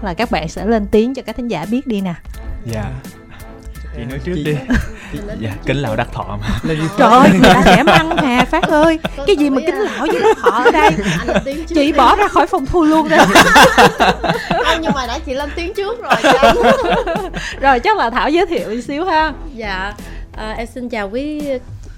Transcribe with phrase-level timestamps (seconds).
[0.00, 2.14] chắc là các bạn sẽ lên tiếng cho các thính giả biết đi nè.
[2.72, 2.84] Dạ.
[3.96, 4.56] Chị nói trước đi.
[5.40, 6.74] Dạ kính lão đắc thọ mà.
[6.98, 8.98] Trời ơi ta trẻ măng hà phát ơi.
[9.26, 10.90] Cái gì mà kính lão với đắc thọ ở đây?
[11.68, 13.16] Chị bỏ ra khỏi phòng thu luôn đó
[14.64, 16.32] không nhưng mà đã chị lên tiếng trước rồi
[17.60, 19.32] rồi chắc là thảo giới thiệu xíu ha.
[19.54, 19.92] Dạ
[20.36, 21.42] à, em xin chào quý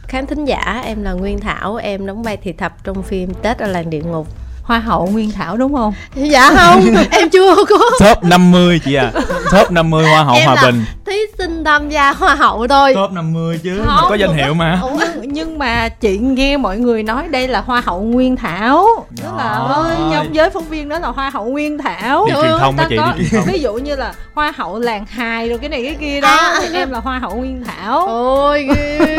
[0.09, 0.83] khán thính giả.
[0.85, 4.03] Em là nguyên thảo em đóng vai thị thập trong phim tết ở làng địa
[4.03, 5.95] ngục hoa hậu nguyên thảo đúng không?
[6.15, 7.79] Dạ không em chưa có.
[8.09, 9.13] Top 50 chị à.
[9.51, 10.85] Top 50 hoa hậu em hòa là bình.
[11.07, 12.95] thí sinh tham gia hoa hậu thôi.
[12.95, 13.83] Top 50 chứ.
[13.87, 14.81] Không, có danh hiệu mà.
[14.83, 19.07] Nhưng, nhưng mà chị nghe mọi người nói đây là hoa hậu nguyên thảo.
[19.23, 22.27] Tức là ơi trong giới phóng viên đó là hoa hậu nguyên thảo.
[22.27, 23.53] Đi truyền thông ta chị, có- đi truyền thông.
[23.53, 26.61] ví dụ như là hoa hậu làng hài rồi cái này cái kia đó À.
[26.63, 28.07] thì em là hoa hậu nguyên thảo.
[28.07, 28.99] Ôi ghê.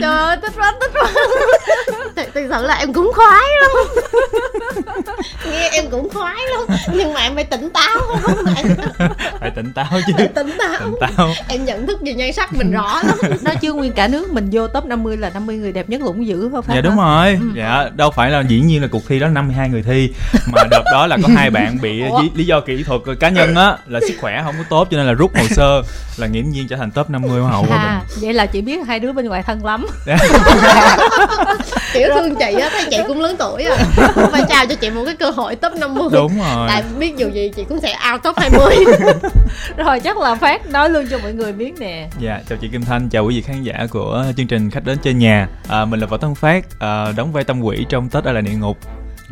[0.00, 1.10] Trời ơi thích quá thích quá
[2.16, 3.70] thật, thật sự là em cũng khoái lắm?
[5.52, 6.78] Nghe em cũng khoái lắm.
[6.94, 8.64] Nhưng mà em phải tỉnh táo không phải
[9.40, 10.12] phải tỉnh táo chứ.
[10.34, 10.78] Tỉnh táo.
[10.80, 11.28] Tỉnh táo.
[11.48, 13.18] Em nhận thức về nhan sắc mình rõ lắm.
[13.42, 16.26] Nói chứ nguyên cả nước mình vô top 50 là 50 người đẹp nhất lũng
[16.26, 17.38] dữ phải không dạ đúng rồi.
[17.56, 20.12] Dạ đâu phải là dĩ nhiên là cuộc thi đó 52 người thi
[20.52, 22.22] mà đợt đó là có hai bạn bị Ủa?
[22.22, 24.96] lý, lý do kỹ thuật cá nhân á là sức khỏe không có tốt cho
[24.96, 25.82] nên là rút hồ sơ
[26.16, 28.86] là nghiễm nhiên trở thành top 50 hoa hậu à bình vậy là chị biết
[28.86, 29.86] hai đứa bên ngoài thân lắm.
[31.92, 33.78] Kiểu thương chị á thấy chị cũng lớn tuổi rồi.
[34.32, 36.68] Phải trao cho chị một cái cơ hội top 50 đúng rồi.
[36.68, 38.84] Tại biết dù gì chị cũng sẽ out top 20
[39.76, 42.08] rồi chắc là phát nói luôn cho mọi người biết nè.
[42.18, 44.98] Dạ, chào chị Kim Thanh, chào quý vị khán giả của chương trình Khách đến
[45.02, 48.24] chơi nhà à, Mình là Võ Tân Phát, à, đóng vai tâm quỷ trong Tết
[48.24, 48.78] ở là địa ngục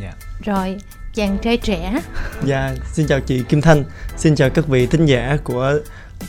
[0.03, 0.13] Dạ
[0.45, 0.77] rồi
[1.15, 2.01] chàng trai trẻ
[2.45, 3.85] Dạ, xin chào chị Kim Thanh,
[4.17, 5.79] xin chào các vị thính giả của
[6.23, 6.29] uh,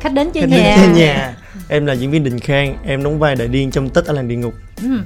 [0.00, 1.34] khách đến chơi Khách nhà, đến chơi nhà.
[1.68, 4.28] Em là diễn viên Đình Khang, em đóng vai đại điên trong Tết ở làng
[4.28, 4.54] địa ngục.
[4.82, 5.00] Ừ.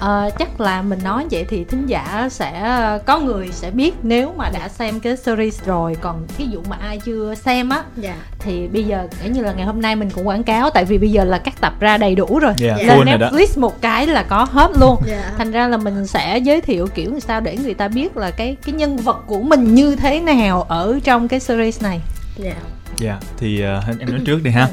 [0.00, 4.32] Ờ, chắc là mình nói vậy thì thính giả sẽ có người sẽ biết nếu
[4.36, 5.96] mà đã xem cái series rồi.
[6.00, 8.16] Còn thí dụ mà ai chưa xem á dạ.
[8.38, 10.98] thì bây giờ kể như là ngày hôm nay mình cũng quảng cáo tại vì
[10.98, 12.52] bây giờ là các tập ra đầy đủ rồi.
[12.56, 13.28] Dạ, lên đó.
[13.30, 14.96] Netflix một cái là có hết luôn.
[15.06, 15.32] Dạ.
[15.38, 18.30] Thành ra là mình sẽ giới thiệu kiểu làm sao để người ta biết là
[18.30, 22.00] cái cái nhân vật của mình như thế nào ở trong cái series này
[22.98, 24.68] dạ Dạ, thì à, em nói trước đi ha.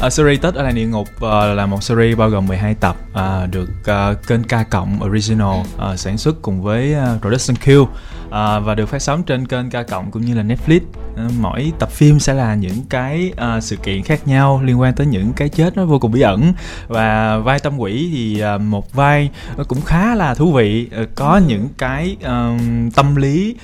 [0.00, 2.96] À, Series Tết ở là địa ngục à, là một series bao gồm 12 tập
[3.14, 7.86] à, Được à, kênh K Cộng Original à, sản xuất cùng với à, Production Q
[8.30, 10.80] à, Và được phát sóng trên kênh K Cộng cũng như là Netflix.
[11.16, 14.94] À, Mỗi tập phim sẽ là những cái à, sự kiện khác nhau liên quan
[14.94, 16.52] tới những cái chết nó vô cùng bí ẩn.
[16.88, 19.30] Và vai tâm quỷ thì à, một vai
[19.68, 22.58] cũng khá là thú vị à, Có những cái à,
[22.94, 23.56] tâm lý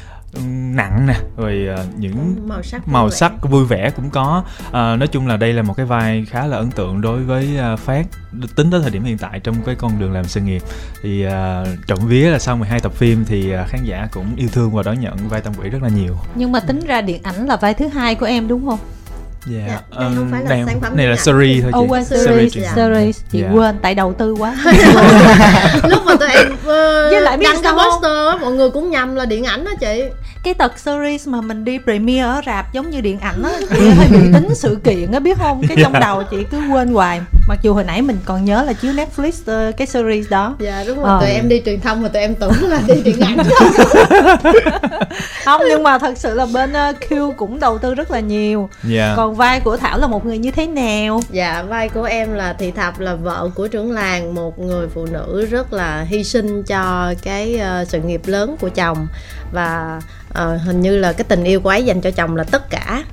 [0.47, 3.17] nặng nè rồi à, những màu sắc màu vui vẻ.
[3.17, 4.45] sắc vui vẻ cũng có.
[4.73, 7.59] À, nói chung là đây là một cái vai khá là ấn tượng đối với
[7.59, 8.07] à, phát
[8.57, 10.63] tính tới thời điểm hiện tại trong cái con đường làm sự nghiệp.
[11.03, 14.71] Thì à, trộm vía là sau 12 tập phim thì khán giả cũng yêu thương
[14.71, 16.17] và đón nhận vai tâm quỷ rất là nhiều.
[16.35, 18.79] Nhưng mà tính ra điện ảnh là vai thứ hai của em đúng không
[19.49, 21.87] dạ Dạ, đây không phải là này, sản phẩm này là series thôi Ô chị.
[21.89, 22.73] quên Series, series, dạ.
[22.77, 23.21] series.
[23.33, 23.49] Chị Dạ.
[23.53, 24.55] quên tại đầu tư quá.
[25.89, 26.65] Lúc mà tụi em uh,
[27.11, 29.71] Với lại biết đăng cái poster á, mọi người cũng nhầm là điện ảnh đó
[29.81, 30.03] chị.
[30.45, 33.89] Cái tật series mà mình đi premiere ở rạp giống như điện ảnh á chị
[33.91, 35.63] hơi bị tính sự kiện á biết không?
[35.69, 36.01] Cái trong Dạ.
[36.01, 37.21] đầu chị cứ quên hoài.
[37.49, 40.57] Mặc dù hồi nãy mình còn nhớ là chiếu netflix ờ, cái series đó.
[40.59, 41.19] Dạ đúng rồi Ờ.
[41.21, 43.37] tụi em đi truyền thông mà tụi em tưởng là đi điện ảnh.
[45.45, 48.69] Không nhưng mà thật sự là bên ờ, Q cũng đầu tư rất là nhiều.
[48.83, 49.15] Dạ.
[49.17, 51.21] Còn vai của thảo là một người như thế nào?
[51.31, 55.07] Dạ vai của em là thị thập là vợ của trưởng làng một người phụ
[55.07, 59.07] nữ rất là hy sinh cho cái ờ, sự nghiệp lớn của chồng.
[59.53, 60.01] Và
[60.33, 63.05] ờ, hình như là cái tình yêu của ấy dành cho chồng là tất cả.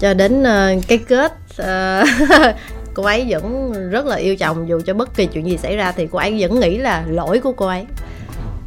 [0.00, 2.04] Cho đến ờ, cái kết ờ,
[2.94, 4.68] cô ấy vẫn rất là yêu chồng.
[4.68, 7.40] Dù cho bất kỳ chuyện gì xảy ra thì cô ấy vẫn nghĩ là lỗi
[7.40, 7.86] của cô ấy.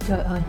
[0.08, 0.40] Trời ơi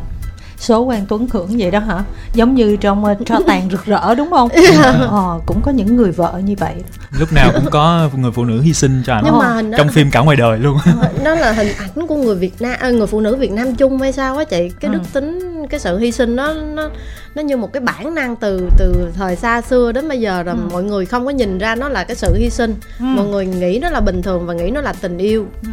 [0.64, 2.02] số quan tuấn khưởng vậy đó hả?
[2.34, 4.48] Giống như trong ờ, tro tàn rực rỡ đúng không?
[5.10, 6.75] Ờ, cũng có những người vợ như vậy.
[7.19, 9.78] Lúc nào cũng có người phụ nữ hy sinh cho ảnh nhưng mà hình đó
[9.78, 10.78] trong phim cả ngoài đời luôn.
[11.25, 13.99] Nó là hình ảnh của người Việt Nam à, người phụ nữ Việt Nam chung
[14.00, 14.70] hay sao á chị?
[14.81, 14.99] Cái Ừ.
[14.99, 15.40] đức tính
[15.70, 16.90] cái sự hy sinh nó nó
[17.34, 20.55] nó như một cái bản năng từ từ thời xa xưa đến bây giờ rồi
[20.55, 20.69] Ừ.
[20.72, 22.75] mọi người không có nhìn ra nó là cái sự hy sinh.
[22.99, 23.05] Ừ.
[23.05, 25.46] mọi người nghĩ nó là bình thường và nghĩ nó là tình yêu.
[25.62, 25.69] Ừ.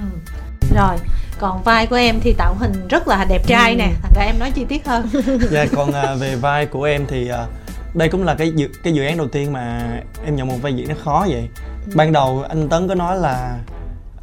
[0.75, 0.97] rồi
[1.41, 4.39] còn vai của em thì tạo hình rất là đẹp trai nè thành ra em
[4.39, 5.07] nói chi tiết hơn
[5.51, 7.45] Dạ, còn à, về vai của em thì à,
[7.93, 9.91] đây cũng là cái dự, cái dự án đầu tiên mà
[10.25, 11.47] em nhận một vai diễn nó khó vậy.
[11.95, 13.57] Ban đầu anh Tấn có nói là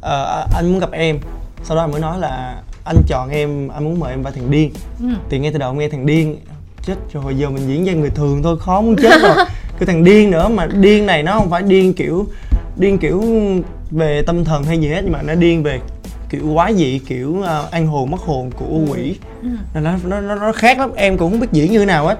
[0.01, 1.19] ờ, anh muốn gặp em,
[1.63, 4.51] sau đó anh mới nói là anh chọn em, anh muốn mời em vai thằng
[4.51, 4.73] điên.
[4.99, 5.07] ừ.
[5.29, 6.37] thì ngay từ đầu nghe thằng điên
[6.81, 9.35] chết rồi giờ mình diễn vai người thường thôi khó muốn chết rồi
[9.79, 12.27] cái thằng điên nữa mà điên này nó không phải điên kiểu
[12.77, 13.23] điên kiểu
[13.91, 15.79] về tâm thần hay gì hết nhưng mà nó điên về
[16.29, 18.85] kiểu quái dị kiểu uh, ăn hồn mất hồn của Ừ.
[18.91, 19.15] quỷ.
[19.73, 22.07] Nên nó, nó nó nó khác lắm em cũng không biết diễn như thế nào
[22.07, 22.17] hết.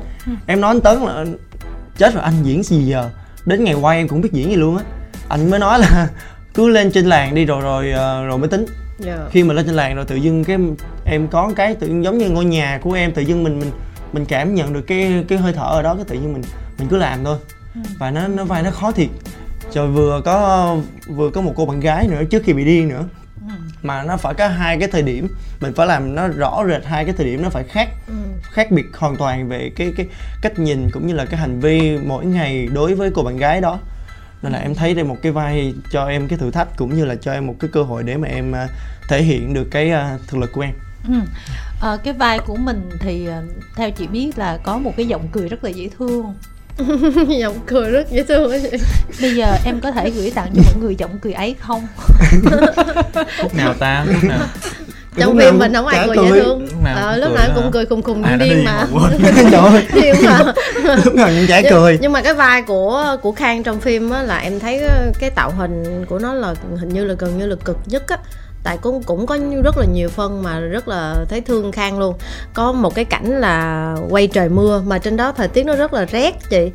[0.48, 1.26] Em nói anh tấn là
[1.98, 3.10] chết rồi anh diễn gì giờ?
[3.46, 4.84] Đến ngày quay em cũng biết diễn gì luôn á.
[5.30, 6.08] Anh mới nói là
[6.54, 8.66] cứ lên trên làng đi rồi rồi ờ, rồi mới tính.
[9.00, 9.18] Dạ.
[9.32, 10.58] khi mà lên trên làng rồi tự dưng cái
[11.06, 13.72] em có cái tự dưng giống như ngôi nhà của em tự dưng mình mình
[14.14, 16.42] mình cảm nhận được cái cái hơi thở ở đó cái tự nhiên mình
[16.80, 17.38] mình cứ làm thôi.
[18.00, 19.10] Và nó nó vai nó khó thiệt.
[19.74, 20.76] Rồi vừa có
[21.08, 23.04] vừa có một cô bạn gái nữa trước khi bị điên nữa
[23.84, 25.28] mà nó phải có hai cái thời điểm
[25.62, 28.14] mình phải làm nó rõ rệt hai cái thời điểm nó phải khác Ừ.
[28.52, 30.06] khác biệt hoàn toàn về cái cái
[30.42, 33.62] cách nhìn cũng như là cái hành vi mỗi ngày đối với cô bạn gái
[33.62, 33.80] đó
[34.42, 37.06] nên là em thấy đây một cái vai cho em cái thử thách cũng như
[37.06, 38.68] là cho em một cái cơ hội để mà em à,
[39.10, 40.74] thể hiện được cái à, thực lực của em
[41.08, 41.14] Ừ.
[41.82, 43.44] Ờ, cái vai của mình thì ờ,
[43.76, 46.34] theo chị biết là có một cái giọng cười rất là dễ thương
[47.40, 48.78] giọng cười rất dễ thương á chị
[49.22, 51.88] bây giờ em có thể gửi tặng cho mọi người giọng cười ấy không?
[53.42, 54.06] Khúc nào ta?
[54.14, 54.40] Khúc nào?
[55.18, 56.26] Trong Lúc phim mình không ai cười cười.
[56.26, 56.62] dễ thương.
[56.62, 57.70] Lúc nào ờ, cũng lúc cười nào cũng hả?
[57.74, 58.88] cười khùng khùng à điên đi mà.
[59.94, 60.54] điên mà.
[61.06, 61.98] Lúc nào cũng chả nhưng, cười.
[62.02, 65.30] nhưng mà cái vai của của khang trong phim á là em thấy ờ, cái
[65.30, 68.18] tạo hình của nó là hình như là gần như là cực nhất á
[68.70, 72.16] tại cũng cũng có rất là nhiều phân mà rất là thấy thương khang luôn.
[72.54, 75.94] Có một cái cảnh là quay trời mưa mà trên đó thời tiết nó rất
[75.94, 76.72] là rét chị.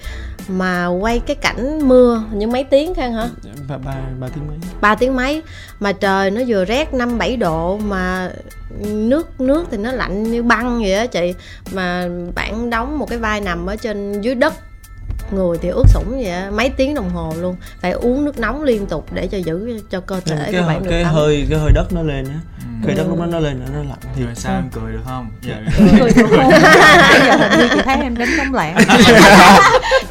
[0.49, 3.29] Mà quay cái cảnh mưa như mấy tiếng khang hả?
[3.69, 4.57] Ba ba ba tiếng mấy?
[4.81, 5.43] 3 tiếng mấy.
[5.81, 8.31] Mà trời nó vừa rét 5 7 độ mà
[8.81, 11.35] nước nước thì nó lạnh như băng vậy á chị.
[11.73, 14.55] Mà bạn đóng một cái vai nằm ở trên dưới đất
[15.33, 17.57] người thì ướt sũng vậy á mấy tiếng đồng hồ luôn.
[17.81, 20.83] Phải uống nước nóng liên tục để cho giữ cho cơ thể cái, của bạn
[20.83, 22.35] được cái hơi cái hơi đất nó lên á.
[22.59, 22.87] Ừ.
[22.87, 25.27] hơi đất lúc đó nó lên nó lạnh thì rồi sao em cười được không?
[25.43, 25.55] Dạ.
[25.99, 26.51] Cười được không?
[27.11, 28.77] Bây giờ hình như chị thấy em đánh trống lạng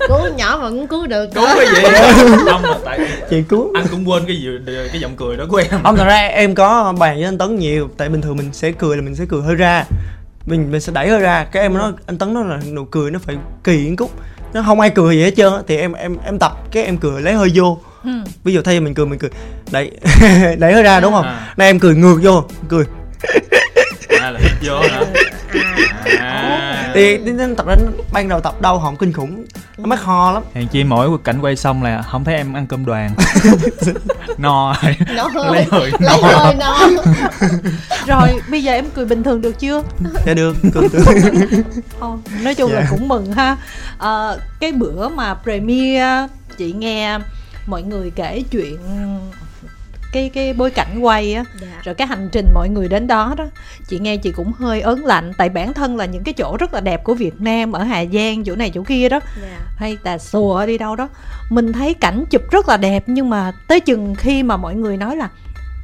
[0.07, 1.29] cứu nhỏ mà cũng cứu được.
[1.35, 1.81] Đúng cái gì?
[2.45, 2.99] Không là tại
[3.29, 3.71] chị cứu.
[3.75, 5.81] anh cũng quên cái gì cái giọng cười đó của em.
[5.83, 7.89] Không thật ra em có bàn với anh tấn nhiều.
[7.97, 9.85] Tại bình thường mình sẽ cười là mình sẽ cười hơi ra.
[10.45, 11.45] Mình mình sẽ đẩy hơi ra.
[11.51, 14.11] Cái em nói anh tấn nói là nụ cười nó phải kỳ cúc
[14.53, 15.59] nó không ai cười gì hết trơn á.
[15.67, 18.09] thì em em em tập cái em cười lấy hơi vô Ừ.
[18.43, 19.29] ví dụ thay vì mình cười mình cười
[19.71, 19.91] đẩy
[20.57, 21.53] đẩy hơi ra đúng không À.
[21.57, 22.85] nay em cười ngược vô cười
[24.21, 25.01] à là hít vô hả
[26.05, 26.13] À.
[26.19, 26.91] à.
[26.93, 27.79] thì đến tập đến
[28.13, 29.45] ban đầu tập đau họng kinh khủng
[29.77, 32.67] nó mắc ho lắm Hèn chi mỗi cảnh quay xong là không thấy em ăn
[32.67, 33.15] cơm đoàn
[34.37, 36.17] No rồi nó Lấy hơi no.
[36.21, 36.89] hơi nó
[38.07, 39.83] rồi bây giờ em cười bình thường được chưa
[40.25, 40.87] dạ được cười
[41.99, 42.87] Ồ, nói chung là Dạ.
[42.89, 43.57] cũng mừng ha
[43.97, 46.27] Ờ, cái bữa mà premiere
[46.57, 47.19] chị nghe
[47.67, 48.77] mọi người kể chuyện
[50.13, 51.43] cái cái bối cảnh quay á.
[51.61, 51.67] Dạ.
[51.83, 53.45] rồi cái hành trình mọi người đến đó đó
[53.87, 56.73] chị nghe chị cũng hơi ớn lạnh tại bản thân là những cái chỗ rất
[56.73, 59.19] là đẹp của Việt Nam ở Hà Giang chỗ này chỗ kia đó.
[59.41, 59.59] Dạ.
[59.77, 61.09] hay Tà Xùa đi đâu đó.
[61.49, 64.97] Mình thấy cảnh chụp rất là đẹp nhưng mà tới chừng khi mà mọi người
[64.97, 65.29] nói là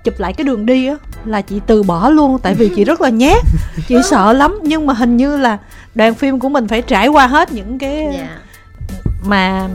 [0.03, 3.01] chụp lại cái đường đi á là chị từ bỏ luôn tại vì chị rất
[3.01, 3.37] là nhát.
[3.87, 5.57] Chị sợ lắm nhưng mà hình như là
[5.95, 8.37] đoàn phim của mình phải trải qua hết những cái dạ.
[9.23, 9.67] mà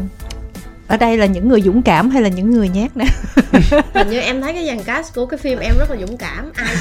[0.88, 3.04] ở đây là những người dũng cảm hay là những người nhát nè?
[3.94, 6.52] Hình như em thấy cái dàn cast của cái phim em rất là dũng cảm.
[6.54, 6.74] Ai?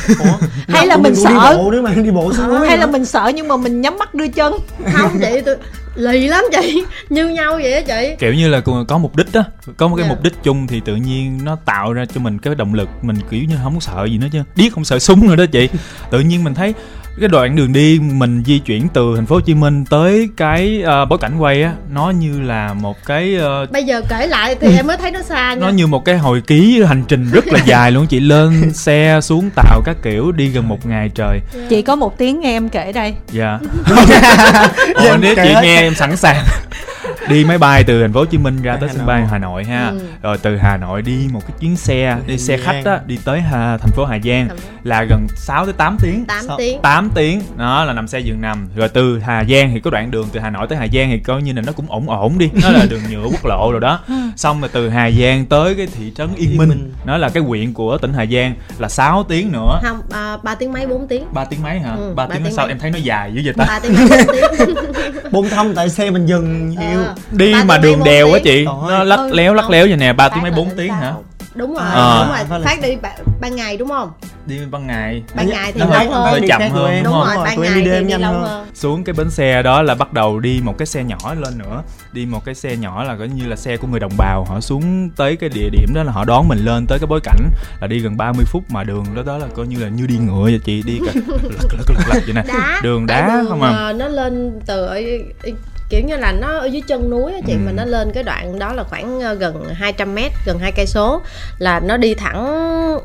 [0.67, 1.53] Hay là mình đi sợ?
[1.57, 3.97] bộ nữa mà đi bộ xuống núi hay là mình sợ nhưng mà mình nhắm
[3.97, 4.53] mắt đưa chân?
[4.93, 5.55] Không chị tôi
[5.95, 6.83] lì lắm chị.
[7.09, 8.15] Như nhau vậy á chị.
[8.19, 9.43] Kiểu như là có mục đích á.
[9.77, 10.09] Có một cái Dạ.
[10.09, 12.89] mục đích chung thì tự nhiên nó tạo ra cho mình cái động lực.
[13.01, 14.39] Mình kiểu như không sợ gì nữa chứ.
[14.55, 15.69] Điếc không sợ súng nữa đó chị.
[16.11, 16.73] Tự nhiên mình thấy
[17.19, 20.81] cái đoạn đường đi mình di chuyển từ thành phố Hồ Chí Minh tới cái
[20.85, 24.55] ờ, bối cảnh quay á nó như là một cái ờ, bây giờ kể lại
[24.61, 25.59] thì em mới thấy nó xa nha.
[25.61, 29.19] Nó như một cái hồi ký hành trình rất là dài luôn chị lên xe
[29.23, 31.39] xuống tàu các kiểu đi gần một ngày trời.
[31.69, 33.15] Chị có một tiếng nghe em kể đây.
[33.31, 33.59] Dạ.
[34.07, 36.43] Dạ, Ồ, nếu kể chị nghe em sẵn sàng
[37.29, 39.63] đi máy bay từ thành phố Hồ Chí Minh ra tới sân bay Hà Nội
[39.63, 39.87] ha.
[39.89, 39.99] Ừ.
[40.21, 43.41] rồi từ Hà Nội đi một cái chuyến xe đi xe khách đó đi tới
[43.41, 44.47] Hà, thành phố Hà Giang
[44.83, 46.25] là gần 6 tới 8 tiếng.
[46.25, 46.57] 8 Sao?
[46.57, 46.81] tiếng.
[46.81, 47.41] 8 tiếng.
[47.57, 48.67] Đó là nằm xe giường nằm.
[48.75, 51.19] Rồi từ Hà Giang thì có đoạn đường từ Hà Nội tới Hà Giang thì
[51.19, 52.49] coi như là nó cũng ổn ổn đi.
[52.61, 53.99] Nó là đường nhựa quốc lộ rồi đó.
[54.35, 57.73] Xong rồi từ Hà Giang tới cái thị trấn Yên Minh, nó là cái huyện
[57.73, 59.79] của tỉnh Hà Giang là 6 tiếng nữa.
[59.83, 61.23] Không à, 3 tiếng mấy 4 tiếng?
[61.33, 61.95] 3 tiếng mấy hả?
[61.97, 62.71] Ừ, 3 ba tiếng tiếng sau mấy.
[62.71, 63.65] em thấy nó dài dữ vậy ta.
[63.67, 64.35] 3 tiếng mấy 4
[64.67, 64.75] tiếng.
[65.31, 67.03] Bôn thông tại xe mình dừng nhiều.
[67.05, 68.65] Ờ, đi ba mà đường bốn đèo á chị.
[68.65, 71.13] Nó lắc léo lắc léo vậy nè 3 tiếng mấy là 4 đến tiếng hả?
[71.55, 72.25] đúng rồi Ờ.
[72.49, 72.97] đúng rồi Phát đi
[73.41, 74.11] ban, ngày đúng không?
[74.45, 75.23] Đi ban ngày.
[75.35, 76.23] Ban ngày thì nó lâu hơi, hơn.
[76.31, 77.25] hơi chậm hơn đúng đúng không?
[77.25, 78.41] rồi rồi, ban tụi em ngày đi đêm nhanh lâu hơn.
[78.43, 78.67] hơn.
[78.73, 81.83] Xuống cái bến xe đó là bắt đầu đi một cái xe nhỏ lên nữa.
[82.11, 84.45] Đi một cái xe nhỏ là coi như là xe của người đồng bào.
[84.49, 87.19] Họ xuống tới cái địa điểm đó là họ đón mình lên tới cái bối
[87.23, 87.49] cảnh
[87.81, 90.17] là đi gần 30 phút mà đường đó đó là coi như là như đi
[90.17, 91.11] ngựa vậy chị đi cả
[91.43, 92.43] lật lật lật lật vậy nè.
[92.83, 93.69] Đường đá đường, không à.
[93.69, 94.99] ờ, nó lên từ ở
[95.93, 97.57] kiểu như là nó ở dưới chân núi á chị Ừ.
[97.65, 100.85] mà nó lên cái đoạn đó là khoảng ờ, gần 200 mét gần hai cây
[100.87, 101.21] số
[101.59, 102.43] là nó đi thẳng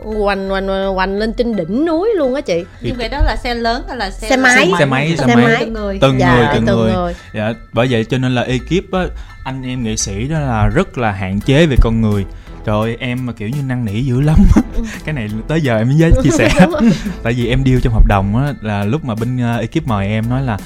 [0.05, 3.37] hoành hoành hoành, hoành lên trên đỉnh núi luôn á chị nhưng vậy đó là
[3.37, 4.71] xe lớn hay là xe Xe máy.
[4.79, 5.57] xe máy xe Xe máy máy.
[5.61, 7.15] từng người từng Dạ, người từng từng người người.
[7.35, 9.01] dạ bởi vậy cho nên là ekip á
[9.45, 12.25] anh em nghệ sĩ đó là rất là hạn chế về con người
[12.65, 14.37] trời ơi em mà kiểu như năn nỉ dữ lắm
[15.05, 16.51] cái này tới giờ em mới chia sẻ
[17.23, 20.07] tại vì em deal trong hợp đồng á là lúc mà bên uh, ekip mời
[20.07, 20.59] em nói là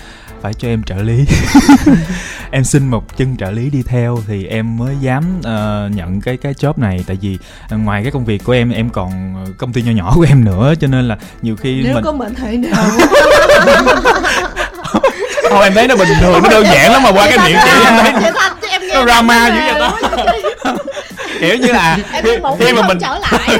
[0.42, 1.24] phải cho em trợ lý.
[2.50, 6.36] Em xin một chân trợ lý đi theo thì em mới dám ờ, nhận cái
[6.36, 7.04] cái job này.
[7.06, 9.92] Tại vì ờ, ngoài cái công việc của em em còn ờ, công ty nho
[9.92, 10.74] nhỏ của em nữa.
[10.80, 12.84] Cho nên là nhiều khi nếu mình có mệnh hệ nào.
[15.50, 17.70] Thôi em thấy nó bình thường nó đơn giản lắm mà qua cái miệng chị
[17.84, 18.12] em thấy
[18.62, 19.92] Chị em nghe nó drama dữ vậy ta.
[21.40, 22.24] kiểu như là em
[22.58, 23.58] khi mà mình trở lại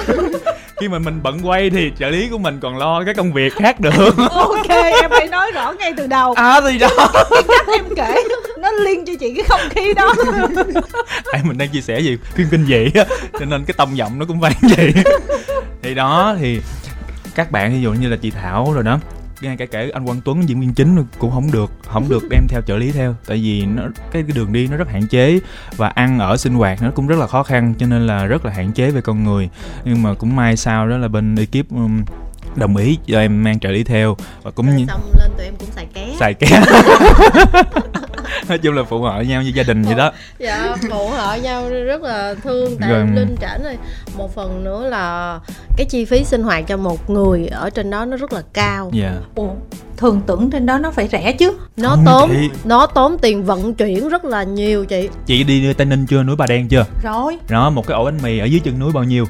[0.83, 3.55] khi mà mình bận quay thì trợ lý của mình còn lo cái công việc
[3.55, 4.69] khác được ok
[5.03, 6.33] em phải nói rõ ngay từ đầu.
[6.33, 6.89] À thì đó.
[7.49, 8.23] Cách em kể
[8.59, 10.15] nó liên cho chị cái không khí đó.
[11.33, 14.19] Tại mình đang chia sẻ gì phim kinh dị á cho nên cái tông giọng
[14.19, 14.93] nó cũng vang vậy.
[15.83, 16.61] Thì đó thì
[17.35, 18.99] các bạn ví dụ như là chị thảo rồi đó
[19.43, 22.47] ngay cả kể anh Quang Tuấn diễn viên chính cũng không được không được đem
[22.49, 23.15] theo trợ lý theo.
[23.27, 23.83] Tại vì nó
[24.13, 25.41] cái, cái đường đi nó rất hạn chế
[25.77, 28.45] và ăn ở sinh hoạt nó cũng rất là khó khăn cho nên là rất
[28.45, 29.49] là hạn chế về con người.
[29.85, 32.05] Nhưng mà cũng may sao đó là bên ekip um,
[32.55, 35.55] đồng ý cho em mang trợ lý theo và cũng như xong lên tụi em
[35.59, 36.15] cũng xài ké.
[36.19, 36.47] Xài ké
[38.49, 40.13] nói chung là phụ trợ nhau như gia đình vậy đó.
[40.39, 43.07] Dạ phụ họ nhau rất là thương tại Rồi.
[43.15, 43.77] linh trển rồi
[44.17, 45.39] một phần nữa là
[45.77, 48.91] cái chi phí sinh hoạt cho một người ở trên đó nó rất là cao.
[48.95, 49.15] Dạ.
[49.35, 49.49] Ủa,
[49.97, 51.53] thường tưởng trên đó nó phải rẻ chứ?
[51.77, 52.51] Nó Không tốn chị.
[52.65, 55.09] nó tốn tiền vận chuyển rất là nhiều chị.
[55.27, 56.23] Chị đi tây ninh chưa?
[56.23, 56.85] Núi bà đen chưa?
[57.03, 57.39] Rồi.
[57.49, 59.25] Đó một cái ổ bánh mì ở dưới chân núi bao nhiêu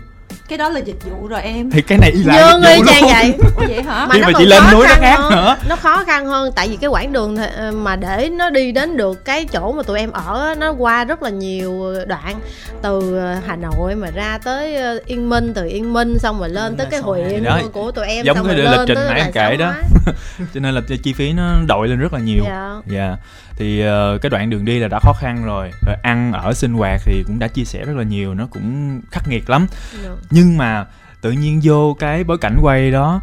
[0.52, 3.11] cái đó là dịch vụ rồi em thì cái này y lại dương chang luôn.
[3.12, 5.30] vậy Ủa vậy hả nó mà còn chị lên khó núi nó khăn khác hơn.
[5.30, 5.56] nữa.
[5.68, 8.97] nó khó khăn hơn tại vì cái quãng đường th- mà để nó đi đến
[8.97, 12.40] được cái chỗ mà tụi em ở á, nó qua rất là nhiều đoạn
[12.82, 16.76] từ Hà Nội mà ra tới ờ, Yên Minh từ Yên Minh xong rồi lên
[16.76, 19.18] tới cái huyện Đó, của tụi em giống xong cái rồi lịch lên trình nãy
[19.18, 19.73] em là kể đó.
[20.54, 22.71] Cho nên là chi phí nó đội lên rất là nhiều Dạ.
[22.87, 23.16] dạ
[23.56, 26.73] thì ờ, cái đoạn đường đi là đã khó khăn rồi rồi ăn ở sinh
[26.73, 29.66] hoạt thì cũng đã chia sẻ rất là nhiều nó cũng khắc nghiệt lắm
[30.04, 30.11] Dạ.
[30.30, 30.87] nhưng mà
[31.21, 33.21] tự nhiên vô cái bối cảnh quay đó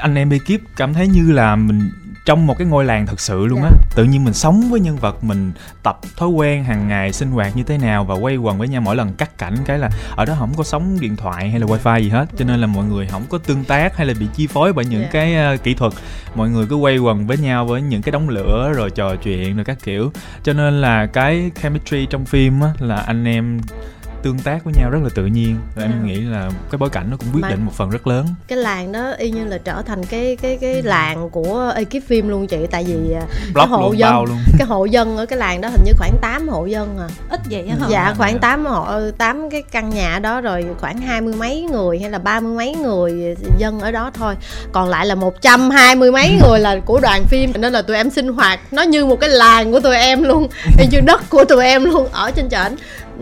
[0.00, 1.90] anh em ekip cảm thấy như là mình
[2.24, 3.78] trong một cái ngôi làng thật sự luôn á Dạ.
[3.96, 5.52] tự nhiên mình sống với nhân vật mình
[5.82, 8.80] tập thói quen hàng ngày sinh hoạt như thế nào và quay quần với nhau
[8.80, 11.66] mỗi lần cắt cảnh cái là ở đó không có sóng điện thoại hay là
[11.66, 14.26] wifi gì hết cho nên là mọi người không có tương tác hay là bị
[14.34, 15.08] chi phối bởi những Dạ.
[15.12, 15.92] cái ờ, kỹ thuật
[16.34, 19.56] mọi người cứ quay quần với nhau với những cái đống lửa rồi trò chuyện
[19.56, 20.12] rồi các kiểu
[20.42, 23.60] cho nên là cái chemistry trong phim á là anh em
[24.22, 25.56] tương tác với nhau rất là tự nhiên.
[25.74, 25.88] Và Dạ.
[25.88, 28.26] em nghĩ là cái bối cảnh nó cũng quyết Mà- định một phần rất lớn.
[28.48, 32.28] cái làng đó y như là trở thành cái cái cái làng của ekip phim
[32.28, 33.22] luôn chị tại vì à,
[33.54, 34.24] block hộ luôn dân.
[34.24, 34.38] luôn.
[34.58, 37.08] cái hộ dân ở cái làng đó hình như khoảng 8 hộ dân à.
[37.30, 37.86] Ít vậy á hả?
[37.90, 38.38] Dạ khoảng dạ.
[38.42, 38.86] 8 hộ
[39.18, 42.52] 8 cái căn nhà đó rồi khoảng hai mươi mấy người hay là ba mươi
[42.56, 44.34] mấy người dân ở đó thôi.
[44.72, 47.52] Còn lại là một trăm hai mươi mấy người là của đoàn phim.
[47.58, 50.48] Nên là tụi em sinh hoạt nó như một cái làng của tụi em luôn.
[50.78, 52.76] Y như đất của tụi em luôn ở trên trển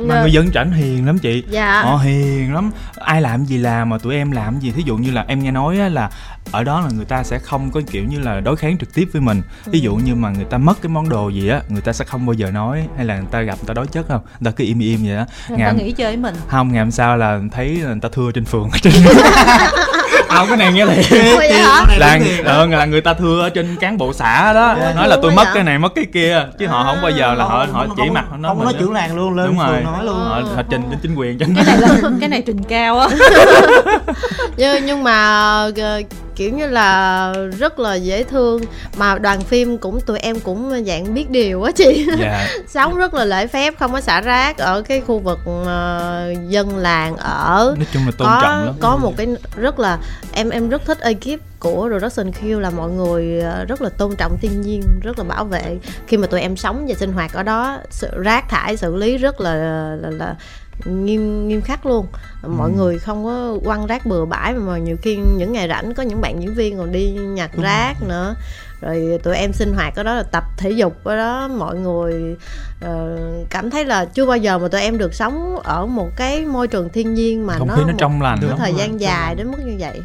[0.09, 1.45] mà người dân trảnh hiền lắm chị.
[1.51, 1.83] Dạ.
[1.83, 2.71] Họ hiền lắm.
[2.97, 4.71] Ai làm gì làm mà tụi em làm gì.
[4.71, 6.11] Thí dụ như là em nghe nói á, là
[6.53, 9.09] ở đó là người ta sẽ không có kiểu như là đối kháng trực tiếp
[9.13, 9.43] với mình.
[9.67, 12.05] Ví dụ như mà người ta mất cái món đồ gì á người ta sẽ
[12.05, 14.21] không bao giờ nói hay là người ta gặp người ta đối chất không?
[14.41, 16.35] Người ta cứ im im vậy đó người ta ngày nghĩ chơi với mình.
[16.49, 18.71] Không ngày hôm sau là thấy người ta thưa trên phường.
[18.83, 18.93] trên
[20.41, 21.85] không cái này nghe thiệt hả?
[21.99, 24.75] là ờ, là người ta thưa ở trên cán bộ xã đó.
[24.75, 26.47] Ủa, nói là tôi mất cái này mất cái kia.
[26.59, 29.17] Chứ họ không bao giờ là họ họ chỉ mặt nói không nói trưởng làng
[29.17, 29.81] luôn lên đúng rồi.
[29.85, 30.15] nói luôn.
[30.15, 31.89] Họ, họ trình đến chính quyền cái này là
[32.21, 33.09] cái này trình cao á.
[34.57, 35.13] Nhưng, nhưng mà
[35.77, 36.03] ờ,
[36.41, 38.63] kiểu như là rất là dễ thương.
[38.97, 42.07] Mà đoàn phim cũng tụi em cũng dạng biết điều á chị.
[42.19, 42.47] Dạ.
[42.69, 46.77] Sống rất là lễ phép không có xả rác ở cái khu vực ờ, dân
[46.77, 47.75] làng ở.
[47.77, 48.75] Nói chung là tôn có trọng lắm.
[48.81, 49.99] có một cái rất là
[50.33, 54.17] em em rất thích ekip của Production Q là mọi người ờ, rất là tôn
[54.17, 55.79] trọng thiên nhiên rất là bảo vệ.
[56.07, 59.17] Khi mà tụi em sống và sinh hoạt ở đó sự rác thải xử lý
[59.17, 59.55] rất là
[60.01, 60.35] là, là
[60.85, 62.07] nghiêm nghiêm khắc luôn.
[62.43, 62.77] Mọi Ừ.
[62.77, 66.21] người không có quăng rác bừa bãi mà nhiều khi những ngày rảnh có những
[66.21, 68.35] bạn diễn viên còn đi nhặt rác nữa.
[68.81, 71.49] Rồi tụi em sinh hoạt ở đó là tập thể dục ở đó.
[71.49, 72.37] Mọi người
[72.81, 73.19] ờ,
[73.51, 76.69] cảm thấy là chưa bao giờ mà tụi em được sống ở một cái môi
[76.69, 79.35] trường thiên nhiên mà không nó khí nó một trong lành một thời gian dài
[79.35, 80.03] đến mức như vậy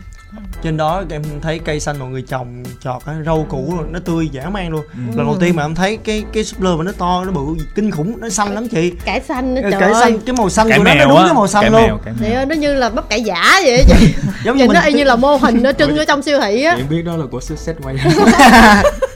[0.63, 4.29] trên đó em thấy cây xanh mọi người trồng trọt rau củ rồi, nó tươi
[4.31, 4.81] dã man luôn.
[4.93, 5.17] Ừ.
[5.17, 7.41] lần đầu tiên mà em thấy cái cái súp lơ mà nó to nó bự
[7.75, 8.91] kinh khủng nó xanh lắm chị.
[9.05, 10.03] Cải xanh nữa trời cải ơi.
[10.03, 11.23] xanh cái màu xanh cải của nó nó đúng á.
[11.25, 11.99] cái màu xanh cải luôn.
[12.35, 14.13] ơi, nó như là bắp cải giả vậy á chị.
[14.45, 16.63] Giống như mình nó y như là mô hình nó trưng ở trong siêu thị
[16.63, 16.75] á.
[16.77, 17.95] em biết đó là của set quay.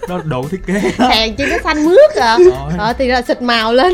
[0.10, 0.74] Đó độ thiết kế.
[0.98, 2.38] Hàng chi nó xanh mướt à.
[2.78, 3.94] Ờ thì là xịt màu lên.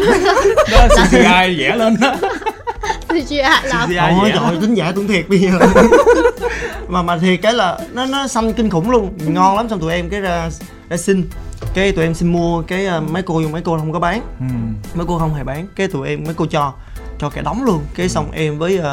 [0.71, 2.15] Đó là CGI vẽ lên đó
[3.09, 5.59] CGI làm CGI Ôi trời ơi, tính giả tưởng thiệt bây giờ.
[6.87, 9.17] Mà mà thiệt cái là nó nó xanh kinh khủng luôn.
[9.27, 10.49] Ngon lắm xong tụi em cái ra
[10.89, 11.29] ra xin.
[11.73, 14.21] Cái tụi em xin mua cái uh, mấy cô nhưng mấy cô không có bán.
[14.39, 14.45] Ừ.
[14.93, 15.67] mấy cô không hề bán.
[15.75, 16.73] Cái tụi em mấy cô cho
[17.19, 17.83] cho cả đống luôn.
[17.95, 18.85] Cái xong em với uh,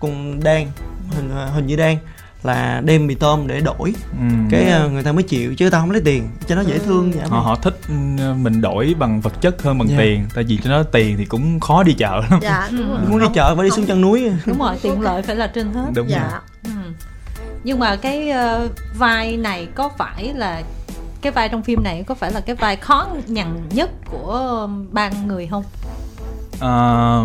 [0.00, 0.66] con đan
[1.10, 1.96] hình uh, hình như đan
[2.42, 3.94] là đem mì tôm để đổi.
[4.12, 4.24] Ừ.
[4.50, 7.12] cái uh, người ta mới chịu chứ tao không lấy tiền cho nó dễ thương
[7.12, 7.94] vậy họ họ thích ừ,
[8.42, 9.96] mình đổi bằng vật chất hơn bằng Dạ.
[9.98, 12.40] tiền tại vì cho nó tiền thì cũng khó đi chợ lắm.
[12.42, 12.98] Dạ đúng rồi.
[13.08, 14.30] Muốn đi chợ phải đi xuống chân núi.
[14.46, 15.86] đúng rồi tiện lợi phải là trên hết.
[15.94, 16.18] Đúng rồi.
[16.20, 16.40] Dạ.
[16.64, 16.70] Ừ.
[17.64, 18.68] nhưng mà cái ờ,
[18.98, 20.62] vai này có phải là
[21.22, 25.10] cái vai trong phim này có phải là cái vai khó nhằn nhất của ba
[25.26, 25.64] người không?
[26.60, 27.24] Ờ,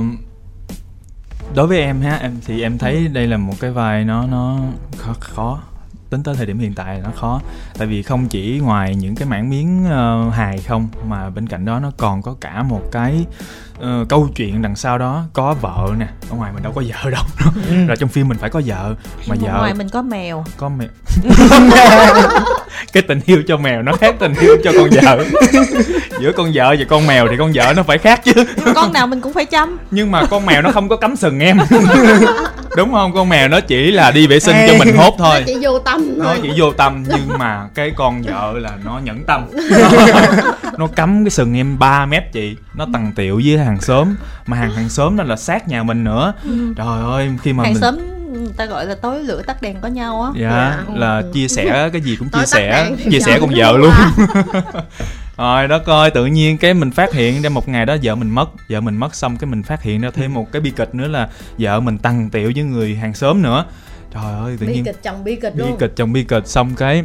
[1.53, 4.59] đối với em ha em thì em thấy đây là một cái vai nó nó
[4.97, 5.59] khó, khó
[6.09, 7.41] tính tới thời điểm hiện tại nó khó.
[7.77, 11.65] Tại vì không chỉ ngoài những cái mảng miếng ờ, hài không mà bên cạnh
[11.65, 13.25] đó nó còn có cả một cái
[13.79, 17.10] ờ, câu chuyện đằng sau đó có vợ nè ở ngoài mình đâu có vợ
[17.10, 17.24] đâu.
[17.88, 18.96] Rồi trong phim mình phải có vợ
[19.27, 20.46] mà vợ ngoài mình có mèo.
[20.58, 20.88] có mèo.
[22.94, 25.25] Cái tình yêu cho mèo nó khác tình yêu cho con vợ.
[26.20, 28.32] Giữa con vợ và con mèo thì con vợ nó phải khác chứ.
[28.75, 29.77] Con nào mình cũng phải chăm.
[29.91, 31.58] Nhưng mà con mèo nó không có cắm sừng em.
[32.77, 33.13] Đúng không?
[33.13, 35.44] Con mèo nó chỉ là đi vệ sinh cho mình hốt Nó thôi.
[35.48, 36.39] chỉ vô tâm nó thôi.
[36.41, 39.46] chỉ vô tâm nhưng mà cái con vợ là nó nhẫn tâm.
[40.77, 44.57] Nó cắm cái sừng em 3 mét chị nó tầng tiệu với hàng xóm mà
[44.57, 46.34] hàng hàng xóm đó là sát nhà mình nữa.
[46.75, 47.98] Trời ơi khi mà hàng mình xóm
[48.34, 50.31] người ta gọi là tối lửa tắt đèn có nhau á.
[50.36, 50.93] Dạ Dạ.
[50.95, 53.77] là chia sẻ cái gì cũng Tối chia sẻ chia sẻ vợ con nó vợ
[53.77, 53.91] luôn.
[55.38, 58.29] Rồi đó coi tự nhiên cái mình phát hiện ra một ngày đó vợ mình
[58.29, 58.50] mất.
[58.69, 61.07] Vợ mình mất xong cái mình phát hiện ra thêm một cái bi kịch nữa
[61.07, 63.65] là vợ mình tăng tiệu với người hàng xóm nữa.
[64.13, 65.77] Trời ơi tự bi nhiên kịch chồng bi kịch bi luôn.
[65.79, 67.03] kịch chồng bi kịch xong cái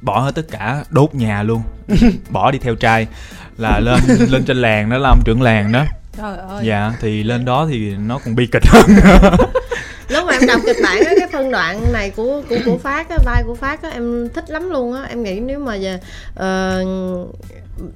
[0.00, 1.62] bỏ hết tất cả đốt nhà luôn.
[2.30, 3.06] Bỏ đi theo trai
[3.58, 5.84] là lên lên trên làng đó là ông trưởng làng đó.
[6.16, 6.64] Trời ơi.
[6.66, 8.86] Dạ thì lên đó thì nó còn bi kịch hơn.
[10.08, 13.10] Lúc mà em đọc kịch bản á cái phân đoạn này của của của phát
[13.10, 15.02] á vai của phát á em thích lắm luôn á.
[15.08, 15.98] Em nghĩ nếu mà giờ
[16.34, 16.84] ờ,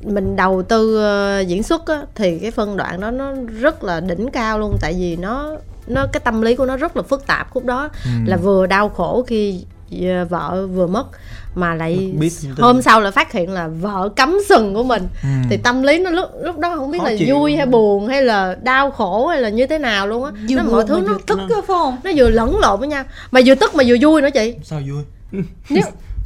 [0.03, 4.01] mình đầu tư ờ, diễn xuất á thì cái phân đoạn đó nó rất là
[4.01, 4.77] đỉnh cao luôn.
[4.81, 5.57] Tại vì nó
[5.87, 7.89] nó cái tâm lý của nó rất là phức tạp khúc đó.
[8.05, 8.11] Ừ.
[8.27, 9.65] là vừa đau khổ khi
[10.01, 11.07] ờ, vợ vừa mất
[11.55, 15.03] mà lại Biết hôm sau lại phát hiện là vợ cắm sừng của mình.
[15.23, 15.29] Ừ.
[15.51, 17.37] thì tâm lý nó lúc lúc đó không biết Khó là chịu.
[17.39, 20.31] vui hay buồn hay là đau khổ hay là như thế nào luôn á.
[20.51, 23.05] Nó buồn mọi thứ nó tức á phải không nó vừa lẫn lộn với nhau.
[23.31, 24.55] Mà vừa tức mà vừa vui nữa chị.
[24.63, 25.43] Sao vui?
[25.71, 25.83] Nếu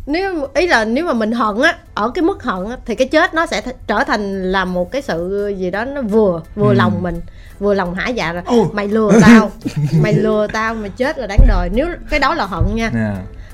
[0.06, 3.08] nếu ý là nếu mà mình hận á ở cái mức hận á thì cái
[3.08, 6.68] chết nó sẽ th- trở thành là một cái sự gì đó nó vừa vừa
[6.68, 6.74] Ừ.
[6.74, 7.20] lòng mình
[7.58, 8.08] vừa lòng hả?
[8.08, 8.42] Dạ rồi.
[8.46, 8.66] Ồ.
[8.72, 9.50] mày lừa tao.
[10.02, 11.68] Mày lừa tao mày chết là đáng đời.
[11.72, 12.90] Nếu cái đó là hận nha.
[12.94, 13.10] Nè.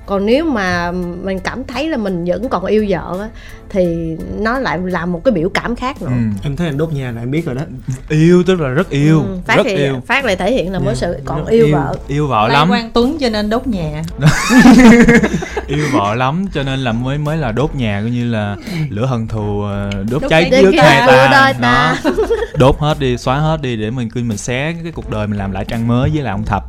[0.06, 0.92] Còn nếu mà
[1.24, 3.28] mình cảm thấy là mình vẫn còn yêu vợ á
[3.68, 6.14] thì nó lại là một cái biểu cảm khác nữa Ừ.
[6.42, 7.62] em thấy anh đốt nhà là em biết rồi đó
[8.08, 10.78] yêu tức là rất yêu Ừ, phát rất thì yêu phát lại thể hiện là
[10.78, 11.76] một Dạ, sự còn rất yêu, yêu.
[11.76, 14.02] vợ yêu vợ Lại lắm Quang Tuấn cho nên đốt nhà
[15.66, 18.56] yêu vợ lắm cho nên là mới mới là đốt nhà coi như là
[18.90, 21.96] lửa hận thù ờ, đốt, Đốt cháy kia, hai ta ta.
[22.04, 22.10] Đó.
[22.54, 25.38] Đốt hết đi xóa hết đi để mình cứ mình xé cái cuộc đời mình
[25.38, 26.64] làm lại trang mới với lại ông thập.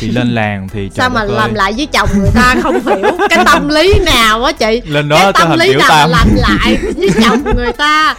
[0.00, 1.28] Thì lên làng thì sao mà ơi.
[1.30, 4.82] làm lại với chồng người ta không hiểu cái tâm lý nào á chị?
[4.86, 8.14] Lên đó cái tâm lý nào mà tam làm lại với chồng người ta?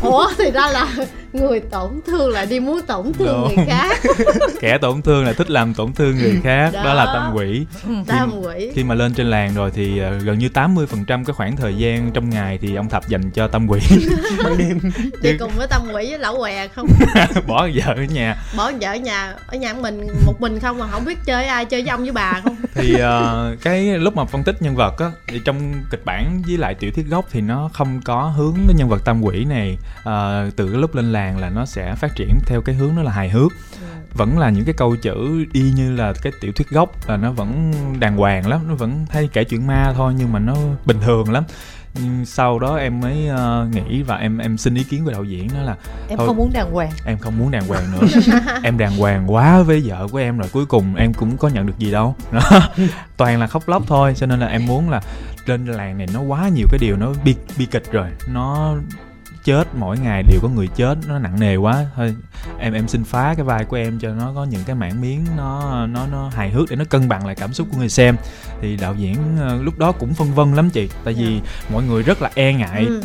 [0.00, 0.86] Ủa thì ra là
[1.32, 3.56] người tổn thương lại đi muốn tổn thương Đúng.
[3.56, 4.00] người khác.
[4.60, 6.70] Kẻ tổn thương là thích làm tổn thương người khác.
[6.72, 6.94] Đó, Đó.
[6.94, 7.66] là tâm quỷ.
[8.06, 8.70] Tam quỷ.
[8.74, 12.10] khi mà lên trên làng rồi thì ờ, gần như 80% cái khoảng thời gian
[12.12, 13.80] trong ngày thì ông thập dành cho tâm quỷ.
[14.44, 14.80] Ban đêm.
[15.22, 16.86] Đi cùng với tâm quỷ với lão què không?
[17.46, 18.36] Bỏ vợ ở nhà.
[18.56, 21.64] Bỏ vợ ở nhà ở nhà mình một mình không mà không biết chơi ai
[21.64, 22.56] chơi với ông với bà không?
[22.74, 26.58] Thì ờ, cái lúc mà phân tích nhân vật á thì trong kịch bản với
[26.58, 29.78] lại tiểu thuyết gốc thì nó không có hướng cái nhân vật tam quỷ này
[30.04, 33.02] ờ, từ cái lúc lên làng là nó sẽ phát triển theo cái hướng đó
[33.02, 33.52] là hài hước.
[34.14, 37.32] Vẫn là những cái câu chữ y như là cái tiểu thuyết gốc là nó
[37.32, 40.54] vẫn đàng hoàng lắm nó vẫn hay kể chuyện ma thôi nhưng mà nó
[40.84, 41.44] bình thường lắm.
[41.94, 45.24] Nhưng sau đó em mới ờ, nghĩ và em em xin ý kiến của đạo
[45.24, 45.76] diễn đó là
[46.08, 46.26] em Thôi.
[46.26, 46.90] không muốn đàng hoàng.
[47.04, 48.06] em không muốn đàng hoàng nữa.
[48.62, 51.66] Em đàng hoàng quá với vợ của em rồi cuối cùng em cũng có nhận
[51.66, 52.14] được gì đâu.
[53.16, 55.00] Toàn là khóc lóc thôi cho nên là em muốn là
[55.46, 58.08] lên làng này nó quá nhiều cái điều nó bi bi kịch rồi.
[58.28, 58.74] Nó
[59.44, 61.86] chết mỗi ngày đều có người chết nó nặng nề quá.
[61.96, 62.14] Thôi
[62.58, 65.24] em em xin phá cái vai của em cho nó có những cái mảng miếng
[65.36, 68.16] nó nó nó hài hước để nó cân bằng lại cảm xúc của người xem.
[68.60, 71.72] Thì đạo diễn uh, lúc đó cũng phân vân lắm chị tại vì yeah.
[71.72, 73.02] mọi người rất là e ngại ừ.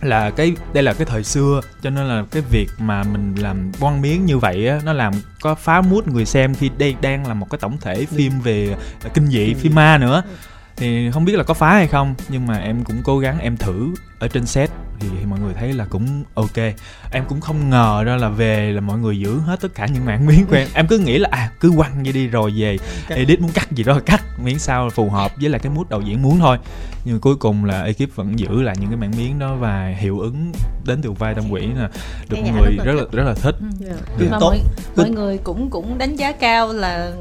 [0.00, 3.72] là cái đây là cái thời xưa cho nên là cái việc mà mình làm
[3.80, 7.26] quăng miếng như vậy á nó làm có phá mút người xem khi đây đang
[7.26, 8.76] là một cái tổng thể phim về
[9.14, 10.22] kinh dị phim ma nữa.
[10.76, 13.56] Thì không biết là có phá hay không nhưng mà em cũng cố gắng em
[13.56, 16.56] thử ở trên set thì, thì mọi người thấy là cũng ok
[17.12, 20.04] em cũng không ngờ ra là về là mọi người giữ hết tất cả những
[20.04, 22.78] mảng miếng của em em cứ nghĩ là à cứ quăng như đi rồi về
[23.08, 26.00] edit muốn cắt gì đó cắt miếng sao phù hợp với lại cái mút đạo
[26.00, 26.58] diễn muốn thôi
[27.04, 30.20] nhưng cuối cùng là ekip vẫn giữ lại những cái mảng miếng đó và hiệu
[30.20, 30.52] ứng
[30.84, 31.90] đến từ vai tâm quỷ là
[32.28, 33.54] được mọi người rất là rất là thích
[33.86, 33.96] yeah.
[34.18, 34.26] Dạ.
[34.28, 34.40] Yeah.
[34.40, 34.60] mọi,
[34.96, 37.12] mọi người cũng cũng đánh giá cao là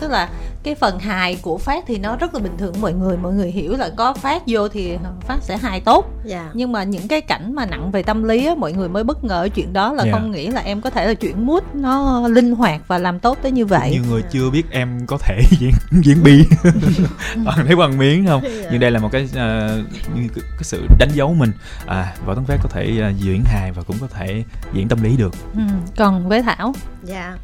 [0.00, 0.28] tức là
[0.62, 3.50] cái phần hài của phát thì nó rất là bình thường mọi người mọi người
[3.50, 6.26] hiểu là có phát vô thì phát sẽ hài tốt yeah.
[6.26, 6.50] Dạ.
[6.54, 9.24] nhưng mà những cái cảnh mà nặng về tâm lý á mọi người mới bất
[9.24, 10.14] ngờ chuyện đó là yeah.
[10.14, 10.20] Dạ.
[10.20, 13.38] không nghĩ là em có thể là chuyển mood nó linh hoạt và làm tốt
[13.42, 16.44] tới như vậy nhiều người chưa biết em có thể diễn diễn bi
[17.44, 18.68] toàn thấy bằng miếng không yeah.
[18.70, 19.86] nhưng đây là một cái uh,
[20.34, 21.52] cái sự đánh dấu mình
[21.86, 25.02] à võ tấn phát có thể uh, diễn hài và cũng có thể diễn tâm
[25.02, 25.60] lý được ừ.
[25.96, 27.38] còn với thảo dạ yeah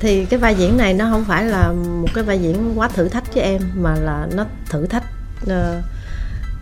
[0.00, 3.08] thì cái vai diễn này nó không phải là một cái vai diễn quá thử
[3.08, 5.04] thách cho em mà là nó thử thách
[5.42, 5.84] uh,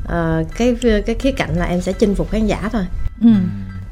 [0.04, 2.86] uh, cái cái khía cạnh là em sẽ chinh phục khán giả thôi
[3.22, 3.30] ừ.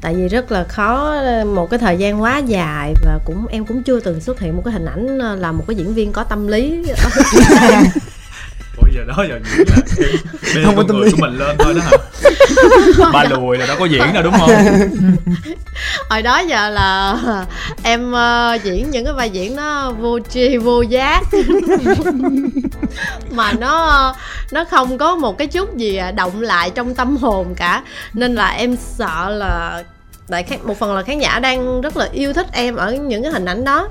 [0.01, 3.83] tại vì rất là khó một cái thời gian quá dài và cũng em cũng
[3.83, 6.47] chưa từng xuất hiện một cái hình ảnh là một cái diễn viên có tâm
[6.47, 6.83] lý
[8.95, 9.75] Giờ đó giờ diễn là
[10.55, 11.11] bê không có tâm lý.
[11.11, 11.97] của mình lên thôi đó hả?
[13.13, 14.49] Ba lùi là đâu có diễn đâu đúng không?
[16.09, 17.17] Hồi đó giờ là
[17.83, 21.21] em uh, diễn những cái vai diễn nó vô tri vô giác.
[23.31, 24.15] Mà nó
[24.51, 27.83] nó không có một cái chút gì động lại trong tâm hồn cả.
[28.13, 29.83] Nên là em sợ là
[30.29, 33.31] tại một phần là khán giả đang rất là yêu thích em ở những cái
[33.31, 33.89] hình ảnh đó.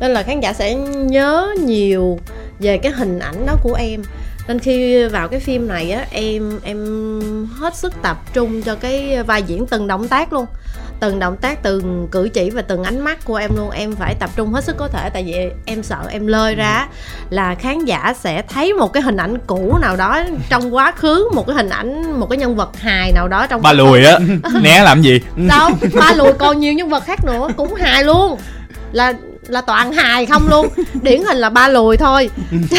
[0.00, 2.18] Nên là khán giả sẽ nhớ nhiều
[2.58, 4.02] về cái hình ảnh đó của em
[4.48, 6.78] nên khi vào cái phim này á em em
[7.58, 10.46] hết sức tập trung cho cái vai diễn từng động tác luôn.
[11.00, 13.70] Từng động tác từng cử chỉ và từng ánh mắt của em luôn.
[13.70, 16.88] Em phải tập trung hết sức có thể tại vì em sợ em lơi ra
[17.30, 21.28] là khán giả sẽ thấy một cái hình ảnh cũ nào đó trong quá khứ
[21.34, 24.18] một cái hình ảnh một cái nhân vật hài nào đó trong ba lùi á
[24.62, 25.20] né làm gì?
[25.48, 28.38] Đâu ba lùi còn nhiều nhân vật khác nữa cũng hài luôn.
[28.92, 29.12] Là
[29.48, 30.68] là toàn hài không luôn.
[31.02, 32.30] Điển hình là ba lùi thôi.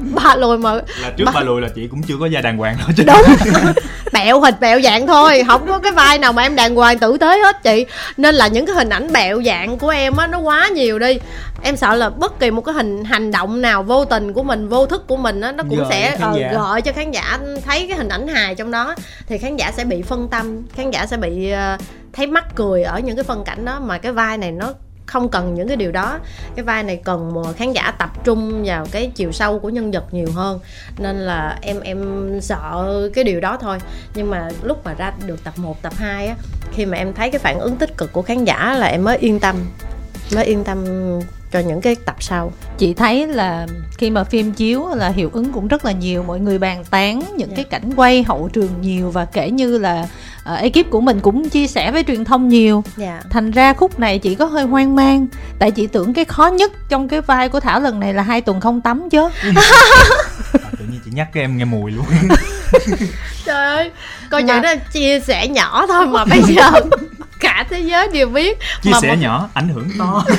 [0.00, 1.32] Ba lùi mà là trước ba...
[1.32, 3.04] ba lùi là chị cũng chưa có da đàng hoàng thôi chứ.
[3.06, 3.52] Đúng.
[4.12, 7.18] Bẹo hình bẹo dạng thôi không có cái vai nào mà em đàng hoàng tử
[7.18, 7.86] tế hết chị.
[8.16, 11.18] Nên là những cái hình ảnh bẹo dạng của em á nó quá nhiều đi.
[11.62, 14.68] Em sợ là bất kỳ một cái hình hành động nào vô tình của mình
[14.68, 17.86] vô thức của mình á nó cũng gợi sẽ uh, gọi cho khán giả thấy
[17.88, 18.94] cái hình ảnh hài trong đó.
[19.26, 21.80] Thì khán giả sẽ bị phân tâm khán giả sẽ bị uh,
[22.12, 24.72] thấy mắc cười ở những cái phân cảnh đó mà cái vai này nó
[25.12, 26.18] không cần những cái điều đó.
[26.56, 29.90] Cái vai này cần mà khán giả tập trung vào cái chiều sâu của nhân
[29.90, 30.60] vật nhiều hơn.
[30.98, 33.78] Nên là em em sợ cái điều đó thôi.
[34.14, 36.34] Nhưng mà lúc mà ra được tập 1, tập 2 á
[36.72, 39.18] khi mà em thấy cái phản ứng tích cực của khán giả là em mới
[39.18, 39.56] yên tâm.
[40.34, 40.84] Mới yên tâm
[41.52, 43.66] cho những cái tập sau chị thấy là
[43.98, 47.22] khi mà phim chiếu là hiệu ứng cũng rất là nhiều mọi người bàn tán
[47.36, 47.56] những yeah.
[47.56, 47.78] cái dạ.
[47.78, 50.06] cảnh quay hậu trường nhiều và kể như là
[50.52, 53.22] uh, ekip của mình cũng chia sẻ với truyền thông nhiều yeah.
[53.22, 53.28] Dạ.
[53.30, 55.26] thành ra khúc này chị có hơi hoang mang
[55.58, 58.40] tại chị tưởng cái khó nhất trong cái vai của thảo lần này là hai
[58.40, 59.28] tuần không tắm chứ
[60.52, 62.04] à, tự nhiên chị nhắc cái em nghe mùi luôn
[63.44, 63.90] trời ơi
[64.30, 66.70] câu chuyện đó chia sẻ nhỏ thôi mà bây giờ
[67.42, 68.58] cả thế giới đều biết.
[68.82, 69.16] Chia mà sẻ một...
[69.20, 70.24] nhỏ ảnh hưởng to.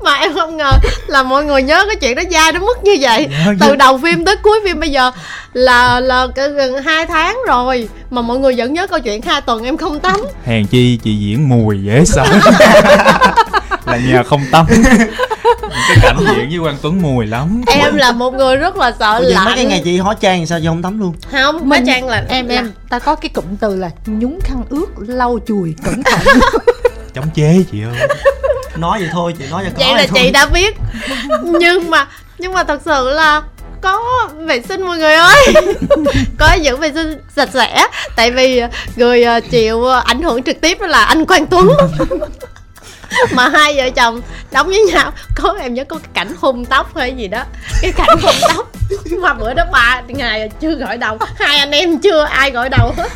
[0.00, 0.72] Mà em không ngờ
[1.06, 3.28] là mọi người nhớ cái chuyện đó dai đến mức như vậy.
[3.60, 5.10] Từ đầu phim tới cuối phim bây giờ
[5.52, 9.64] là là gần hai tháng rồi mà mọi người vẫn nhớ câu chuyện hai tuần
[9.64, 10.20] em không tắm.
[10.44, 12.24] Hèn chi chị diễn mùi dễ sợ
[13.92, 14.66] là nhờ không tắm.
[15.88, 17.62] Cái cảnh diễn với quang tuấn mùi lắm.
[17.66, 20.60] Em là một người rất là sợ lạnh mấy cái ngày chị hóa trang sao?
[20.60, 21.14] Chị không tắm luôn.
[21.30, 24.86] Không hóa trang là em em ta có cái cụm từ là nhúng khăn ướt
[24.98, 26.20] lau chùi cẩn thận.
[27.14, 28.08] Chống chế chị ơi.
[28.76, 30.20] Nói vậy thôi chị nói cho vậy là thôi.
[30.22, 30.76] chị đã biết.
[31.44, 32.06] Nhưng mà
[32.38, 33.42] nhưng mà thật sự là
[33.80, 35.54] có vệ sinh mọi người ơi.
[36.38, 37.86] Có giữ vệ sinh sạch sẽ.
[38.16, 38.62] Tại vì
[38.96, 41.68] người ờ, chịu ảnh hưởng trực tiếp đó là anh quang tuấn
[43.34, 45.12] mà hai vợ chồng đóng với nhau.
[45.34, 47.44] Có em nhớ có cái cảnh hung tóc hay gì đó.
[47.82, 48.72] Cái cảnh hung tóc.
[49.20, 51.18] Mà bữa đó ba ngày chưa gọi đầu.
[51.38, 53.08] Hai anh em chưa ai gọi đầu hết.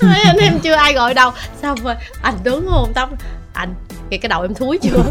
[0.00, 1.32] Hai anh em chưa ai gọi đầu.
[1.62, 3.08] Xong rồi, anh đứng hôn tóc.
[3.54, 3.74] Anh,
[4.10, 5.02] cái cái đầu em thúi chưa?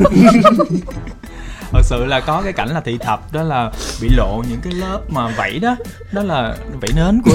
[1.73, 4.73] Thật sự là có cái cảnh là thị thập đó là bị lộ những cái
[4.73, 5.75] lớp mà vảy đó.
[6.12, 7.31] Đó là vảy nến của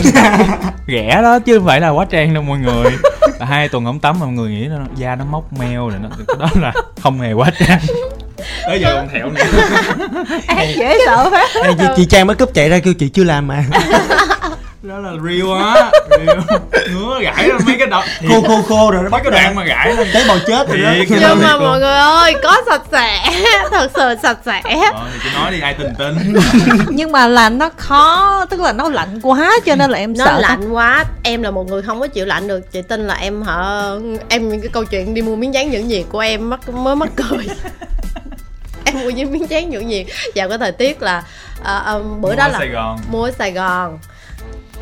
[0.87, 2.92] ghẻ đó chứ không phải là quá trang đâu mọi người.
[3.40, 5.98] Là hai tuần không tắm mà mọi người nghĩ là da nó mốc meo rồi
[6.03, 6.72] nó đó là
[7.03, 7.81] không hề quá trang.
[8.66, 9.42] Tới giờ còn thẹo nữa.
[10.77, 11.31] Dễ sợ
[11.79, 13.64] chị, chị trang mới cúp chạy ra kêu chị chưa làm mà
[14.88, 15.90] đó là real á.
[16.11, 16.38] Real.
[16.94, 19.55] Ngứa gãi ra mấy cái đợt khô khô khô rồi nó mấy bắt cái đoạn
[19.55, 20.90] mà gãi lên tế bào chết rồi đó.
[21.09, 23.31] Nhưng mà mọi người ơi có sạch sẽ.
[23.70, 24.62] Thật sự sạch sẽ.
[24.94, 26.35] Ờ, thì chị nói đi ai tin tin.
[26.88, 30.24] Nhưng mà là nó khó tức là nó lạnh quá cho nên là em nó
[30.24, 31.05] sợ lạnh quá.
[31.22, 32.72] Em là một người không có chịu lạnh được.
[32.72, 33.83] Chị tin là em hả
[34.29, 37.09] em cái câu chuyện đi mua miếng dán dưỡng nhiệt của em mắc mới mắc
[37.16, 37.46] cười.
[38.85, 40.07] Em mua những miếng dán dưỡng nhiệt.
[40.35, 41.22] Vào cái thời tiết là
[41.64, 42.98] à, à, bữa Mua đó ở là Sài Gòn.
[43.11, 43.98] mua ở Sài Gòn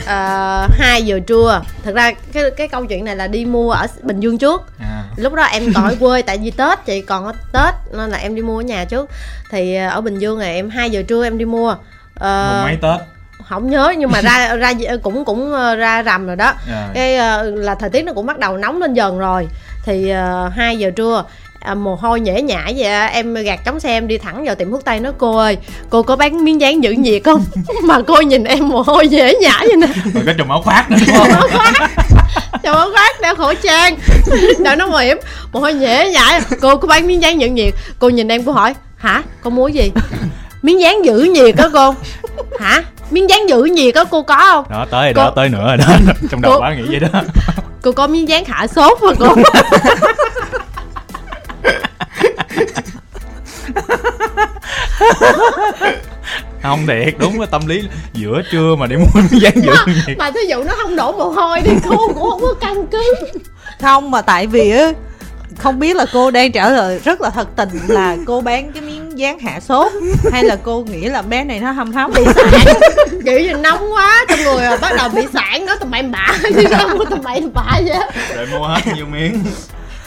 [0.07, 1.63] à, 2 giờ trưa.
[1.85, 4.63] Thật ra cái cái câu chuyện này là đi mua ở Bình Dương trước.
[4.81, 5.05] À.
[5.17, 8.19] lúc đó em còn ở quê tại vì tết chị còn ở tết nên là
[8.19, 9.11] em đi mua ở nhà trước.
[9.51, 11.77] Thì à, ở bình dương này em 2 giờ trưa em đi mua.
[12.15, 13.07] Ờ, mùng mấy tết?
[13.49, 16.55] không nhớ nhưng mà ra ra cũng cũng ờ, ra rằm rồi đó.
[16.71, 16.89] À.
[16.95, 19.49] cái ờ, là thời tiết nó cũng bắt đầu nóng lên dần rồi.
[19.85, 20.13] Thì
[20.47, 21.25] uh, 2 giờ trưa
[21.61, 24.71] à, mồ hôi nhễ nhãi vậy em gạt chống xe em đi thẳng vào tiệm
[24.71, 25.59] thuốc tây nói cô ơi
[25.91, 27.45] cô có bán miếng dán giữ nhiệt không?
[27.83, 29.87] Mà cô nhìn em mồ hôi nhễ nhãi vậy nè.
[30.15, 30.97] Rồi có trùm áo khoác nữa.
[31.07, 31.89] Đúng không
[32.63, 33.97] Trời ơi khoác đeo khẩu trang.
[34.59, 35.19] Đợi nó hiểm
[35.53, 37.75] Mồ hôi nhễ nhãi Cô có bán miếng dán giữ nhiệt.
[37.99, 39.23] Cô nhìn em cô hỏi Hả?
[39.43, 39.93] Con mua gì?
[40.63, 41.95] Miếng dán giữ nhiệt á cô.
[42.61, 42.83] Hả?
[43.11, 44.65] Miếng dán giữ nhiệt á cô có không?
[44.71, 45.85] Đó tới rồi đó Cô- tới nữa rồi đó.
[46.31, 47.21] Trong đầu Cô- bà nghĩ vậy đó.
[47.83, 49.35] Cô có miếng dán hạ sốt mà cô
[56.63, 59.73] không thiệt đúng là tâm lý giữa trưa mà để mua miếng dán dự
[60.07, 62.87] nhiệt Mà thí dụ nó không đổ mồ hôi đi Cô cũng không có căn
[62.87, 63.15] cứ.
[63.81, 64.93] Không mà tại vì á
[65.59, 68.83] không biết là cô đang trả lời rất là thật tình là cô bán cái
[68.83, 69.93] miếng dán hạ sốt
[70.33, 72.25] hay là cô nghĩ là bé này nó hâm hóng bị
[73.25, 76.27] Kiểu như nóng quá Trong người rồi bắt đầu bị sản nó tầm bậy bạ
[76.57, 77.99] Đi ra mua tầm bậy bạ vậy
[78.37, 79.45] rồi mua hết nhiêu miếng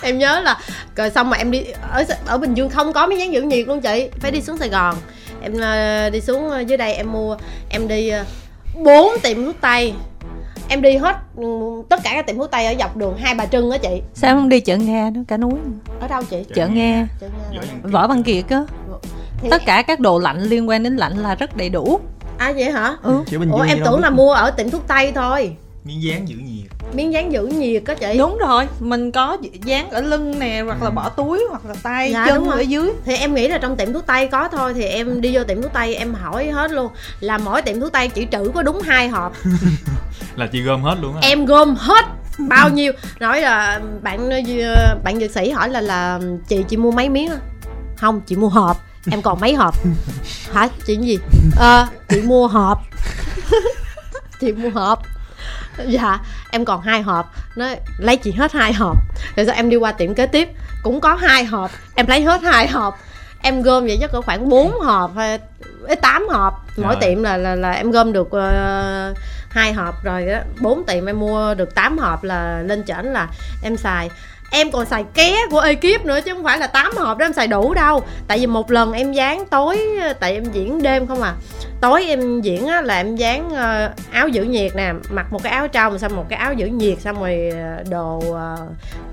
[0.01, 0.57] em nhớ là
[0.95, 3.67] rồi xong mà em đi ở ở bình dương không có miếng dán giữ nhiệt
[3.67, 4.95] luôn chị phải đi xuống sài gòn.
[5.41, 7.37] Em ờ, đi xuống ờ, dưới đây em mua
[7.69, 8.25] em đi ờ,
[8.75, 9.93] bốn tiệm thuốc tây
[10.69, 11.43] em đi hết ừ,
[11.89, 14.01] tất cả các tiệm thuốc tây ở dọc đường hai bà trưng á chị.
[14.13, 15.53] Sao không đi chợ nghe nữa cả núi?
[15.99, 16.45] Ở đâu chị?
[16.55, 17.73] Chợ nghe Chợ Giỏi hả?
[17.83, 18.63] văn võ văn kiệt á.
[19.49, 21.99] Tất cả các đồ lạnh liên quan đến lạnh là rất đầy đủ.
[22.37, 22.95] À vậy hả?
[23.03, 23.23] Ừ.
[23.51, 25.55] Ủa em tưởng là mua ở tiệm thuốc tây thôi
[25.89, 26.71] miếng dán giữ nhiệt.
[26.93, 28.17] Miếng dán giữ nhiệt á chị?
[28.17, 32.11] Đúng rồi mình có dán ở lưng nè hoặc là bỏ túi hoặc là tay
[32.11, 32.91] Dạ, chân ở dưới.
[33.05, 35.61] Thì em nghĩ là trong tiệm thuốc tây có thôi thì em đi vô tiệm
[35.61, 38.81] thuốc tây em hỏi hết luôn là mỗi tiệm thuốc tây chỉ trữ có đúng
[38.81, 39.33] hai hộp.
[40.35, 42.05] Là chị gom hết luôn á em gom hết
[42.37, 42.91] bao nhiêu?
[43.19, 44.29] Nói là bạn
[44.63, 47.37] ờ, bạn dược sĩ hỏi là là chị chị mua mấy miếng á?
[47.97, 48.77] Không chị mua hộp.
[49.11, 49.75] Em còn mấy hộp?
[50.53, 50.69] Hả?
[50.85, 51.17] Chị cái gì?
[51.57, 52.77] Ờ chị mua hộp.
[54.39, 55.03] Chị mua hộp
[55.87, 56.19] dạ
[56.51, 57.33] em còn hai hộp.
[57.55, 58.97] Nói lấy chị hết hai hộp.
[59.35, 60.49] Rồi sau em đi qua tiệm kế tiếp
[60.83, 61.71] cũng có hai hộp.
[61.95, 62.99] Em lấy hết hai hộp.
[63.41, 65.39] Em gom vậy chắc cỡ khoảng 4 hộp hay
[66.01, 66.65] 8 hộp.
[66.77, 67.01] Mỗi Rồi.
[67.01, 69.13] tiệm là là là em gom được ờ,
[69.49, 70.03] hai hộp.
[70.03, 73.27] Rồi đó bốn tiệm em mua được 8 hộp là lên trển là
[73.63, 74.09] em xài
[74.51, 77.33] em còn xài ké của ekip nữa chứ không phải là 8 hộp đó em
[77.33, 78.03] xài đủ đâu.
[78.27, 79.79] Tại vì một lần em dán tối
[80.19, 81.33] tại em diễn đêm không à.
[81.81, 85.53] Tối em diễn á, là em dán ờ, áo giữ nhiệt nè mặc một cái
[85.53, 88.19] áo trong xong một cái áo giữ nhiệt xong rồi ờ, đồ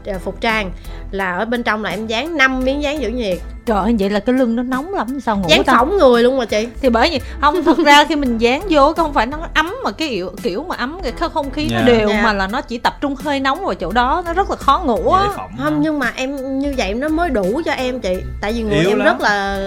[0.07, 0.71] ờ, phục trang.
[1.11, 3.39] Là ở bên trong là em dán 5 miếng dán giữ nhiệt.
[3.67, 5.73] Trời ơi vậy là cái lưng nó nóng lắm sao ngủ dán ta?
[5.73, 6.69] phỏng người luôn mà chị.
[6.81, 9.91] Thì bởi vì không thật ra khi mình dán vô không phải nó ấm mà
[9.91, 11.85] cái kiểu kiểu mà ấm cái không khí nó Dạ.
[11.87, 12.21] đều Dạ.
[12.25, 14.83] mà là nó chỉ tập trung hơi nóng vào chỗ đó nó rất là khó
[14.85, 18.01] ngủ á dễ phỏng không nhưng mà em như vậy nó mới đủ cho em
[18.01, 18.17] chị.
[18.41, 19.07] Tại vì người Yếu em lắm.
[19.07, 19.59] rất là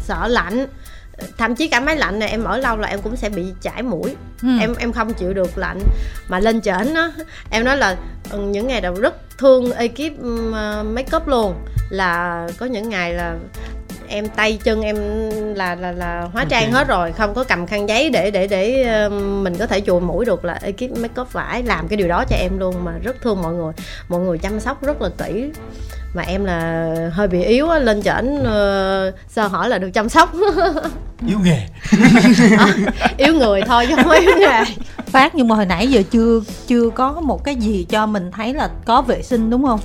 [0.00, 0.66] sợ lạnh.
[1.38, 3.82] Thậm chí cả máy lạnh này em ở lâu là em cũng sẽ bị chảy
[3.82, 4.16] mũi.
[4.42, 4.48] Ừ.
[4.60, 5.80] em em không chịu được lạnh.
[6.28, 7.10] Mà lên trển á
[7.50, 7.96] em nói là
[8.30, 10.52] ừ, những ngày đầu rất thương ekip um,
[10.94, 11.54] make up luôn.
[11.90, 13.36] Là có những ngày là
[14.10, 14.96] em tay chân em
[15.54, 18.86] là là là hóa trang hết rồi không có cầm khăn giấy để để để
[19.42, 22.24] mình có thể chùi mũi được là ekip make up phải làm cái điều đó
[22.30, 23.72] cho em luôn mà rất thương mọi người.
[24.08, 25.50] Mọi người chăm sóc rất là kỹ.
[26.14, 30.08] Mà em là hơi bị yếu á lên trển uh, sơ hỏi là được chăm
[30.08, 30.32] sóc?
[31.26, 31.62] Yếu nghề.
[33.16, 34.64] Yếu người thôi chứ không phải yếu nghề.
[35.06, 38.54] Phát nhưng mà hồi nãy giờ chưa chưa có một cái gì cho mình thấy
[38.54, 39.80] là có vệ sinh đúng không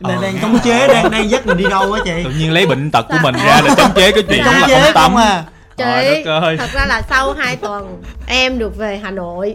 [0.00, 0.22] đang Ờ.
[0.22, 2.24] đang chống chế đang đang dắt mình đi đâu á chị?
[2.24, 4.68] Tự nhiên lấy bệnh tật của mình ra để chống chế cái chuyện là chống
[4.68, 5.02] chế không tắm.
[5.12, 5.42] không à.
[5.76, 9.54] Trời chị đất ơi thật ra là sau 2 tuần em được về hà nội.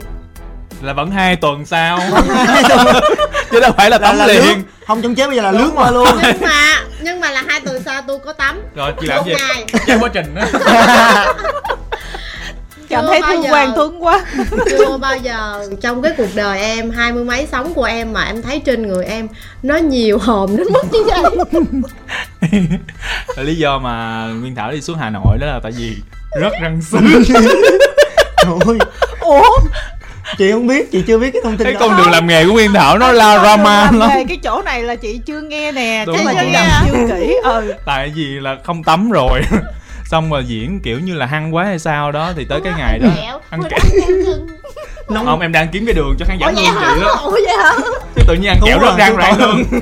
[0.82, 2.00] Là vẫn hai tuần sau.
[3.52, 4.64] Chứ đâu phải là là, tắm là lướt liền.
[4.88, 6.08] không chống chế bây giờ là lướt qua luôn.
[6.24, 8.62] Nhưng mà nhưng mà là hai tuần sau tôi có tắm.
[8.76, 9.34] Rồi chị làm một gì?
[9.38, 9.66] ngày.
[9.88, 10.44] Trong quá trình đó
[12.92, 13.50] cảm thấy bao thương giờ.
[13.52, 14.26] quan tuấn quá.
[14.70, 15.66] Chưa bao giờ.
[15.82, 18.88] Trong cái cuộc đời em hai mươi mấy sống của em mà em thấy trên
[18.88, 19.28] người em
[19.64, 21.22] nó nhiều hồn đến mức như vậy.
[23.38, 25.96] Lý do mà nguyên thảo đi xuống hà nội đó là tại vì
[26.42, 26.98] rất răng sứ
[28.44, 28.78] Trời ơi.
[29.20, 29.42] Ủa?
[30.38, 31.80] Chị không biết chị chưa biết cái thông tin cái đó.
[31.80, 34.10] con đường làm nghề của nguyên thảo nó la drama Làm lắm.
[34.16, 36.44] nghề cái chỗ này là chị chưa nghe nè Đúng là rồi.
[36.52, 36.58] chị
[36.92, 37.74] chưa kỹ ừ.
[37.86, 39.42] Tại vì là không tắm rồi
[40.12, 43.00] xong rồi diễn kiểu như là hăng quá hay sao đó thì tới cái ngày
[43.00, 43.10] đó
[43.50, 43.80] ăn kẹo.
[45.10, 45.26] Nóng.
[45.26, 46.92] Không em đang kiếm cái đường cho khán giả ủa vậy nuông hả?
[46.96, 47.74] chị đó ủa vậy hả?
[48.16, 49.64] Chứ tự nhiên ăn kẹo rồi, rớt răng bảo luôn.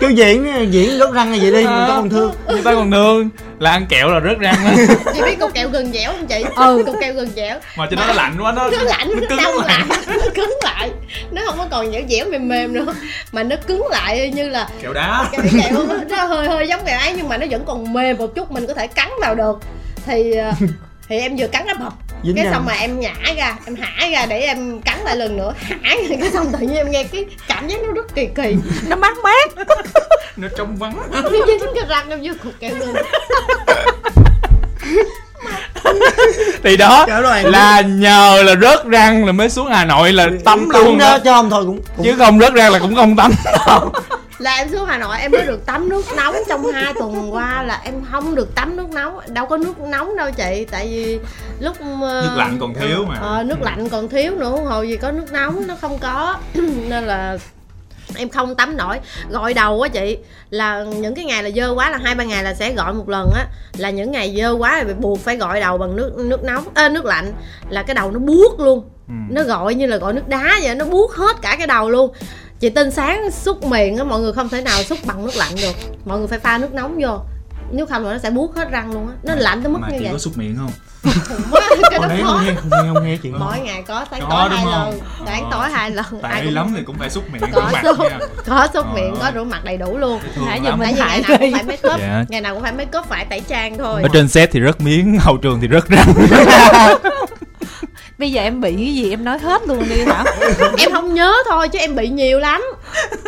[0.00, 2.32] Cứ diễn diễn rớt răng như vậy đi mình có còn thương.
[2.48, 3.28] Như ba còn nương
[3.58, 4.74] là ăn kẹo là rớt răng á.
[5.14, 6.44] Chị biết cục kẹo gừng dẻo không chị?
[6.56, 6.82] Ừ.
[6.86, 7.58] cục kẹo gừng dẻo.
[7.76, 9.84] Mà cho nó lạnh quá nó nó lạnh nó cứng lại.
[9.88, 10.90] lại nó cứng lại.
[11.30, 12.94] Nó không có còn dẻo dẻo mềm mềm nữa
[13.32, 15.24] mà nó cứng lại như là kẹo đá.
[15.32, 18.34] Cái kẹo nó hơi hơi giống kẹo ấy nhưng mà nó vẫn còn mềm một
[18.34, 19.58] chút mình có thể cắn vào được.
[20.06, 20.52] Thì ờ,
[21.08, 21.92] thì em vừa cắn nó bập
[22.24, 25.36] dính cái xong mà em nhả ra em hả ra để em cắn lại lần
[25.36, 28.28] nữa hả ra, cái xong tự nhiên em nghe cái cảm giác nó rất kỳ
[28.34, 28.56] kỳ.
[28.88, 29.48] Nó mát mát.
[30.36, 30.98] Nó trong vắng.
[31.10, 32.94] Nó dính cái răng em vô cục kẹo gừng
[36.62, 37.06] thì đó
[37.42, 41.18] là nhờ là rớt răng là mới xuống hà nội là tắm luôn đó đó
[41.24, 43.32] cho không thôi cũng, cũng chứ không rớt răng là cũng không tắm
[44.38, 47.62] là em xuống hà nội em mới được tắm nước nóng trong hai tuần qua
[47.62, 50.66] là em không được tắm nước nóng đâu có nước nóng đâu chị.
[50.70, 51.18] Tại vì
[51.60, 53.14] lúc ờ, Nước lạnh còn thiếu mà.
[53.20, 56.36] ờ, nước lạnh còn thiếu nữa hồi gì có nước nóng nó không có.
[56.88, 57.38] Nên là
[58.16, 59.00] em không tắm nổi.
[59.30, 60.18] Gội đầu á chị
[60.50, 63.08] là những cái ngày là dơ quá là hai ba ngày là sẽ gội một
[63.08, 63.46] lần á.
[63.76, 66.88] Là những ngày dơ quá là buộc phải gội đầu bằng nước nước nóng ơ
[66.88, 67.32] nước lạnh.
[67.70, 68.84] Là cái đầu nó buốt luôn.
[69.08, 69.14] Ừ.
[69.30, 72.12] nó gọi như là gọi nước đá vậy nó buốt hết cả cái đầu luôn
[72.60, 75.52] chị tin sáng xúc miệng á mọi người không thể nào xúc bằng nước lạnh
[75.62, 75.74] được.
[76.04, 77.20] Mọi người phải pha nước nóng vô.
[77.72, 79.14] Nếu không là nó sẽ buốt hết răng luôn á.
[79.22, 80.12] Nó lạnh tới mức mà như chị vậy.
[80.12, 80.70] có xúc miệng không?
[81.50, 84.20] Quá, cái đó khó không nghe không nghe không nghe chuyện mỗi ngày có sáng
[84.20, 84.72] Có, tối hai không?
[84.72, 85.00] lần.
[85.26, 85.48] Sáng Ờ.
[85.52, 86.04] tối hai lần.
[86.22, 87.96] Tại ai cũng lắm thì cũng phải xúc miệng có xúc
[88.46, 88.92] có xúc Ờ.
[88.94, 90.20] miệng có rửa mặt đầy đủ luôn.
[90.36, 90.78] Giờ lắm.
[90.78, 92.00] mình tại vì ngày nào cũng phải make up.
[92.00, 92.24] Dạ.
[92.28, 94.02] ngày nào cũng phải make up phải tẩy trang thôi.
[94.02, 96.12] Ở trên set thì rất miếng hậu trường thì rất răng
[98.18, 100.24] bây giờ em bị cái gì em nói hết luôn đi hả?
[100.78, 102.64] Em không nhớ thôi chứ em bị nhiều lắm.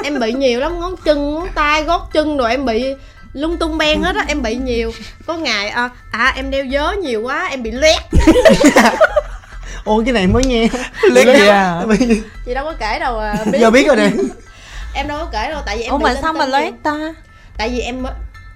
[0.05, 2.95] Em bị nhiều lắm ngón chân ngón tay gót chân rồi em bị
[3.33, 4.93] lung tung ben hết á em bị nhiều.
[5.27, 8.01] Có ngày à, à em đeo vớ nhiều quá em bị loét.
[9.85, 10.69] Ôi cái này mới nghe.
[11.11, 11.83] Liếc gì à?
[12.47, 14.11] chị đâu có kể đâu à giờ biết rồi nè.
[14.95, 17.15] Em đâu có kể đâu tại vì em ủa mà sao mà loét ta?
[17.57, 18.05] Tại vì em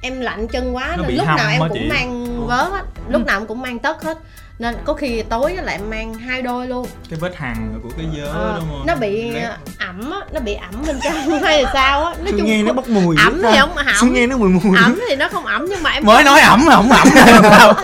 [0.00, 1.88] em lạnh chân quá Nó nên lúc nào em cũng chị.
[1.88, 2.82] mang vớ hết.
[3.08, 4.18] Lúc nào em cũng mang tất hết
[4.58, 6.86] nên có khi tối là em mang hai đôi luôn.
[7.10, 8.86] Cái vết hằn của cái vớ Ờ, đúng không?
[8.86, 9.42] nó bị Lét.
[9.78, 12.10] ẩm á nó bị ẩm bên trong hay là sao á.
[12.14, 14.48] Nói Tôi chung nghe nó bốc mùi ẩm thì không ẩm Tôi nghe nó mùi
[14.48, 14.78] mùi.
[14.78, 17.08] Ẩm thì nó không ẩm nhưng mà em mới không- nói ẩm mà không ẩm.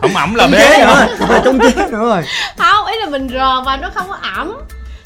[0.00, 0.94] Không ẩm là bế Chế rồi.
[1.06, 2.22] Nữa rồi trong chế nữa rồi.
[2.58, 4.56] Không ý là mình rờ và nó không có ẩm.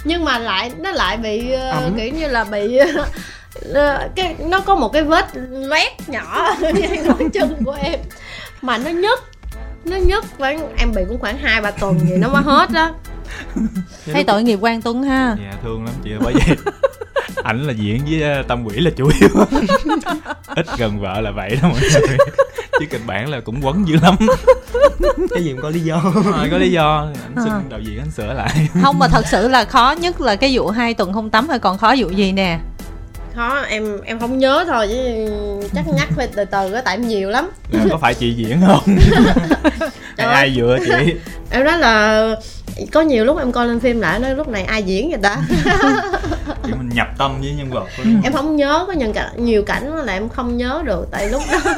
[0.05, 1.95] Nhưng mà lại nó lại bị ờ, Ẩm.
[1.97, 2.79] kiểu như là bị
[3.75, 8.01] ờ, cái nó có một cái vết loét nhỏ ngay ngón chân của em.
[8.63, 9.30] Mà nó nhức
[9.85, 12.91] nó nhức khoảng em bị cũng khoảng hai ba tuần gì nó mới hết đó
[14.13, 15.37] thấy tội nghiệp quan tuấn ha.
[15.45, 16.57] Dạ thương lắm chị ơi, bởi vậy
[17.43, 19.29] ảnh là diễn với ờ, tâm quỷ là chủ yếu.
[20.57, 22.17] Ít gần vợ là vậy đó mọi người.
[22.81, 24.17] Chứ kịch bản là cũng quấn dữ lắm.
[25.35, 26.03] Cái gì cũng có lý do.
[26.15, 27.09] Rồi, có lý do.
[27.25, 27.61] Ảnh xin Ờ.
[27.69, 28.69] đạo diễn ảnh sửa lại.
[28.83, 31.59] Không mà thật sự là khó nhất là cái vụ hai tuần không tắm hay
[31.59, 32.59] còn khó vụ gì nè
[33.35, 35.27] khó em em không nhớ thôi chứ
[35.75, 37.51] chắc nhắc phải từ từ á tại em nhiều lắm.
[37.71, 38.99] Là có phải chị diễn không?
[40.17, 41.15] Ai dựa chị?
[41.51, 42.27] Em nói là
[42.93, 45.37] có nhiều lúc em coi lên phim lại nói lúc này ai diễn vậy ta?
[46.65, 49.63] Chị mình nhập tâm với nhân vật của em không nhớ có những cảnh nhiều
[49.63, 51.59] cảnh là em không nhớ được tại lúc đó.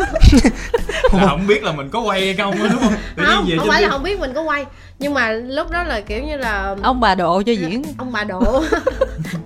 [1.12, 2.92] Là không biết là mình có quay hay không đúng không?
[3.16, 4.66] Tự không không phải là không biết mình có quay
[5.02, 7.82] nhưng mà lúc đó là kiểu như là ông bà độ cho diễn.
[7.98, 8.64] Ông bà độ.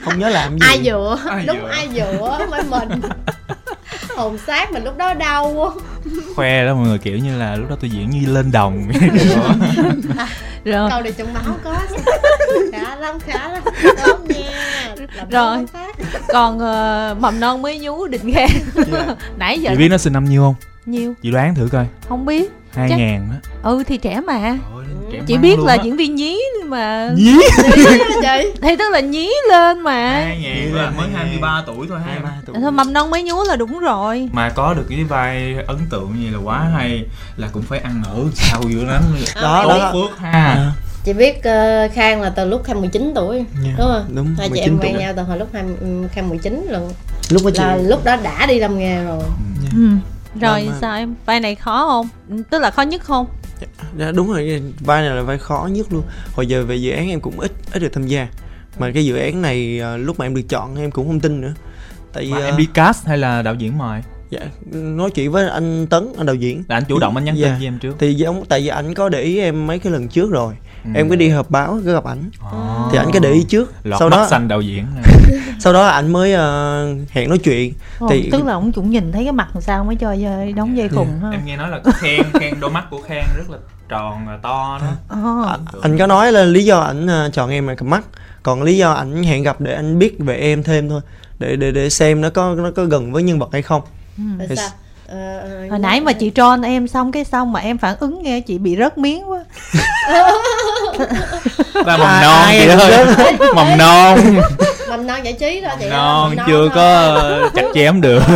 [0.05, 0.59] Không nhớ làm gì.
[0.61, 1.19] Ai dựa?
[1.29, 1.69] Ai đúng dựa?
[1.69, 3.01] ai dựa phải mình.
[4.17, 5.53] Hồn xác mình lúc đó đau.
[5.57, 5.71] Quá
[6.37, 8.91] khoe đó mọi người kiểu như là lúc đó tôi diễn như lên đồng
[10.73, 10.91] rồi.
[10.91, 11.75] Câu này trong máu có
[12.73, 13.63] khá lắm khá lắm.
[14.07, 14.95] Tốt nha.
[15.17, 15.67] Làm Rồi.
[16.29, 18.49] còn ờ, mầm non mới nhú định khen
[19.39, 20.55] nãy giờ chị biết nó sinh năm nhiêu không?
[20.87, 21.15] Nhiêu?
[21.23, 21.87] Chị đoán thử coi.
[22.09, 23.37] Không biết hai Chắc- ngàn á.
[23.63, 24.39] Ừ thì trẻ mà.
[24.41, 25.83] Trời ơi, trẻ chỉ măng biết luôn là á.
[25.85, 27.11] diễn viên nhí mà.
[27.17, 27.37] Nhí?
[28.23, 28.51] Chị.
[28.63, 30.11] Thì tức là nhí lên mà.
[30.11, 32.57] Hai ngàn là mới Hai 23 tuổi thôi hai ha ba tuổi.
[32.61, 34.29] Thôi mầm non mới nhú là đúng rồi.
[34.33, 37.05] Mà có được cái vai ấn tượng như là quá hay
[37.37, 39.03] là cũng phải ăn ở sao dữ lắm
[39.43, 39.91] Đó, tốt đó.
[39.93, 40.73] phước ha.
[41.05, 44.05] Chị biết ờ, khang là từ lúc khang 19 tuổi Dạ, đúng không?
[44.15, 45.63] đúng hai chị 19 em quen nhau từ hồi lúc hai,
[46.13, 46.93] khang 19 lần
[47.31, 49.23] lúc đó chị là lúc đó đã đi làm nghề rồi.
[49.63, 49.69] Dạ.
[49.77, 49.89] ừ.
[50.39, 50.79] Rồi vâng.
[50.81, 51.15] sao em?
[51.27, 52.09] Vai này khó không?
[52.51, 53.27] Tức là khó nhất không?
[53.99, 56.03] Dạ, đúng rồi vai này là vai khó nhất luôn.
[56.35, 58.29] Hồi giờ về dự án em cũng ít ít được tham gia.
[58.79, 61.41] Mà cái dự án này à, lúc mà em được chọn em cũng không tin
[61.41, 61.55] nữa.
[62.13, 64.41] Tại vì mà à, em đi cast hay là đạo diễn mời dạ,
[64.73, 66.63] nói chuyện với anh tấn anh đạo diễn.
[66.69, 67.55] Là anh chủ động anh nhắn tin Dạ.
[67.59, 67.97] với em trước.
[67.99, 70.55] Thì giống tại vì anh có để ý em mấy cái lần trước rồi.
[70.85, 70.91] Ừ.
[70.95, 72.31] em có đi họp báo có gặp ảnh.
[72.53, 72.89] Ồ.
[72.93, 73.73] thì ảnh có để ý trước.
[73.85, 74.87] Lọt sau mắt đó xanh đạo diễn.
[75.61, 77.73] Sau đó ảnh mới ờ, hẹn nói chuyện.
[77.99, 80.53] Ồ, thì tức là ông cũng nhìn thấy cái mặt làm sao mới cho dây-
[80.53, 83.25] đóng dây khùng ha em nghe nói là có khen khen đôi mắt của khen
[83.37, 83.59] rất là
[83.89, 84.87] tròn và to đó.
[85.09, 85.47] Ờ.
[85.49, 88.05] anh, anh có nói là lý do ảnh ờ, chọn em là cặp mắt.
[88.43, 91.01] Còn lý do ảnh hẹn gặp để anh biết về em thêm thôi.
[91.39, 93.83] Để để để xem nó có nó có gần với nhân vật hay không
[94.49, 94.69] Thì- sao?
[95.09, 98.23] Ờ, ờ, hồi nãy mà chị tròn em xong cái xong mà em phản ứng
[98.23, 99.39] nghe chị bị rớt miếng quá.
[101.75, 103.07] Là mầm non chị ơi
[103.55, 104.19] mầm non.
[104.89, 106.71] Mầm non giải trí đó chị non chưa thôi.
[106.75, 108.23] có chặt chém được.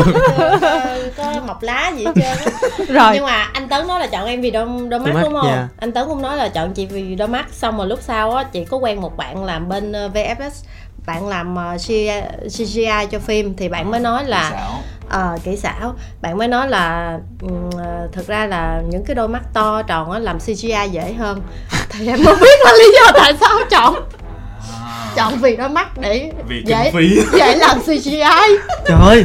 [1.17, 2.75] Có, mọc lá gì hết trơn á.
[2.89, 3.11] rồi.
[3.15, 5.47] Nhưng mà anh tấn nói là chọn em vì đôi, đôi mắt mắt, đúng không?
[5.47, 5.69] dạ.
[5.79, 8.45] anh tấn cũng nói là chọn chị vì đôi mắt xong rồi lúc sau á
[8.45, 10.51] chị có quen một bạn làm bên ờ, VFX
[11.07, 12.11] bạn làm ờ, CGI
[12.49, 14.69] CGI cho phim thì bạn mới nói là
[15.09, 15.95] ờ kỹ xảo.
[16.23, 17.19] Bạn mới nói là
[17.79, 21.41] ờ, thực ra là những cái đôi mắt to tròn á làm CGI dễ hơn.
[21.91, 23.95] Thì em không biết là lý do tại sao chọn
[24.73, 25.13] À.
[25.17, 27.21] chọn vì đôi mắt để vì dễ phí.
[27.39, 28.21] dễ làm CGI
[28.87, 29.25] trời ơi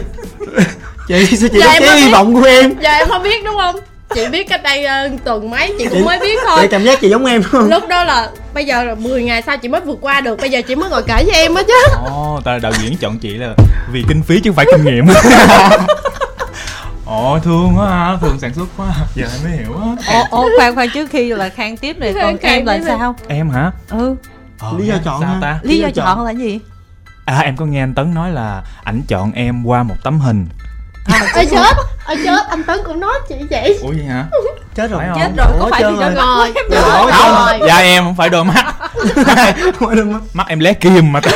[1.08, 2.74] chị sao chị Dạ, đáp em cái có hy vọng của em.
[2.82, 3.76] Giờ em không biết đúng không
[4.16, 7.02] chị biết cách đây ờ, tuần mấy chị cũng mới biết để thôi cảm giác
[7.02, 7.70] chị giống em không?
[7.70, 10.50] Lúc đó là bây giờ là 10 ngày sau chị mới vượt qua được bây
[10.52, 11.74] giờ chị mới ngồi kể với em á chứ.
[12.10, 13.54] Ồ tại đạo diễn chọn chị là
[13.92, 15.06] vì kinh phí chứ không phải kinh nghiệm.
[17.06, 18.88] Ồ thương quá ha thương sản xuất quá.
[19.16, 20.14] Giờ em mới hiểu á.
[20.14, 23.16] Ồ, ồ khoan khoan trước khi là khang tiếp này còn Khang em là sao?
[23.28, 23.72] Em hả?
[23.90, 24.16] Ừ.
[24.60, 25.38] Ờ, Lý do chọn sao ha?
[25.42, 25.60] ta?
[25.64, 26.18] Lý do Lý do chọn.
[26.18, 26.26] chọn.
[26.26, 26.60] là gì?
[27.26, 30.46] À em có nghe anh tấn nói là ảnh chọn em qua một tấm hình
[31.34, 31.76] ơi chết.
[32.06, 32.48] ơi chết.
[32.50, 33.78] Anh tấn cũng nói chị vậy.
[33.82, 34.26] Ủa vậy hả?
[34.76, 35.00] Chết rồi.
[35.00, 35.20] Phải không?
[35.20, 36.12] chết rồi có phải đôi rồi.
[36.12, 37.12] mắt rồi.
[37.12, 37.60] không rồi.
[37.68, 38.76] Dạ em không phải đôi mắt.
[39.80, 39.96] Mất.
[40.34, 40.48] mắt.
[40.48, 41.20] Em lé kim mà.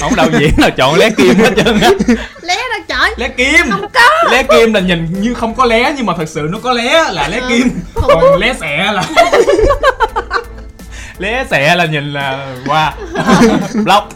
[0.00, 1.90] Không đạo diễn là chọn lé kim hết trơn á.
[2.42, 3.14] Lé ra trời.
[3.16, 3.66] Lé kim.
[4.30, 7.04] Lé kim là nhìn như không có lé nhưng mà thật sự nó có lé
[7.12, 7.80] là lé kim.
[7.94, 9.04] Còn lé xẹ là
[11.18, 12.94] lé xẹ là nhìn là qua
[13.84, 14.08] block.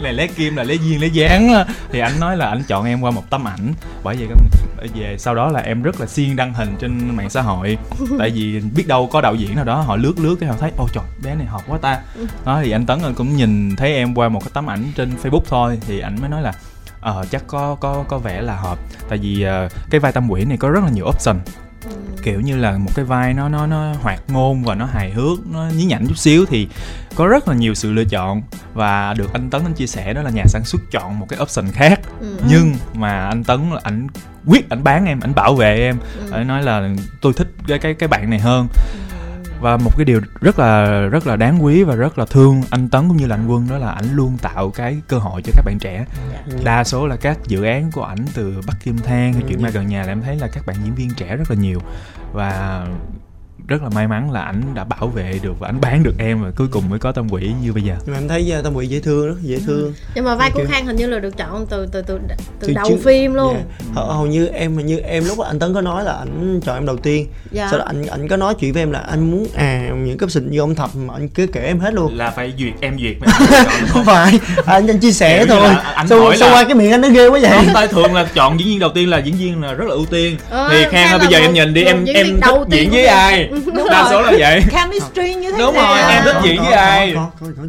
[0.00, 3.00] Là lé kim là lé duyên lé dáng thì anh nói là anh chọn em
[3.00, 3.74] qua một tấm ảnh.
[4.02, 4.28] Bởi vậy
[4.76, 7.78] bởi về sau đó là em rất là siêng đăng hình trên mạng xã hội.
[8.18, 10.70] Tại vì biết đâu có đạo diễn nào đó họ lướt lướt cái họ thấy
[10.76, 12.00] ôi trời bé này hợp quá ta.
[12.44, 15.42] Đó thì anh tấn cũng nhìn thấy em qua một cái tấm ảnh trên facebook
[15.48, 15.78] thôi.
[15.86, 16.52] Thì anh mới nói là
[17.00, 18.78] ờ chắc có có có vẻ là hợp.
[19.08, 21.36] Tại vì ờ, cái vai tâm quỷ này có rất là nhiều option
[22.22, 25.46] kiểu như là một cái vai nó nó nó hoạt ngôn và nó hài hước
[25.46, 26.68] nó nhí nhảnh chút xíu thì
[27.14, 28.42] có rất là nhiều sự lựa chọn
[28.74, 31.38] và được anh tấn anh chia sẻ đó là nhà sản xuất chọn một cái
[31.42, 32.36] option khác Ừ.
[32.48, 34.06] nhưng mà anh tấn là ảnh
[34.46, 36.30] quyết ảnh bán em ảnh bảo vệ em Ừ.
[36.32, 36.88] ảnh nói là
[37.20, 38.68] tôi thích cái cái cái bạn này hơn
[39.62, 42.88] và một cái điều rất là rất là đáng quý và rất là thương anh
[42.88, 45.52] tấn cũng như là anh quân đó là ảnh luôn tạo cái cơ hội cho
[45.56, 46.04] các bạn trẻ.
[46.64, 49.70] Đa số là các dự án của ảnh từ bắc kim thang hay chuyện ma
[49.70, 51.80] gần nhà là em thấy là các bạn diễn viên trẻ rất là nhiều.
[52.32, 52.84] Và
[53.68, 56.42] rất là may mắn là ảnh đã bảo vệ được và ảnh bán được em
[56.42, 57.96] và cuối cùng mới có tâm quỷ như bây giờ.
[58.04, 59.92] Nhưng mà em thấy uh, tâm quỷ dễ thương rất dễ thương.
[60.14, 62.68] Nhưng mà vai của Kiểu- khang hình như là được chọn từ từ từ từ
[62.68, 63.56] Từ đầu phim luôn.
[63.58, 63.81] Dạ.
[63.94, 66.60] Hầu, hầu như em hình như em lúc đó anh tấn có nói là ảnh
[66.64, 67.26] chọn em đầu tiên.
[67.50, 67.68] Dạ.
[67.70, 70.24] Sau đó anh anh có nói chuyện với em là anh muốn à những cái
[70.26, 72.16] option như ông thập mà anh cứ kể em hết luôn.
[72.18, 73.16] Là phải duyệt em duyệt
[73.88, 75.68] không phải anh anh chia sẻ Kiểu thôi.
[75.68, 77.50] là anh sao, hỏi sao là- qua cái miệng anh nó ghê quá vậy?
[77.54, 79.94] Không tay thường là chọn diễn viên đầu tiên là diễn viên là rất là
[79.94, 80.36] ưu tiên.
[80.50, 83.06] Ờ, thì khang là bây giờ một- em nhìn đi em em thích diễn với
[83.06, 83.48] ai?
[83.66, 84.08] Đúng đa rồi.
[84.10, 84.62] số là vậy.
[84.72, 87.14] Chemistry như thế Đúng rồi, em thích diễn với ai?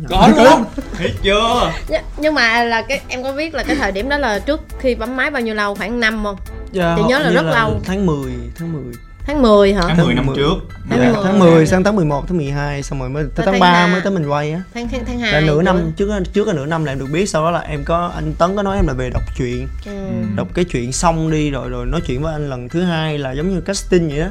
[0.09, 0.63] có luôn
[0.97, 1.71] thấy chưa?
[1.89, 4.61] Nh- nhưng mà là cái em có biết là cái thời điểm đó là trước
[4.79, 5.75] khi bấm máy bao nhiêu lâu?
[5.75, 6.35] Khoảng năm không?
[6.71, 7.81] Dạ, Chị nhớ là rất lâu.
[7.85, 8.83] tháng 10 tháng 10
[9.25, 9.81] tháng 10 hả?
[9.87, 10.53] Tháng 10 năm trước.
[10.89, 11.23] Tháng Dạ, 10.
[11.23, 13.87] tháng 10 sang tháng 11 tháng 12 xong rồi mới tới tháng tháng 3 hai.
[13.91, 14.61] mới tới mình quay á.
[14.73, 17.07] Tháng tháng tháng hai là nửa năm trước trước là nửa năm là em được
[17.13, 19.67] biết sau đó là em có anh Tấn có nói em là về đọc truyện.
[19.85, 19.91] Ừ.
[20.35, 23.31] đọc cái chuyện xong đi rồi rồi nói chuyện với anh lần thứ hai là
[23.31, 24.27] giống như casting vậy đó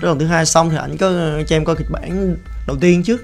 [0.00, 0.06] Ừ.
[0.06, 1.10] Lần thứ hai xong thì ảnh có
[1.46, 2.36] cho em coi kịch bản
[2.66, 3.20] đầu tiên trước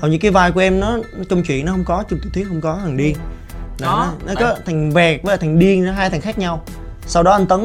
[0.00, 0.98] hầu như cái vai của em nó
[1.28, 3.16] trong chuyện nó không có trong tiểu thuyết không có thằng điên
[3.78, 4.06] Là Có.
[4.26, 6.62] nó, nó có thằng vẹt với lại thằng điên nó hai thằng khác nhau
[7.06, 7.60] sau đó anh tấn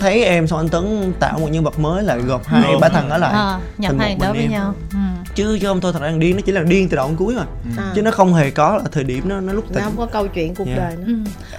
[0.00, 3.10] thấy em xong anh tấn tạo một nhân vật mới là gộp hai ba thằng
[3.10, 4.50] ở lại à, nhập thành một hai đó với em.
[4.50, 4.96] nhau ừ.
[5.34, 7.44] chứ chứ không thôi thằng điên nó chỉ là điên từ đầu đến cuối rồi
[7.78, 7.92] À.
[7.94, 10.06] chứ nó không hề có là thời điểm nó nó lúc nó tỉnh không có
[10.06, 10.74] câu chuyện cuộc Dạ.
[10.76, 11.14] đời nữa Ừ.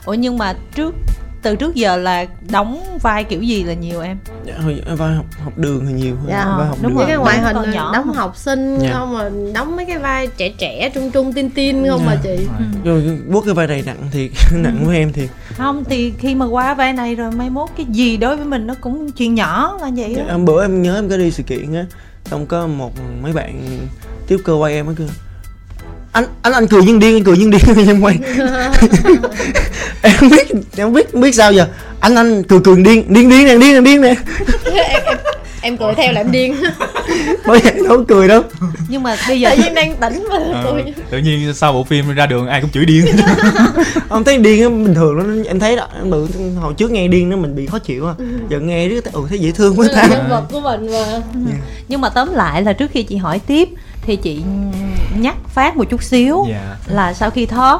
[0.05, 0.95] ủa nhưng mà trước
[1.41, 5.25] từ trước giờ là đóng vai kiểu gì là nhiều em dạ, hồi vai học
[5.43, 7.23] học đường thì nhiều hơn Dạ, vai học đúng đường những cái rồi.
[7.25, 8.89] ngoại hình nhỏ đóng học sinh Dạ.
[8.93, 12.05] không mà đóng mấy cái vai trẻ trẻ trung trung tin tin không Dạ.
[12.05, 12.47] mà chị
[12.83, 15.27] rồi bút cái vai này nặng thì nặng với em thì
[15.57, 18.67] không thì khi mà qua vai này rồi mai mốt cái gì đối với mình
[18.67, 21.43] nó cũng chuyện nhỏ là vậy Dạ, hôm bữa em nhớ em có đi sự
[21.43, 21.85] kiện á
[22.25, 23.61] xong có một mấy bạn
[24.27, 25.07] tiếp cơ quay em á kêu
[26.11, 28.19] anh anh anh cười như điên anh cười như điên em quay.
[30.01, 31.67] Em không biết em không biết không biết sao giờ.
[31.99, 34.15] Anh anh cười cười điên điên điên nè điên nè điên nè.
[35.61, 36.55] Em cười theo là em điên.
[37.45, 38.41] Bởi vậy đâu có cười đâu.
[38.87, 42.15] Nhưng mà bây giờ tự nhiên đang tỉnh mà cười tự nhiên sau bộ phim
[42.15, 43.05] ra đường ai cũng chửi điên.
[44.09, 45.43] Ông thấy điên á bình thường lắm.
[45.43, 46.27] Em thấy đó em bự
[46.59, 48.13] hồi trước nghe điên nó mình bị khó chịu à
[48.49, 50.07] giờ nghe riết ừ thấy dễ thương quá ta.
[50.09, 51.21] Nhân vật của mình mà.
[51.87, 53.69] Nhưng mà tóm lại là trước khi chị hỏi tiếp
[54.01, 54.43] thì chị
[55.19, 57.79] nhắc phát một chút xíu dạ là sau khi thoát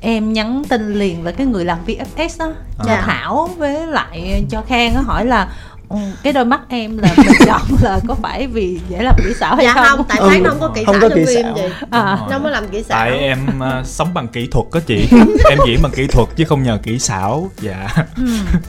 [0.00, 3.02] em nhắn tin liền với cái người làm VFX đó cho Dạ.
[3.06, 5.48] Thảo với lại cho Khang á hỏi là
[5.88, 9.34] "Ừ, cái đôi mắt em là mình chọn là có phải vì dễ làm kỹ
[9.40, 11.18] xảo hay dạ không, không tại Ừ, nó không có kỹ không xảo có trong
[11.18, 11.54] kỹ phim xảo.
[11.56, 12.18] chị À.
[12.30, 15.08] nó mới làm kỹ xảo tại em ờ, sống bằng kỹ thuật đó chị
[15.50, 18.22] em diễn bằng kỹ thuật chứ không nhờ kỹ xảo dạ Ừ.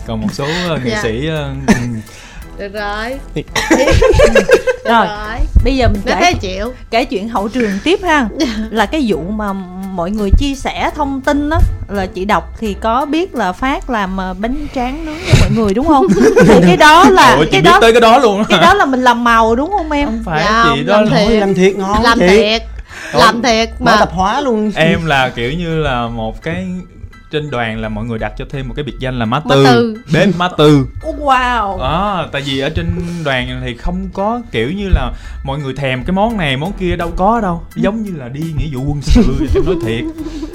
[0.07, 1.01] còn một số ờ, nghệ Dạ.
[1.03, 1.53] sĩ ờ,
[2.58, 3.20] được rồi.
[4.34, 5.08] Được Rồi.
[5.64, 6.74] bây giờ mình kể thế chịu.
[6.91, 8.28] kể chuyện hậu trường tiếp ha.
[8.72, 9.53] Là cái vụ mà
[9.93, 11.58] mọi người chia sẻ thông tin á
[11.89, 15.49] là chị đọc thì có biết là phát làm ờ, bánh tráng nướng cho mọi
[15.58, 16.08] người đúng không?
[16.47, 18.74] Thì cái đó là Ủa, chị cái biết đó tới cái đó luôn cái đó
[18.74, 20.05] là mình làm màu đúng không em?
[20.08, 21.39] Không phải Dạ, chị đó làm là- thiệt.
[21.39, 22.62] Làm thiệt ngon làm chị thiệt.
[23.14, 23.95] Làm thiệt mà.
[23.99, 24.72] tập hóa luôn.
[24.76, 26.66] em là kiểu như là một cái
[27.32, 29.55] trên đoàn là mọi người đặt cho thêm một cái biệt danh là má Má
[29.55, 29.97] tư.
[30.13, 30.86] Bếp má tư.
[31.01, 31.80] Wow.
[31.80, 32.88] Đó tại vì ở trên
[33.23, 35.11] đoàn thì không có kiểu như là
[35.43, 37.63] mọi người thèm cái món này món kia đâu có đâu.
[37.75, 40.03] Giống như là đi nghĩa vụ quân sự em nói thiệt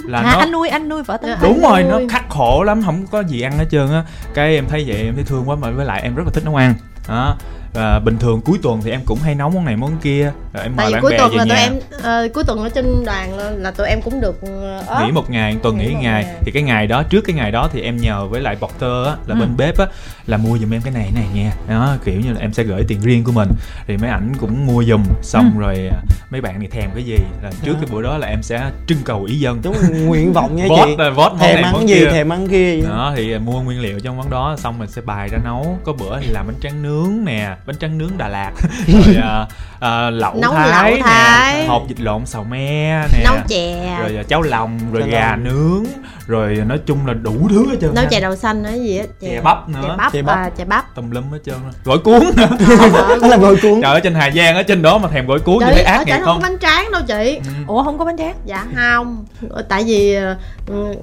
[0.05, 1.39] là à, nó anh nuôi anh nuôi vợ Dạ.
[1.43, 2.09] đúng rồi nó nuôi.
[2.09, 4.05] khắc khổ lắm không có gì ăn hết trơn á.
[4.35, 6.45] Cái em thấy vậy em thấy thương quá mà với lại em rất là thích
[6.45, 6.75] nấu ăn.
[7.09, 7.37] Đó
[7.73, 10.63] và bình thường cuối tuần thì em cũng hay nấu món này món kia rồi
[10.63, 12.45] em tại mời vì bạn cuối bè tuần về là tụi nhà em ờ, cuối
[12.45, 14.41] tuần ở trên đoàn là, là tụi em cũng được
[14.87, 15.07] off.
[15.07, 16.35] nghỉ một ngày tuần nghỉ Nghỉ một ngày ngày.
[16.41, 19.17] thì cái ngày đó trước cái ngày đó thì em nhờ với lại porter á
[19.27, 19.41] là Ừ.
[19.41, 19.87] bên bếp á
[20.27, 22.85] là mua giùm em cái này này nha đó kiểu như là em sẽ gửi
[22.89, 23.49] tiền riêng của mình
[23.87, 25.61] thì mấy ảnh cũng mua giùm xong Ừ.
[25.61, 25.99] rồi à,
[26.31, 27.79] mấy bạn thì thèm cái gì là trước Đó.
[27.81, 30.67] cái bữa đó là em sẽ trưng cầu ý dân đúng là nguyện vọng nha
[30.69, 32.89] vote chị là vote món thèm này ăn món gì kia thèm ăn kia vậy.
[32.91, 35.93] đó thì mua nguyên liệu trong món đó xong mình sẽ bài ra nấu có
[35.93, 38.51] bữa thì làm bánh tráng nướng nè bánh tráng nướng Đà Lạt.
[38.89, 39.47] Rồi à,
[39.81, 41.67] à, lẩu Nấu thái lẩu nè Thái.
[41.67, 43.97] hộp vịt lộn xào me nè nấu chè.
[44.01, 45.85] rồi à, cháo lòng rồi Cháo gà nướng
[46.27, 49.05] rồi nói chung là đủ thứ hết trơn nấu chè đậu xanh hay gì á?
[49.21, 49.79] Chè bắp nữa.
[49.83, 50.37] chè bắp Chè bắp.
[50.37, 50.95] và chè bắp.
[50.95, 51.71] Tùm lum hết trơn á.
[51.85, 52.47] gỏi cuốn nữa.
[53.21, 53.81] Đó là gỏi cuốn.
[53.83, 55.93] Trời ở trên Hà Giang ở trên đó mà thèm gỏi cuốn Chị, thấy ở
[55.93, 56.43] ác trên nghiệt không không?
[56.43, 57.37] có bánh tráng đâu chị.
[57.45, 57.51] Ừ.
[57.67, 58.35] ủa không có bánh tráng?
[58.45, 59.25] Dạ không.
[59.69, 60.95] Tại vì ờ, ừ,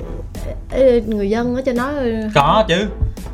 [0.72, 2.86] ê, người dân ở trên đó ừ, có chứ.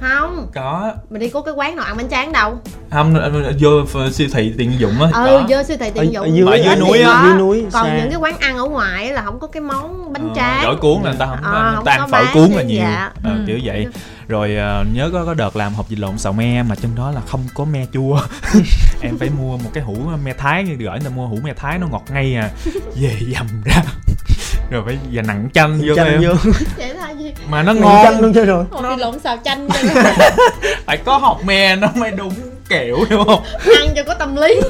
[0.02, 0.48] Không.
[0.56, 0.92] Có.
[1.10, 2.60] Mình đi có cái quán nào ăn bánh tráng đâu.
[2.92, 3.14] Không
[3.60, 5.08] vô ph- siêu thị tiện dụng á.
[5.14, 5.44] Ừ có.
[5.50, 7.10] vô siêu thị tiện Ở- dụng ở dưới- ở dưới núi á.
[7.14, 7.28] có.
[7.30, 7.98] Dưới núi, còn xa.
[7.98, 10.64] những cái quán ăn ở ngoài là không có cái món bánh Ờ, tráng.
[10.66, 12.34] gỏi cuốn là người ta không có Ờ, người không ta ăn có phở bán
[12.34, 12.78] cuốn là nhiều.
[12.82, 13.12] dạ.
[13.24, 13.44] Ờ, Ừ.
[13.48, 13.88] kiểu vậy.
[14.28, 17.12] Rồi ờ, nhớ có có đợt làm hộp vịt lộn xào me mà trong đó
[17.12, 18.20] là không có me chua.
[19.02, 21.54] Em phải mua một cái hũ me thái như gửi người ta mua hũ me
[21.54, 22.50] thái nó ngọt ngay à
[22.96, 23.82] về dầm ra.
[24.72, 26.34] Rồi phải và nặng chanh vô chanh em vô.
[26.78, 27.06] Là
[27.50, 28.04] mà nó ngon.
[28.04, 28.66] chanh luôn chứ rồi.
[28.72, 29.68] Hột vịt lộn xào chanh
[30.86, 32.34] phải có hột me nó mới đúng
[32.70, 33.44] kiểu đúng không?
[33.80, 34.60] Ăn cho có tâm lý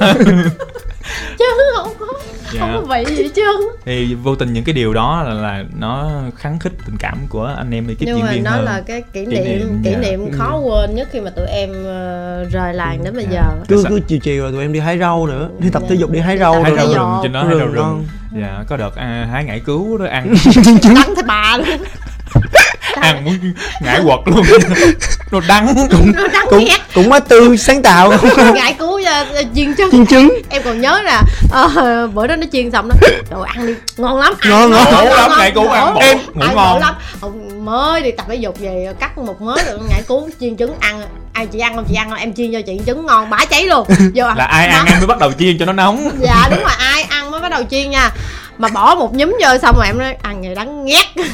[1.38, 1.44] chứ
[1.76, 2.06] không có
[2.52, 2.60] Dạ.
[2.60, 3.56] không có vị gì hết trơn.
[3.84, 7.54] Thì vô tình những cái điều đó là, là nó kháng khích tình cảm của
[7.56, 8.64] anh em ekip nhưng diễn mà viên nó hơn.
[8.64, 9.98] là cái kỷ Kỷ niệm niệm, kỷ dạ.
[9.98, 13.30] niệm khó quên nhất khi mà tụi em ờ, rời làng đến bây Dạ.
[13.32, 13.64] giờ.
[13.68, 15.88] Cứ cứ chiều chiều rồi tụi em đi hái rau nữa đi tập Dạ.
[15.90, 17.74] thể dục đi hái rau thể rau rừng trên đó hai rau Rừng.
[17.76, 18.04] Ngon.
[18.40, 20.34] dạ có đợt à, hái ngải cứu đó ăn.
[20.94, 21.66] Đắng thấy bà luôn.
[23.00, 23.34] Ăn muốn
[23.82, 24.42] ngải quật luôn.
[25.32, 25.74] Nó đắng.
[26.14, 28.12] Nó đắng cũng nghét cũng má tư sáng tạo.
[28.54, 29.90] Ngại cứu uh, chiên trứng.
[29.90, 30.28] Chiên trứng.
[30.50, 32.94] Em còn nhớ là ờ, bữa đó nó chiên xong nó
[33.30, 34.34] đồ ăn đi ngon lắm.
[34.40, 34.84] Ăn Ngon, ngon.
[34.92, 36.80] Ngộ lắm, ngải cứu ăn bổ, em ngủ ngon.
[36.80, 36.94] lắm.
[37.64, 41.02] Mới đi tập thể dục về cắt một mớ rồi ngải cứu chiên trứng ăn.
[41.32, 43.64] Ai chị ăn không chị ăn không em chiên cho chị trứng ngon bả cháy
[43.64, 43.86] luôn.
[44.14, 44.36] Vô ăn.
[44.36, 44.92] Là ai ăn Đó.
[44.92, 46.10] em mới bắt đầu chiên cho nó nóng.
[46.20, 48.10] Dạ đúng rồi ai ăn mới bắt đầu chiên nha
[48.58, 51.04] mà bỏ một nhúm vô xong rồi em nói ăn ngày đắng nghét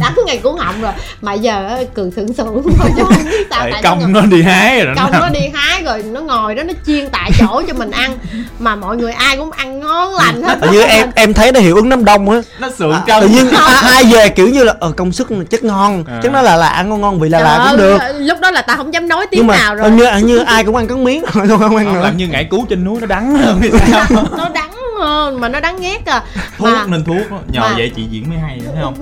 [0.00, 0.92] đắng ngày cuốn họng rồi.
[1.20, 4.26] Mà giờ á, cười sượng sượng thôi chứ không biết sao tại công nó nó
[4.26, 7.30] đi hái rồi công nó nó đi hái rồi nó ngồi đó nó chiên tại
[7.38, 8.18] chỗ cho mình ăn.
[8.58, 10.58] Mà mọi người ai cũng ăn ngon lành hết.
[10.62, 12.38] Tự nhiên em em thấy nó hiệu ứng đám đông á.
[12.58, 13.20] Nó sượng À, trong.
[13.22, 16.20] tự nhiên ai, ai về kiểu như là ờ công sức chất ngon À.
[16.22, 17.98] chắc nó là là ăn ngon ngon vị là Trời là cũng được.
[18.18, 19.84] lúc đó là ta không dám nói nhưng tiếng mà nào rồi.
[19.90, 21.24] hình như như ai cũng ăn cắn miếng.
[21.32, 22.00] Thôi không ăn nữa.
[22.02, 23.60] làm như ngải cứu trên núi nó đắng hơn
[23.90, 24.06] sao?
[24.36, 24.63] Nó đắng
[25.04, 26.22] hơn mà nó đáng ghét à.
[26.58, 27.38] Thuốc mà nên thuốc đó.
[27.52, 28.94] nhờ mà- vậy chị diễn mới hay thấy không?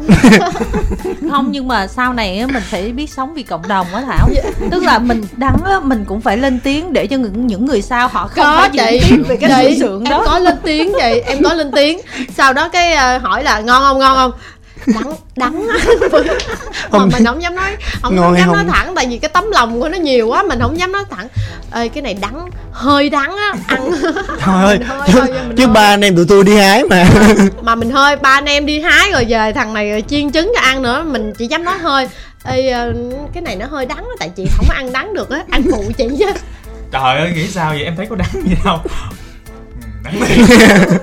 [1.31, 4.29] Không nhưng mà sau này á, mình phải biết sống vì cộng đồng á thảo.
[4.71, 7.83] Tức là mình đắng á, mình cũng phải lên tiếng để cho những những người
[7.83, 9.17] sau họ không có phải chị.
[9.29, 10.23] về cái chị sự em đó.
[10.27, 12.01] có lên tiếng chị em có lên tiếng.
[12.37, 14.33] Sau đó cái ờ, hỏi là ngon không ngon không
[14.87, 15.67] đắng đắng
[16.91, 18.73] mà mình không dám nói không, Ngon không dám nói không?
[18.73, 21.29] thẳng tại vì cái tấm lòng của nó nhiều quá mình không dám nói thẳng.
[21.75, 23.91] Ê cái này đắng hơi đắng á ăn.
[24.41, 27.07] Ơi hơi chứ, thôi, chứ ba anh em tụi tôi đi hái mà.
[27.63, 30.61] Mà mình hơi ba anh em đi hái rồi về thằng này chiên trứng cho
[30.61, 32.09] ăn nữa mình chỉ dám nói hơi.
[32.45, 32.93] Ê ờ,
[33.35, 35.63] cái này nó hơi đắng á tại chị không có ăn đắng được á ăn
[35.73, 36.27] phụ chị chứ.
[36.93, 37.85] Trời ơi nghĩ sao vậy?
[37.85, 38.79] Em thấy có đắng gì đâu.
[38.85, 38.91] Ừ,
[40.05, 40.21] đắng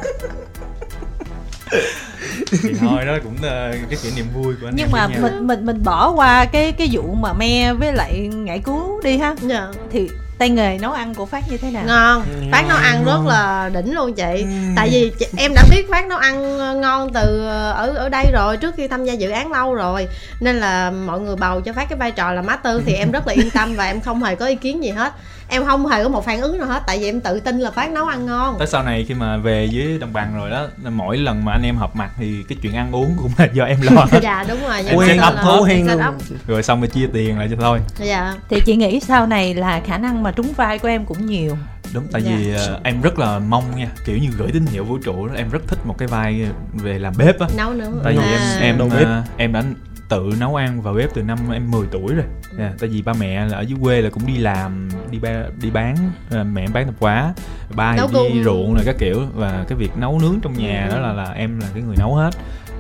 [2.62, 5.66] thì thôi đó cũng ờ, cái kỷ niệm vui của anh nhưng mà mình mình
[5.66, 9.36] mình bỏ qua cái cái vụ mà me với lại ngải cứu đi ha.
[9.42, 9.68] Dạ.
[9.92, 10.10] Thì
[10.40, 11.84] tay nghề nấu ăn của phát như thế nào?
[11.88, 12.24] Ngon.
[12.52, 14.42] Phát nấu ăn rất là đỉnh luôn chị.
[14.44, 14.48] Ừ.
[14.76, 18.10] tại vì chị- em đã biết phát nấu ăn ờ, ngon từ ờ, ở ở
[18.10, 20.08] đây rồi trước khi tham gia dự án lâu rồi.
[20.40, 23.28] Nên là mọi người bầu cho phát cái vai trò là master thì em rất
[23.28, 25.14] là yên tâm và em không hề có ý kiến gì hết.
[25.52, 27.72] Em không hề có một phản ứng nào hết tại vì em tự tin là
[27.72, 28.56] phát nấu ăn ngon.
[28.60, 31.62] Tới sau này khi mà về với đồng bằng rồi đó mỗi lần mà anh
[31.66, 34.20] em họp mặt thì cái chuyện ăn uống cũng là do em lo hết.
[34.24, 35.18] Dạ đúng rồi Em set
[35.60, 36.18] up hen set luôn
[36.48, 37.80] rồi xong rồi chia tiền lại cho thôi.
[38.00, 38.34] Dạ.
[38.50, 41.58] Thì chị nghĩ sau này là khả năng mà trúng vai của em cũng nhiều
[41.94, 42.32] đúng tại Dạ.
[42.38, 45.34] vì ờ, em rất là mong nha kiểu như gửi tín hiệu vũ trụ đó
[45.38, 48.58] em rất thích một cái vai về làm bếp á nấu nữa tại vì À.
[48.62, 49.06] em em bếp.
[49.08, 49.64] ờ, em đã
[50.10, 52.26] tự nấu ăn vào bếp từ năm em 10 tuổi rồi
[52.60, 55.44] yeah, tại vì ba mẹ là ở dưới quê là cũng đi làm đi ba,
[55.62, 55.96] đi bán
[56.32, 57.34] ờ, mẹ em bán tạp hóa
[57.76, 58.44] ba Nấu đi cùng.
[58.44, 60.96] ruộng rồi các kiểu và cái việc nấu nướng trong nhà Ừ.
[60.96, 62.30] đó là là em là cái người nấu hết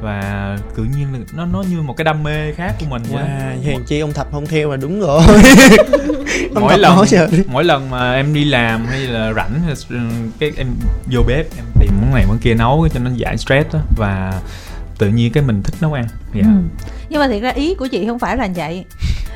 [0.02, 3.24] và tự nhiên là nó nó như một cái đam mê khác của mình vậy.
[3.24, 5.22] Wow, hèn chi ông thạch không theo là đúng rồi.
[6.54, 7.06] Mỗi lần
[7.47, 10.02] mỗi lần mà em đi làm hay là rảnh hay là
[10.39, 10.68] cái em
[11.12, 14.41] vô bếp em tìm món này món kia nấu cho nó giải stress đó và
[14.97, 16.08] tự nhiên cái mình thích nấu ăn.
[16.34, 16.41] Dạ.
[16.43, 16.50] Ừ.
[17.10, 18.86] nhưng mà thiệt ra ý của chị không phải là vậy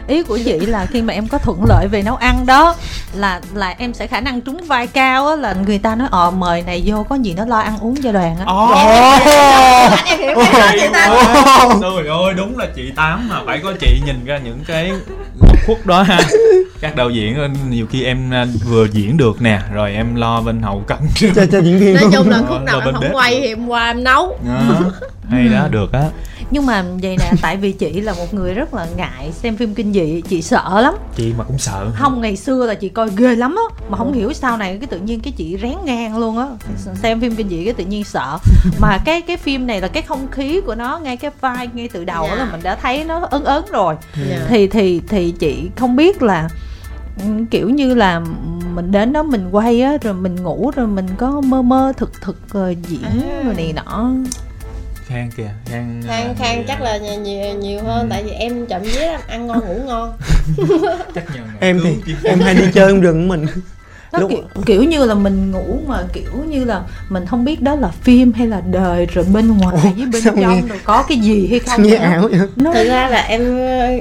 [0.08, 2.76] ý của chị là khi mà em có thuận lợi về nấu ăn đó
[3.16, 6.32] là là em sẽ khả năng trúng vai cao á là người ta nói ờ
[6.32, 8.46] mời này vô có gì nó lo ăn uống cho đoàn á.
[10.06, 11.10] Em hiểu cái đó chị ta
[11.82, 14.92] Trời ơi đúng là chị Tám mà phải có chị nhìn ra những cái
[15.42, 16.20] góc khuất đó ha.
[16.82, 20.42] Các đạo diễn ờ, nhiều khi em à, vừa diễn được nè Rồi em lo
[20.42, 20.98] bên hậu cận
[21.36, 23.12] cho cho diễn viên nói chung là Ờ, khúc nào em không bếp.
[23.14, 24.40] quay thì em qua em nấu.
[24.48, 24.92] Đó,
[25.30, 26.02] Hay đó được á
[26.52, 29.76] nhưng mà vậy nè tại vì chị là một người rất là ngại xem phim
[29.76, 33.10] kinh dị chị sợ lắm Chị mà cũng sợ không ngày xưa là chị coi
[33.18, 36.18] ghê lắm á mà không hiểu sau này cái tự nhiên cái chị rén ngang
[36.18, 36.48] luôn á
[36.96, 38.38] xem phim kinh dị cái tự nhiên sợ
[38.80, 41.90] mà cái cái phim này là cái không khí của nó ngay cái vai ngay
[41.94, 42.46] từ đầu á Dạ.
[42.46, 43.96] là mình đã thấy nó ớn ớn rồi
[44.30, 44.46] Dạ.
[44.50, 46.50] thì thì thì chị không biết là
[47.52, 48.22] kiểu như là
[48.76, 52.22] mình đến đó mình quay á rồi mình ngủ rồi mình có mơ mơ thực
[52.22, 53.42] thực rồi diễn À.
[53.46, 54.12] rồi này nọ
[55.14, 58.32] Khang kìa Khang khang à, khang thì, chắc à, là nhiều, nhiều, hơn tại vì
[58.32, 60.14] em chậm vía lắm ăn ngon ngủ ngon.
[61.16, 63.46] Chắc nhờ ngày em thì em hay đi chơi trong rừng của mình.
[64.14, 67.62] Nó Lúc- kiểu, kiểu như là mình ngủ mà kiểu như là mình không biết
[67.62, 70.80] đó là phim hay là đời rồi bên ngoài Ủa, với bên trong nghe- rồi
[70.84, 72.40] có cái gì hay không nghe ảo vậy?
[72.56, 73.42] Nó thực ra là em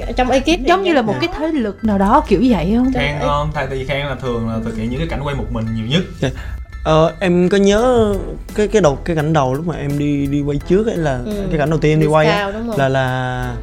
[0.07, 2.73] ờ, trong ekip giống như là một em- cái thế lực nào đó kiểu vậy
[2.77, 5.35] không Khang ngon Tại vì Khang là thường là thực hiện những cái cảnh quay
[5.35, 6.31] một mình nhiều nhất
[6.83, 8.13] ờ em có nhớ
[8.55, 11.19] cái cái đầu cái cảnh đầu lúc mà em đi đi quay trước ấy là
[11.25, 11.31] Ừ.
[11.49, 12.79] cái cảnh đầu tiên em đi quay á scout, đúng không?
[12.79, 13.55] là là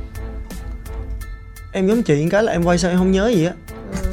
[1.73, 3.53] em giống chị cái là em quay sao em không nhớ gì á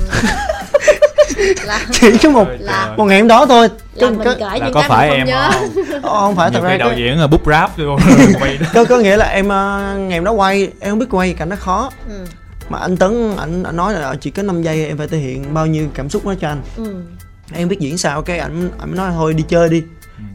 [1.66, 4.58] là chỉ có một là- một ngày hôm đó thôi là có, mình có, là
[4.58, 7.20] những có cái phải em không không Ờ, không phải thật ra đạo cái- diễn
[7.20, 8.00] là bút rap luôn
[8.40, 11.34] quay có có nghĩa là em ờ, ngày hôm đó quay em không biết quay
[11.34, 12.26] cảnh nó khó ừ.
[12.70, 15.18] mà anh tấn anh, anh nói là "Ờ, chỉ có 5 giây em phải thể
[15.18, 16.96] hiện bao nhiêu cảm xúc đó cho anh Ừ.
[17.54, 19.84] em biết diễn sao cái anh mới nói thôi đi chơi đi.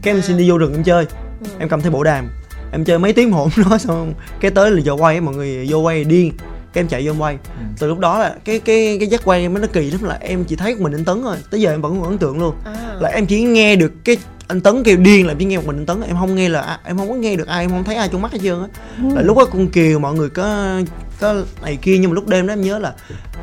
[0.01, 1.05] Cái em xin đi vô rừng em chơi.
[1.41, 1.47] Ừ.
[1.59, 2.27] em cầm theo bộ đàm.
[2.71, 5.65] Em chơi mấy tiếng một nói xong cái tới là giờ quay á, mọi người
[5.69, 6.33] vô quay điên.
[6.73, 7.37] Cái em chạy vô em quay.
[7.59, 7.65] Ừ.
[7.79, 10.43] từ lúc đó là cái cái cái giác quay em nó kỳ lắm là em
[10.43, 12.55] chỉ thấy một mình anh tấn rồi tới giờ em vẫn còn ấn tượng luôn.
[12.65, 12.95] À.
[12.99, 15.63] là em chỉ nghe được cái anh tấn kêu điên là em chỉ nghe một
[15.67, 16.01] mình anh tấn.
[16.01, 18.21] Em không nghe là em không có nghe được ai em không thấy ai trong
[18.21, 18.67] mắt hết trơn á.
[19.15, 20.79] Là lúc đó con kiều mọi người có
[21.23, 21.97] có này kia.
[21.97, 22.93] Nhưng mà lúc đêm đó em nhớ là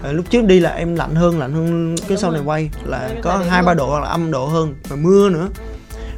[0.02, 3.10] ờ, lúc trước đi là em lạnh hơn lạnh hơn cái sau này quay là
[3.22, 5.48] có hai ba độ hoặc là âm độ hơn và mưa nữa.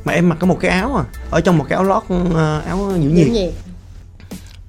[0.04, 2.02] Mà em mặc có một cái áo à ở trong một cái áo lót
[2.34, 3.52] ờ, áo giữ nhiệt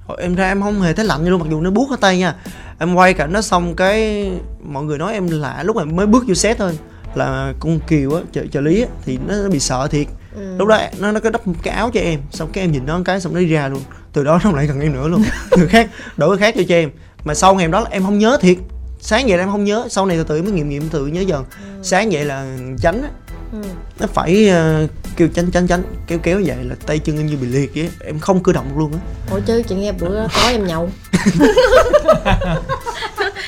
[0.06, 1.96] Hồi em ra em không hề thấy lạnh gì luôn mặc dù nó buốt ở
[2.00, 2.34] tay nha.
[2.78, 4.30] Em quay cảnh nó xong cái
[4.64, 6.78] mọi người nói em lạ lúc mà mới bước vô set thôi
[7.14, 10.06] là con kiều á trợ, trợ lý á, thì nó bị sợ thiệt.
[10.36, 10.56] Ừ.
[10.58, 12.86] lúc đó nó nó có đắp một cái áo cho em xong cái em nhìn
[12.86, 13.82] nó một cái xong nó đi ra luôn
[14.14, 15.24] từ đó nó không lại gần em nữa luôn.
[15.56, 16.90] Người khác đổi cái khác cho cho em.
[17.24, 18.56] Mà sau ngày hôm đó là em không nhớ thiệt.
[19.00, 19.86] Sáng vậy là em không nhớ.
[19.90, 21.44] Sau này từ từ mới nghiệm nghiệm tự nhớ dần.
[21.82, 22.46] Sáng vậy là
[22.82, 23.08] tránh á.
[23.52, 23.58] Ừ.
[24.00, 24.50] nó phải
[24.84, 27.74] uh, kêu tránh tránh tránh kéo kéo vậy là tay chân em như bị liệt
[27.74, 28.98] vậy em không cử động luôn á.
[29.30, 30.90] Ủa chứ chị nghe bữa đó có em nhậu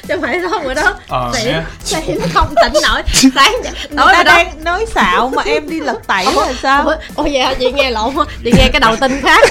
[0.02, 0.94] chứ không phải đâu rồi đó.
[1.08, 3.02] Ờ, xỉn xỉn không tỉnh nổi.
[3.34, 3.54] Sáng
[3.96, 6.84] tối ta rồi đó đang nói xạo mà em đi lật tẩy là sao?
[7.16, 7.54] vậy hả?
[7.54, 9.48] Chị nghe lộn chị nghe cái đầu tin khác.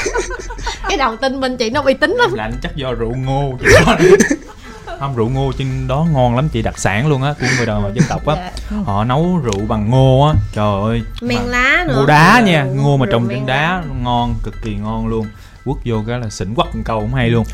[0.89, 2.33] Cái đầu tin bên chị nó uy tín lắm.
[2.33, 3.97] Là anh chắc do rượu ngô chị nói.
[4.99, 7.95] không rượu ngô trên đó ngon lắm chị đặc sản luôn á của người đồng
[7.95, 8.35] dân tộc á.
[8.35, 8.77] Dạ.
[8.85, 10.33] họ nấu rượu bằng ngô á.
[10.53, 11.01] Trời ơi.
[11.21, 11.95] Men lá nữa.
[11.95, 15.27] ngô đá nha ngô mà trồng trên đá ngon cực kỳ ngon luôn.
[15.65, 17.45] Quất vô cái là xỉn quất một câu cũng hay luôn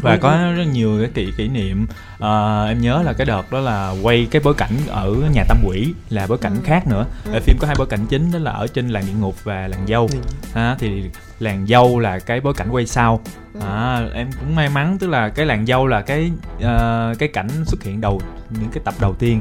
[0.00, 1.86] và có rất nhiều cái kỷ kỷ niệm.
[2.18, 5.58] Ờ, em nhớ là cái đợt đó là quay cái bối cảnh ở nhà tam
[5.66, 6.60] quỷ là bối cảnh Ừ.
[6.64, 7.06] khác nữa.
[7.32, 9.68] Ở phim có hai bối cảnh chính đó là ở trên làng địa ngục và
[9.68, 10.08] làng dâu.
[10.54, 13.20] Ha thì làng dâu là cái bối cảnh quay sau.
[13.54, 13.60] Ừ.
[13.66, 16.30] à, em cũng may mắn tức là cái làng dâu là cái
[16.62, 18.20] ờ, cái cảnh xuất hiện đầu
[18.50, 19.40] những cái tập đầu tiên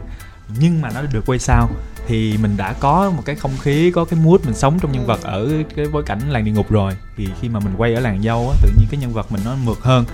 [0.59, 1.69] nhưng mà nó được quay sau
[2.07, 5.05] thì mình đã có một cái không khí có cái mood mình sống trong nhân
[5.05, 6.93] vật ở cái bối cảnh làng địa ngục rồi.
[7.17, 9.41] Thì khi mà mình quay ở làng dâu á tự nhiên cái nhân vật mình
[9.45, 10.05] nó mượt hơn.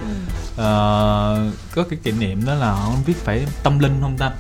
[0.58, 1.40] Ờ,
[1.76, 4.32] có cái kỷ niệm đó là không biết phải tâm linh không ta?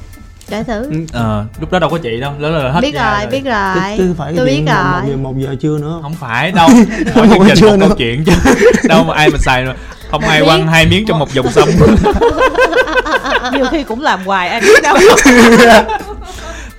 [0.49, 1.05] Để thử Ừ.
[1.13, 3.75] Ờ, lúc đó đâu có chị đâu đó là hết biết ra rồi biết rồi.
[3.75, 5.99] Chứ- chứ phải tôi biết điện một- rồi giờ một giờ trưa nữa.
[6.01, 6.69] Không phải đâu.
[7.15, 7.87] Một chương trình một nữa.
[7.87, 8.31] câu chuyện chứ.
[8.89, 9.75] Đâu mà ai mà xài rồi.
[10.11, 11.69] Không ai quăng hai miếng trong một dòng sông.
[13.53, 14.97] Nhiều khi cũng làm hoài ai biết đâu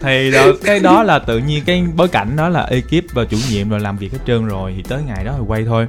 [0.01, 3.37] thì đó, cái đó là tự nhiên cái bối cảnh đó là ekip và chủ
[3.51, 5.87] nhiệm rồi làm việc hết trơn rồi thì tới ngày đó thì quay thôi.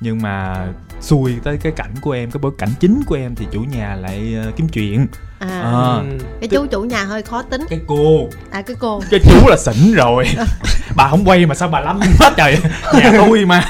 [0.00, 0.66] Nhưng mà
[1.00, 3.96] xui tới cái cảnh của em cái bối cảnh chính của em thì chủ nhà
[4.00, 5.06] lại ờ, kiếm chuyện.
[5.38, 5.62] À.
[5.62, 6.02] Ừ.
[6.40, 7.60] cái chú chủ nhà hơi khó tính.
[7.70, 8.28] Cái cô.
[8.50, 9.02] À cái cô.
[9.10, 10.24] Cái chú là xỉn rồi.
[10.96, 12.58] Bà không quay mà sao bà lắm hết trời.
[12.94, 13.64] Nhà tôi mà.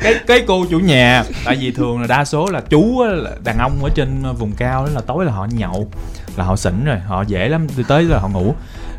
[0.00, 3.58] Cái cái cô chủ nhà tại vì thường là đa số là chú là đàn
[3.58, 5.90] ông ở trên vùng cao đó là tối là họ nhậu
[6.36, 8.54] là họ xỉn rồi họ dễ lắm đi tới là họ ngủ.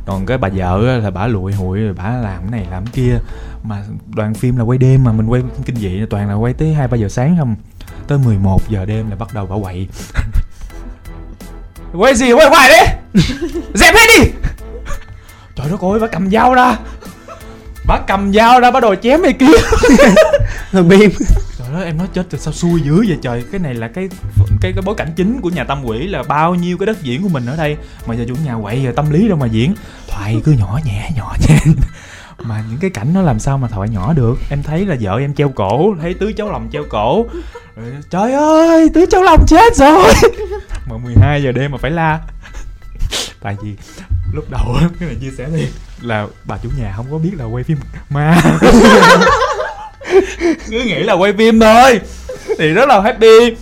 [0.05, 2.93] Còn cái bà vợ là bà lụi hụi rồi bà làm cái này làm cái
[2.93, 3.17] kia.
[3.63, 3.83] Mà
[4.15, 6.87] đoàn phim là quay đêm mà mình quay kinh dị toàn là quay tới hai
[6.87, 7.55] ba giờ sáng không.
[8.07, 9.87] Tới 11 giờ đêm là bắt đầu bà quậy.
[11.93, 13.21] Quay gì quay hoài đi.
[13.73, 14.31] Dẹp hết đi.
[15.55, 16.77] Trời đất ơi bà cầm dao ra.
[17.87, 19.45] Bà cầm dao ra bắt đầu chém này kia.
[20.71, 21.11] Rồi bim
[21.75, 23.43] trời ơi em nói chết rồi sao xui dữ vậy trời?
[23.51, 24.09] Cái này là cái
[24.61, 27.23] cái cái bối cảnh chính của nhà tâm quỷ là bao nhiêu cái đất diễn
[27.23, 27.77] của mình ở đây.
[28.07, 29.75] Mà giờ chủ nhà quậy giờ tâm lý đâu mà diễn.
[30.07, 31.57] Thoại cứ nhỏ nhẹ nhỏ nhẹ.
[32.39, 34.35] Mà những cái cảnh nó làm sao mà thoại nhỏ được?
[34.49, 37.25] Em thấy là vợ em treo cổ thấy tứ cháu lòng treo cổ.
[37.75, 40.13] Rồi, trời ơi tứ cháu lòng chết rồi.
[40.89, 42.19] Mà 12 giờ đêm mà phải la.
[43.41, 43.75] Tại vì
[44.33, 45.67] lúc đầu cái này chia sẻ đi
[46.01, 47.77] là bà chủ nhà không có biết là quay phim
[48.09, 48.41] ma.
[50.69, 51.99] cứ nghĩ là quay phim thôi
[52.59, 53.55] thì rất là happy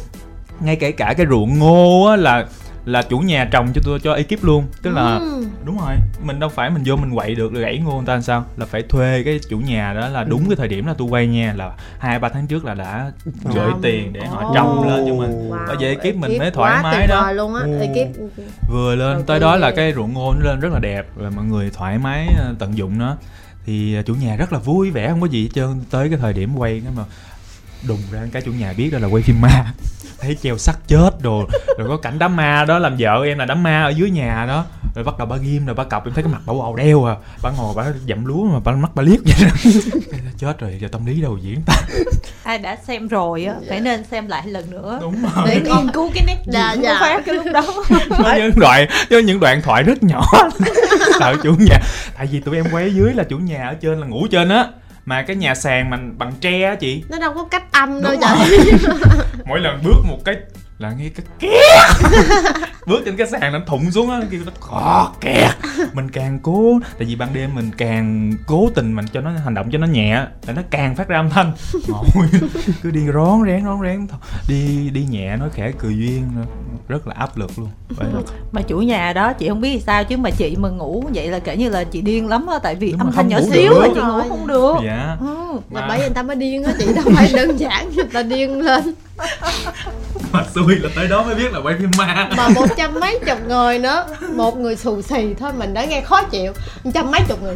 [0.59, 2.45] ngay kể cả cái ruộng ngô á là
[2.85, 5.43] là chủ nhà trồng cho tôi cho ekip luôn tức là Ừ.
[5.65, 8.13] đúng rồi mình đâu phải mình vô mình quậy được rồi gãy ngô người ta
[8.13, 10.93] làm sao là phải thuê cái chủ nhà đó là đúng cái thời điểm là
[10.97, 13.11] tôi quay nha là hai ba tháng trước là đã
[13.43, 13.81] gửi Trồng.
[13.81, 14.53] tiền để họ Ồ.
[14.55, 17.31] trồng lên cho mình Wow, Bởi vậy ekip mình mới thoải quá mái đó.
[17.31, 17.79] luôn á Ừ.
[17.79, 18.07] ekip
[18.69, 21.29] vừa lên Đầu tới đó là cái ruộng ngô nó lên rất là đẹp và
[21.29, 23.17] mọi người thoải mái ờ, tận dụng nó
[23.65, 25.81] thì à, chủ nhà rất là vui vẻ, không có gì hết trơn.
[25.89, 27.03] Tới cái thời điểm quay cái mà
[27.87, 29.73] đùng ra cái chủ nhà biết đó là quay phim ma
[30.19, 31.43] thấy treo sắt chết đồ.
[31.77, 34.45] Rồi có cảnh đám ma đó làm vợ em là đám ma ở dưới nhà
[34.47, 34.65] đó.
[34.95, 37.05] Rồi bắt đầu bà ghim rồi bà cọc em thấy cái mặt bà bầu đeo
[37.05, 37.15] à.
[37.43, 39.71] Bà ngồi bà dậm lúa mà bà mắt bà liếc vậy đó.
[40.37, 41.73] Chết rồi giờ tâm lý đâu diễn ta.
[42.43, 44.97] Ai đã xem rồi á phải nên xem lại lần nữa.
[45.01, 45.45] Đúng rồi.
[45.47, 46.93] để nghiên cứu cái nét Dạ, dạ.
[46.93, 47.63] của phát cái lúc đó.
[48.09, 50.25] Có những đoạn có những đoạn thoại rất nhỏ.
[51.19, 51.79] Sợ chủ nhà
[52.17, 54.49] tại vì tụi em quay ở dưới là chủ nhà ở trên là ngủ trên
[54.49, 54.67] á
[55.05, 57.03] mà cái nhà sàn mà bằng tre á chị.
[57.09, 58.67] Nó đâu có cách âm đâu trời.
[59.45, 60.35] mỗi lần bước một cái
[60.83, 62.11] là nghe cái két
[62.87, 65.51] bước trên cái sàn nó thụng xuống á kêu nó khó kẹt
[65.93, 69.53] mình càng cố tại vì ban đêm mình càng cố tình mình cho nó hành
[69.53, 70.15] động cho nó nhẹ
[70.47, 71.51] là nó càng phát ra âm thanh.
[71.87, 72.05] Ngồi
[72.83, 74.07] cứ đi rón rén rón rén
[74.47, 76.29] đi đi nhẹ nói khẽ cười duyên
[76.87, 77.69] rất là áp lực luôn.
[77.89, 78.19] Vậy là
[78.51, 81.27] mà chủ nhà đó chị không biết vì sao chứ mà chị mà ngủ vậy
[81.27, 83.73] là kể như là chị điên lắm á tại vì Đúng âm thanh nhỏ xíu
[83.81, 85.17] mà chị ngủ không được dạ.
[85.19, 85.53] Ừ.
[85.71, 88.05] là Mà- bởi vì người ta mới điên á chị đâu phải đơn giản người
[88.13, 88.93] ta điên lên
[90.31, 92.29] mà xui là tới đó mới biết là quay phim ma.
[92.37, 94.05] Mà một trăm mấy chục người nữa.
[94.35, 96.53] Một người xù xì thôi mình đã nghe khó chịu.
[96.83, 97.55] Một trăm mấy chục người.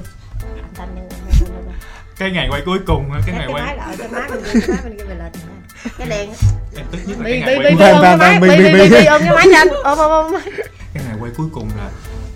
[2.17, 4.29] Cái ngày quay cuối cùng á, cái cái ngày cái quay máy lại cái máy
[4.53, 5.31] kia cái máy kia về lên.
[5.97, 6.29] Cái đèn.
[6.77, 8.89] Em tức nhất là cái ngày quay ôm cái máy Bi, bi bi, bi bi.
[8.89, 9.67] bi ôm cái máy cho anh.
[9.83, 10.41] Ôm ôm ôm.
[10.93, 11.89] Cái ngày quay cuối cùng là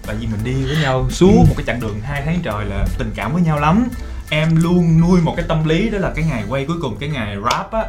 [0.07, 2.85] tại vì mình đi với nhau suốt một cái chặng đường hai tháng trời là
[2.97, 3.87] tình cảm với nhau lắm.
[4.29, 7.09] Em luôn nuôi một cái tâm lý đó là cái ngày quay cuối cùng cái
[7.09, 7.83] ngày rap á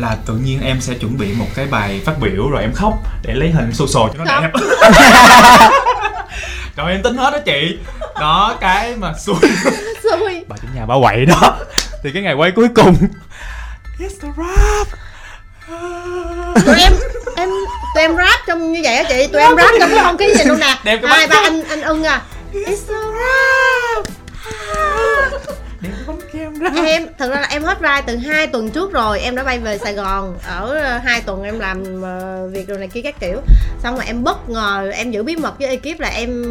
[0.00, 2.92] là tự nhiên em sẽ chuẩn bị một cái bài phát biểu rồi em khóc
[3.22, 4.50] để lấy hình xô xồ cho nó đẹp.
[6.76, 7.78] Rồi em tính hết đó chị.
[8.20, 9.36] Đó cái mà xui.
[10.02, 10.44] Xui.
[10.48, 11.56] Bà chủ nhà bà quậy đó.
[12.02, 12.96] Thì cái ngày quay cuối cùng.
[13.98, 14.88] It's the rap.
[16.66, 16.92] Tụi em
[17.36, 17.48] em
[17.94, 19.26] tụi em rap trong như vậy á chị?
[19.32, 20.98] Tụi em rap trong cái không khí gì luôn nè.
[21.02, 22.22] Hai ba anh anh ưng à?
[22.52, 23.67] It's a rap
[26.38, 26.70] kem ra.
[26.86, 29.58] Em thật ra là em hết vai từ hai tuần trước rồi em đã bay
[29.58, 30.38] về sài gòn.
[30.46, 33.40] Ở ờ, hai tuần em làm ờ, việc rồi này kia các kiểu.
[33.82, 36.44] Xong rồi em bất ngờ em giữ bí mật với ekip là em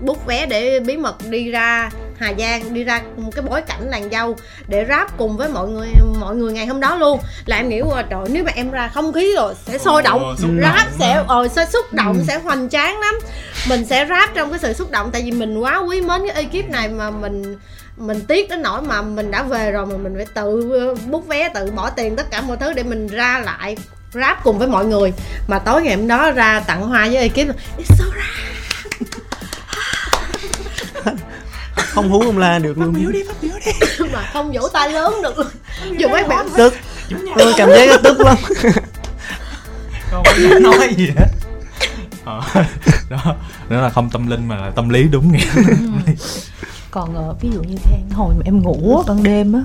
[0.00, 3.90] book vé để bí mật đi ra Hà Giang đi ra một cái bối cảnh
[3.90, 4.36] làng dâu
[4.68, 5.88] để rap cùng với mọi người
[6.20, 7.20] mọi người ngày hôm đó luôn.
[7.46, 10.36] Là em nghĩ qua trời nếu mà em ra không khí rồi sẽ sôi động
[10.62, 13.14] rap động sẽ ờ sẽ xúc động sẽ hoành tráng lắm.
[13.68, 16.44] Mình sẽ rap trong cái sự xúc động tại vì mình quá quý mến cái
[16.44, 17.56] ekip này mà mình
[17.98, 21.26] mình tiếc đến nỗi mà mình đã về rồi mà mình phải tự ờ, bút
[21.26, 23.76] vé tự bỏ tiền tất cả mọi thứ để mình ra lại
[24.12, 25.12] rap cùng với mọi người.
[25.48, 28.24] Mà tối ngày hôm đó ra tặng hoa với ekip là, It's so rap.
[31.76, 32.94] Không hú không la được luôn.
[34.12, 35.38] mà không vỗ tay lớn được.
[35.84, 36.74] Luôn dùng mấy bạn tức.
[37.38, 38.36] Tôi cảm giác tức lắm.
[40.10, 41.26] Không có nói gì hết.
[42.24, 42.42] Ờ,
[43.10, 43.36] đó
[43.68, 45.44] đó là không tâm linh mà là tâm lý đúng nghĩa
[46.90, 49.60] còn ờ, ví dụ như Khang hồi mà em ngủ á, ban đêm á.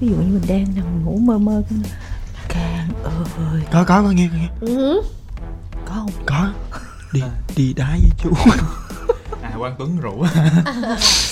[0.00, 1.78] ví dụ như mình đang nằm ngủ mơ mơ cái
[2.48, 3.62] Khang ơi.
[3.72, 4.48] Có có có nghe có nghe.
[4.60, 5.02] Ừ.
[5.86, 6.10] có không?
[6.26, 6.48] Có.
[7.12, 7.22] Đi
[7.56, 8.30] đi đá với chú.
[9.42, 10.24] À quang tuấn rủ.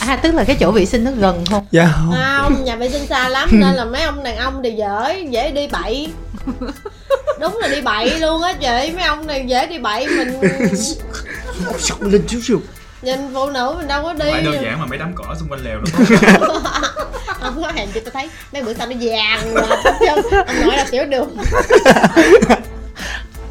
[0.01, 1.67] À tức là cái chỗ vệ sinh nó gần không?
[1.71, 2.15] Dạ không.
[2.43, 5.51] Không nhà vệ sinh xa lắm nên là mấy ông đàn ông thì dễ dễ
[5.51, 6.13] đi bậy.
[7.41, 10.41] Đúng là đi bậy luôn á chị mấy ông này dễ đi bậy mình
[12.01, 12.61] lên chút xíu
[13.03, 14.31] nhìn phụ nữ mình đâu có đi.
[14.33, 15.85] Phải đơn giản mà mấy đám cỏ xung quanh lèo đó
[17.41, 17.63] không?
[17.63, 19.41] Có hèn chị tôi thấy mấy bữa sau nó vàng
[20.01, 21.37] trơn ông nói là tiểu đường.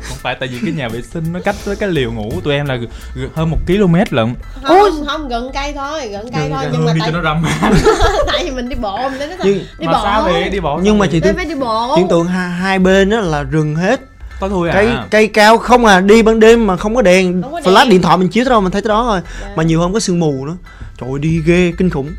[0.01, 2.41] Không phải tại vì cái nhà vệ sinh nó cách với cái liều ngủ của
[2.41, 4.35] tụi em là g- g- hơn một km lận.
[4.63, 6.69] Không không gần cây thôi gần cây Gần thôi cây.
[6.73, 7.45] nhưng mà đi tại, cho nó râm.
[8.27, 9.99] tại vì mình đi bộ mình đến Nhưng- đi mà bộ.
[10.03, 10.49] sao vậy?
[10.49, 11.95] Đi bộ nhưng mà chị Tôi tưởng phải đi bộ.
[11.97, 13.99] tưởng tượng hai, hai bên đó là rừng hết
[14.39, 14.73] có thui à?
[14.73, 17.41] Cây cây cao không à đi ban đêm mà không có đèn.
[17.41, 17.89] Không có flash đèn.
[17.89, 19.21] điện thoại mình chiếu tới đâu mình thấy tới đó thôi.
[19.41, 19.47] Dạ.
[19.55, 20.57] mà nhiều hôm có sương mù nữa.
[20.97, 22.09] Trời ơi, đi ghê kinh khủng.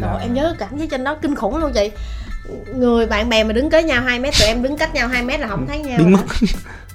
[0.00, 1.90] Trời, em nhớ cảnh với trên đó kinh khủng luôn chị.
[2.74, 5.22] Người bạn bè mà đứng kế nhau 2 mét tụi em đứng cách nhau 2
[5.22, 6.20] mét là không thấy nhau biến mất.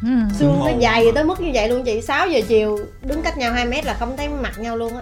[0.01, 0.09] Ừ.
[0.39, 2.01] xương nó dày tới mức như vậy luôn chị.
[2.01, 5.01] 6 giờ chiều đứng cách nhau 2 mét là không thấy mặt nhau luôn á.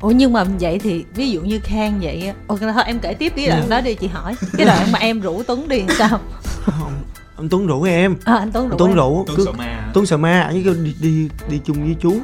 [0.00, 2.34] Ủa nhưng mà vậy thì ví dụ như Khang vậy á.
[2.46, 4.34] Ok thôi em kể tiếp cái đoạn đó đi chị hỏi.
[4.56, 6.20] Cái đoạn mà em rủ Tuấn đi sao?
[6.64, 7.02] Không
[7.40, 8.16] anh Tuấn rủ em.
[8.24, 8.96] À, anh Tuấn rủ anh Tuấn em.
[8.96, 9.24] rủ.
[9.26, 12.16] Tuấn sợ ma Tuấn sợ ma anh kêu đi đi đi chung với chú.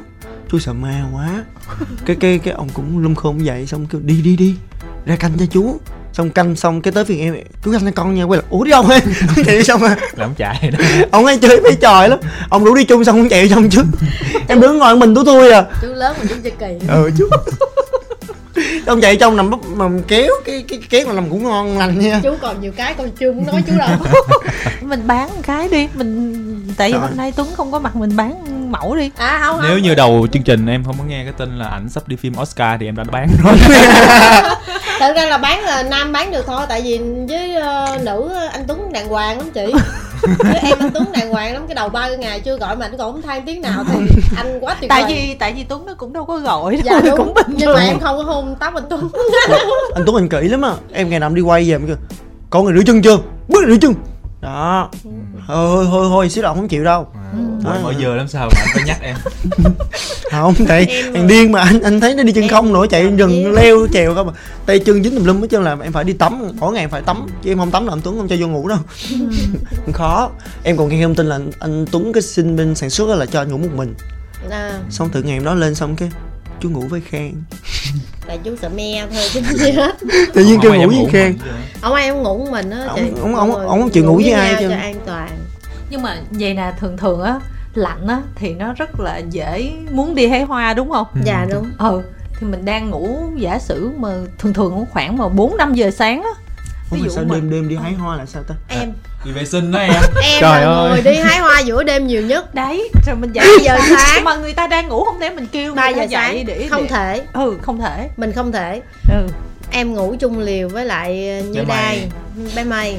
[0.51, 1.43] Chú sợ ma quá.
[2.05, 4.55] Cái cái cái ông cũng lâm khôn vậy xong kêu đi đi đi.
[5.05, 5.79] Ra canh cho chú.
[6.13, 8.63] Xong canh xong cái tới phiên em chú canh cho con nha quay lại ủa
[8.63, 8.99] đi ông ơi.
[9.45, 10.85] Chạy đi xong à làm chạy đó.
[11.11, 12.19] Ông ấy chơi mấy trò lắm.
[12.49, 13.85] Ông rủ đi chung xong ông chạy trong trước
[14.47, 15.65] em đứng ngồi mình tú tui à.
[15.81, 16.87] Chú lớn mà chú chơi kỳ.
[16.87, 17.29] Ừ chú
[18.85, 21.99] ông chạy trong nằm bắp mà kéo cái cái kéo mà làm cũng ngon lành
[21.99, 22.19] nha.
[22.23, 23.89] Chú còn nhiều cái con chưa muốn nói chú đâu.
[24.81, 28.15] Mình bán một cái đi mình tại vì hôm nay Tuấn không có mặt mình
[28.15, 29.11] bán mẫu đi.
[29.17, 31.67] À không nếu không như đầu chương trình em không có nghe cái tin là
[31.67, 33.57] ảnh sắp đi phim Oscar thì em đã bán rồi.
[34.99, 36.99] Thật ra là bán là nam bán được thôi tại vì
[37.29, 39.73] với ờ, nữ anh tuấn đàng hoàng lắm chị
[40.63, 42.97] em anh tuấn đàng hoàng lắm cái đầu ba cái ngày chưa gọi mà anh
[42.97, 43.99] còn không than tiếng nào thì
[44.37, 45.01] anh quá tuyệt vời.
[45.01, 47.55] tại vì tại vì Tuấn nó cũng đâu có gọi dạ đâu, đúng cũng bình
[47.57, 49.09] nhưng mà em không có hôn tóc anh tuấn.
[49.95, 50.71] Anh tuấn anh kỹ lắm á.
[50.91, 51.95] Em ngày nào em đi quay về em kêu
[52.49, 53.17] con người rửa chân chưa?
[53.47, 53.93] Bước rửa chân
[54.47, 54.89] đó.
[55.47, 57.07] Thôi thôi thôi xíu đầu không chịu đâu.
[57.63, 59.15] Mỗi mỗi giờ lắm sao mà anh phải nhắc em?
[60.31, 62.85] Không tại Em thằng điên mà anh anh thấy nó đi chân Em không nữa
[62.89, 64.33] chạy rừng leo trèo không mà.
[64.65, 66.89] Tay chân dính tùm lum hết trơn là em phải đi tắm mỗi ngày em
[66.89, 68.79] phải tắm chứ em không tắm là anh tuấn không cho vô ngủ đâu.
[69.93, 70.29] Khó.
[70.63, 73.15] Em còn nghe thông tin là anh, anh tuấn cái xin bên sản xuất á
[73.15, 73.95] là cho anh ngủ một mình.
[74.49, 76.09] À, xong từ ngày hôm đó lên xong cái
[76.61, 77.33] chú ngủ với khang.
[78.27, 79.95] Tại chú sợ me thôi chứ gì hết.
[80.33, 81.33] Tự nhiên kêu ngủ với khang.
[81.81, 83.01] ông ai em ngủ mình á chị.
[83.21, 85.29] Ông- ông- ông- ông không chịu ngủ với ai cho an toàn.
[85.89, 87.39] Nhưng mà vậy nè thường thường á
[87.73, 91.07] lạnh á thì nó rất là dễ muốn đi hái hoa đúng không?
[91.15, 91.21] Ừ.
[91.25, 91.71] dạ đúng.
[91.77, 92.01] Ừ
[92.39, 95.91] thì mình đang ngủ giả sử mà thường thường cũng khoảng mà bốn năm giờ
[95.91, 96.29] sáng á
[96.91, 98.55] ví dụ sao mà đêm đêm đi hái hoa là sao ta?
[98.67, 98.93] Em.
[99.25, 99.93] Đi vệ sinh đó em.
[100.23, 100.89] Em Trời là ơi.
[101.03, 102.53] người đi hái hoa giữa đêm nhiều nhất.
[102.55, 104.23] Đấy rồi mình dậy Ba giờ sáng.
[104.23, 106.45] mà người ta đang ngủ không thể mình kêu 3 người ta giờ dậy sáng
[106.45, 107.21] để không để- thể.
[107.33, 108.09] Ừ không thể.
[108.17, 108.81] Mình không thể.
[109.13, 109.27] Ừ.
[109.71, 112.09] Em ngủ chung liều với lại như đai
[112.55, 112.95] bé mây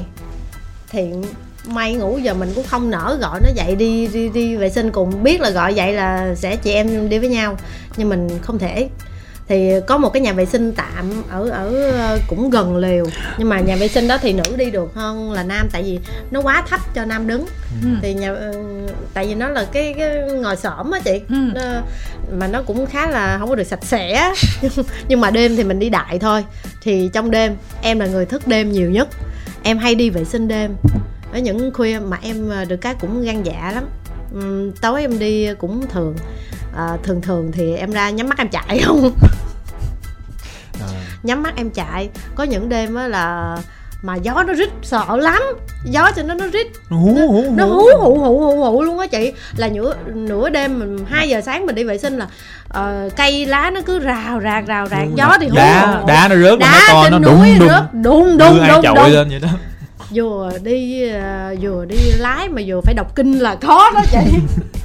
[0.91, 1.25] thiện
[1.67, 4.91] may ngủ giờ mình cũng không nỡ gọi nó dậy đi đi đi vệ sinh
[4.91, 5.23] cùng.
[5.23, 7.57] Biết là gọi vậy là sẽ chị em đi với nhau.
[7.97, 8.89] Nhưng mình không thể
[9.49, 13.07] thì có một cái nhà vệ sinh tạm ở ở ờ, cũng gần lều.
[13.39, 15.99] Nhưng mà nhà vệ sinh đó thì nữ đi được hơn là nam tại vì
[16.31, 17.47] nó quá thấp cho nam đứng.
[17.83, 17.89] Ừ.
[18.03, 18.53] thì nhà ờ,
[19.15, 21.21] tại vì nó là cái, cái ngồi xổm á chị.
[21.29, 21.37] Ừ.
[21.55, 21.63] nó,
[22.33, 24.33] mà nó cũng khá là không có được sạch sẽ.
[25.09, 26.45] Nhưng mà đêm thì mình đi đại thôi.
[26.83, 29.09] Thì trong đêm em là người thức đêm nhiều nhất.
[29.63, 30.77] Em hay đi vệ sinh đêm.
[31.33, 33.85] Ở những khuya mà em ờ, được cái cũng gan dạ lắm.
[34.81, 36.15] Tối em đi cũng thường
[36.79, 39.13] à, thường thường thì em ra nhắm mắt em chạy không?
[40.81, 40.87] À,
[41.23, 42.09] nhắm mắt em chạy.
[42.35, 43.57] Có những đêm á là
[44.03, 45.43] mà gió nó rít sợ lắm.
[45.85, 46.67] Gió cho nó nó rít.
[46.91, 49.33] Nó hú hú nó hú hụ hụ hụ hụ luôn á chị.
[49.57, 52.27] Là nửa nửa đêm mình 2 giờ sáng mình đi vệ sinh là
[52.69, 55.07] ờ, cây lá nó cứ rào rạc rào rạc.
[55.15, 55.57] Gió thì hú.
[55.57, 59.13] Đá hụ đá nó rớt đá mà to nó như đùng ai đùng chọi đùng.
[59.13, 59.49] lên vậy đó.
[60.11, 64.19] Vừa đi ờ, vừa đi lái mà vừa phải đọc kinh là khó đó chị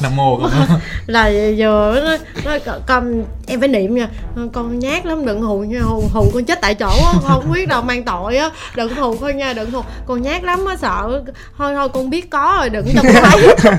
[0.00, 0.40] nam mô
[1.06, 4.08] là vừa nó, nó con em phải niệm nha.
[4.52, 5.80] Con nhát lắm đừng hù nha.
[5.80, 7.12] Hù hù con chết tại chỗ á.
[7.28, 8.50] Không biết đâu mang tội á.
[8.76, 9.82] Đừng hù con nha đừng hù.
[10.06, 11.22] Con nhát lắm á sợ.
[11.58, 13.74] Thôi thôi con biết có rồi đừng cho con thấy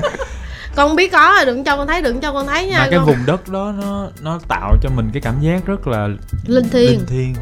[0.76, 2.98] con biết có rồi đừng cho con thấy đừng cho con thấy nha mà cái
[2.98, 3.06] con.
[3.06, 6.08] vùng đất đó nó nó tạo cho mình cái cảm giác rất là
[6.46, 7.34] linh thiêng linh thiêng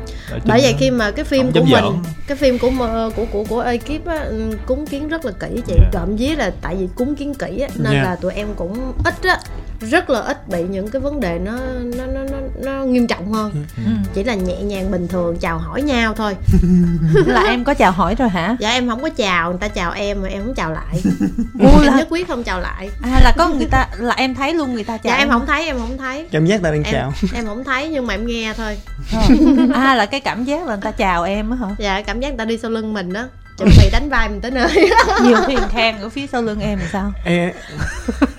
[0.45, 1.93] bởi vậy khi mà cái phim của mình giỡn.
[2.27, 5.63] cái phim của mà- của của của ekip á ừ, cúng kiến rất là kỹ
[5.67, 5.89] chị Dạ.
[5.93, 8.03] trộm vía là tại vì cúng kiến kỹ á nên Dạ.
[8.03, 9.39] là tụi em cũng ít á
[9.81, 11.53] rất là ít bị những cái vấn đề nó
[11.97, 13.65] nó nó nó, nó nghiêm trọng hơn.
[13.77, 13.93] Ừ.
[14.15, 16.37] chỉ là nhẹ nhàng bình thường chào hỏi nhau thôi.
[17.27, 18.57] Là em có chào hỏi rồi hả?
[18.61, 21.03] Dạ em không có chào người ta chào em mà em không chào lại.
[21.61, 22.91] Em là, nhất quyết không chào lại.
[23.03, 25.47] À, là có người ta là em thấy luôn người ta chào dạ em không
[25.47, 26.27] thấy em không thấy.
[26.31, 27.13] Cảm giác ta đang em chào.
[27.35, 28.79] em không thấy nhưng mà em nghe thôi.
[29.13, 29.23] Ờ.
[29.75, 31.67] à là cái cảm giác là người ta chào em á hả?
[31.79, 33.25] Dạ cảm giác người ta đi sau lưng mình đó
[33.59, 34.91] chuẩn bị đánh vai mình tới nơi.
[35.25, 37.13] Nhiều khi khen ở phía sau lưng em thì sao?
[37.25, 37.53] Ê,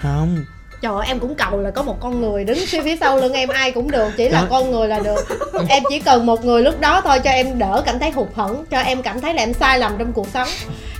[0.01, 0.45] không
[0.81, 3.49] Trời ơi, em cũng cầu là có một con người đứng phía sau lưng em
[3.49, 4.47] ai cũng được Chỉ là Đó.
[4.49, 5.25] con người là được.
[5.69, 8.65] Em chỉ cần một người lúc đó thôi cho em đỡ cảm thấy hụt hẫng
[8.65, 10.47] Cho em cảm thấy là em sai lầm trong cuộc sống.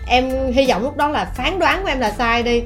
[0.08, 2.62] Em hy vọng lúc đó là phán đoán của em là sai đi.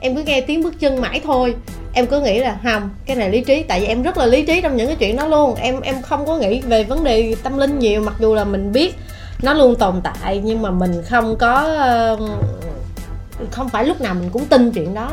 [0.00, 1.54] Em cứ nghe tiếng bước chân mãi thôi.
[1.92, 4.46] Em cứ nghĩ là không, cái này lý trí Tại vì em rất là lý
[4.46, 5.54] trí trong những cái chuyện đó luôn.
[5.54, 8.72] Em em không có nghĩ về vấn đề tâm linh nhiều Mặc dù là mình
[8.72, 8.94] biết
[9.42, 11.76] nó luôn tồn tại Nhưng mà mình không có
[13.50, 15.10] Không phải lúc nào mình cũng tin chuyện đó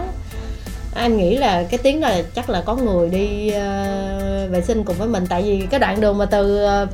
[0.95, 4.95] anh nghĩ là cái tiếng là chắc là có người đi ờ, vệ sinh cùng
[4.95, 5.25] với mình.
[5.29, 6.89] Tại vì cái đoạn đường mà từ uh,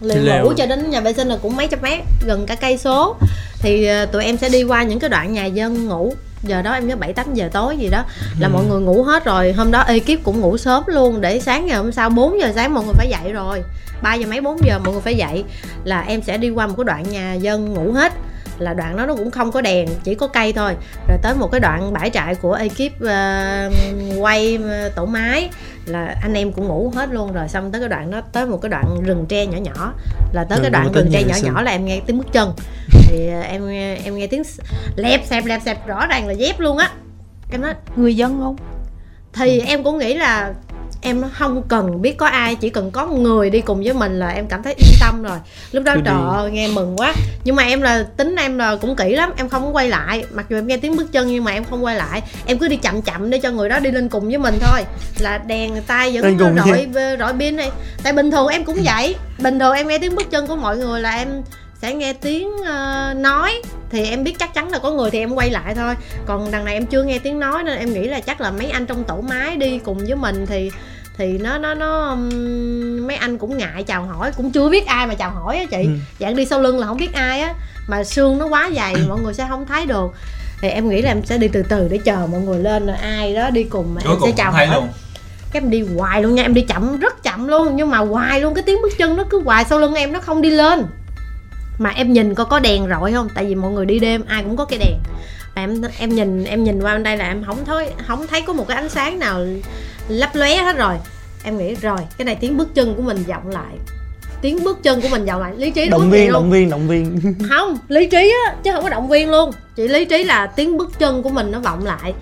[0.00, 0.44] Lều.
[0.44, 3.16] ngủ cho đến nhà vệ sinh là cũng mấy trăm mét gần cả cây số.
[3.58, 6.14] Thì ờ, tụi em sẽ đi qua những cái đoạn nhà dân ngủ.
[6.42, 8.04] Giờ đó em nhớ bảy tám giờ tối gì đó
[8.40, 9.52] là mọi người ngủ hết rồi.
[9.52, 11.20] Hôm đó ekip cũng ngủ sớm luôn.
[11.20, 13.62] Để sáng ngày hôm sau 4 giờ sáng mọi người phải dậy rồi.
[14.02, 15.44] 3 giờ mấy 4 giờ mọi người phải dậy
[15.84, 18.12] là em sẽ đi qua một cái đoạn nhà dân ngủ hết
[18.62, 20.74] là đoạn đó nó cũng không có đèn chỉ có cây thôi.
[21.08, 23.70] Rồi tới một cái đoạn bãi trại của ekip ờ,
[24.18, 25.50] quay ờ, tổ máy
[25.86, 27.48] là anh em cũng ngủ hết luôn rồi.
[27.48, 29.94] Xong tới cái đoạn đó tới một cái đoạn rừng tre nhỏ nhỏ.
[30.32, 31.44] Là tới Rồi cái đoạn rừng tre nhỏ sinh.
[31.44, 32.52] nhỏ là em nghe tiếng bước chân.
[33.08, 33.68] Thì ờ, em
[34.04, 34.42] em nghe tiếng
[34.96, 36.90] lẹp xẹp lẹp xẹp rõ ràng là dép luôn á.
[37.50, 38.56] Em nói người dân không?
[39.32, 40.52] Thì em cũng nghĩ là
[41.02, 44.18] em nó không cần biết có ai chỉ cần có người đi cùng với mình
[44.18, 45.38] là em cảm thấy yên tâm rồi.
[45.72, 47.14] Lúc đó trời ơi nghe mừng quá.
[47.44, 50.24] Nhưng mà em là tính em là cũng kỹ lắm em không quay lại.
[50.32, 52.22] Mặc dù em nghe tiếng bước chân nhưng mà em không quay lại.
[52.46, 54.84] Em cứ đi chậm chậm để cho người đó đi lên cùng với mình thôi.
[55.18, 56.88] Là đèn tay vẫn rọi
[57.18, 57.70] rọi pin này
[58.02, 59.16] tại bình thường em cũng vậy.
[59.38, 61.28] Bình thường em nghe tiếng bước chân của mọi người là em
[61.82, 63.62] sẽ nghe tiếng ờ, nói.
[63.90, 65.94] Thì em biết chắc chắn là có người thì em quay lại thôi.
[66.26, 68.70] Còn đằng này em chưa nghe tiếng nói nên em nghĩ là chắc là mấy
[68.70, 70.70] anh trong tổ máy đi cùng với mình thì
[71.18, 72.14] thì nó nó nó
[73.06, 75.82] mấy anh cũng ngại chào hỏi cũng chưa biết ai mà chào hỏi á chị.
[75.82, 75.90] Ừ.
[76.20, 77.54] dạng đi sau lưng là không biết ai á
[77.88, 80.12] mà xương nó quá dày mọi người sẽ không thấy được.
[80.60, 82.96] Thì em nghĩ là em sẽ đi từ từ để chờ mọi người lên rồi
[82.96, 84.68] ai đó đi cùng mà em sẽ chào hỏi.
[85.52, 88.40] cái em đi hoài luôn nha em đi chậm rất chậm luôn nhưng mà hoài
[88.40, 90.86] luôn cái tiếng bước chân nó cứ hoài sau lưng em nó không đi lên.
[91.78, 93.28] Mà em nhìn coi có đèn rọi không?
[93.34, 94.98] Tại vì mọi người đi đêm ai cũng có cái đèn.
[95.54, 98.42] Và em em nhìn em nhìn qua bên đây là em không thấy không thấy
[98.42, 99.46] có một cái ánh sáng nào
[100.08, 100.94] lấp lóe hết rồi.
[101.44, 103.74] Em nghĩ rồi cái này tiếng bước chân của mình vọng lại.
[104.40, 105.52] Tiếng bước chân của mình vọng lại.
[105.56, 107.34] Lý trí động viên động viên động viên.
[107.48, 109.50] Không lý trí á chứ không có động viên luôn.
[109.76, 112.14] Chỉ lý trí là tiếng bước chân của mình nó vọng lại.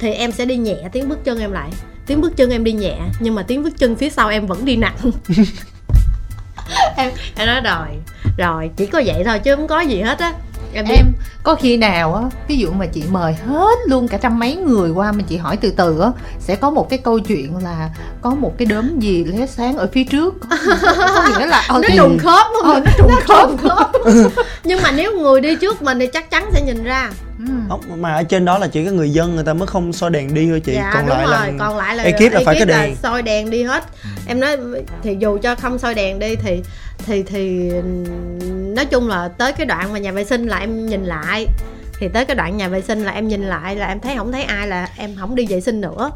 [0.00, 1.70] Thì em sẽ đi nhẹ tiếng bước chân em lại.
[2.06, 4.64] Tiếng bước chân em đi nhẹ nhưng mà tiếng bước chân phía sau em vẫn
[4.64, 4.96] đi nặng.
[6.96, 7.88] Em em nói rồi
[8.38, 10.32] rồi chỉ có vậy thôi chứ không có gì hết á
[10.72, 11.12] em đi em
[11.42, 14.90] có khi nào á ví dụ mà chị mời hết luôn cả trăm mấy người
[14.90, 16.10] qua mà chị hỏi từ từ á
[16.40, 17.90] sẽ có một cái câu chuyện là
[18.20, 20.34] có một cái đốm gì lóe sáng ở phía trước.
[21.04, 23.90] Có, nghĩa là ờ, nó thì- trùng khớp không Ờ, nó trùng khớp.
[24.64, 27.44] Nhưng mà nếu người đi trước mình thì chắc chắn sẽ nhìn ra Ừ.
[27.68, 30.10] Không, mà ở trên đó là chỉ có người dân người ta mới không soi
[30.10, 30.74] đèn đi thôi chị.
[30.74, 32.96] Dạ còn lại rồi là còn lại là ekip là phải cái đèn.
[32.96, 33.84] soi đèn đi hết.
[34.02, 34.08] Ừ.
[34.26, 34.56] em nói
[35.02, 36.62] thì dù cho không soi đèn đi thì
[37.06, 37.70] thì thì
[38.48, 41.46] nói chung là tới cái đoạn mà nhà vệ sinh là em nhìn lại.
[42.00, 44.32] Thì tới cái đoạn nhà vệ sinh là em nhìn lại là em thấy không
[44.32, 46.10] thấy ai là em không đi vệ sinh nữa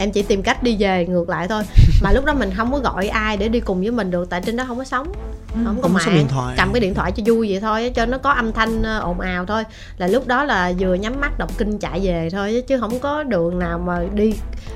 [0.00, 1.62] em chỉ tìm cách đi về ngược lại thôi.
[2.02, 4.40] Mà lúc đó mình không có gọi ai để đi cùng với mình được tại
[4.46, 5.12] trên đó không có sóng
[5.64, 6.54] không có Không có mạng.
[6.56, 9.20] cầm cái điện thoại cho vui vậy thôi cho nó có âm thanh ờ, ồn
[9.20, 9.64] ào thôi.
[9.98, 13.22] Là lúc đó là vừa nhắm mắt đọc kinh chạy về thôi chứ không có
[13.22, 14.32] đường nào mà đi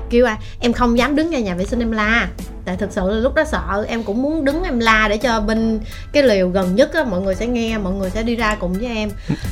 [0.09, 0.37] kêu ai.
[0.59, 2.27] Em không dám đứng ngay nhà vệ sinh em la
[2.65, 5.41] tại thực sự là lúc đó sợ em cũng muốn đứng em la để cho
[5.41, 5.79] bên
[6.11, 8.73] cái liều gần nhất á mọi người sẽ nghe mọi người sẽ đi ra cùng
[8.73, 9.09] với em.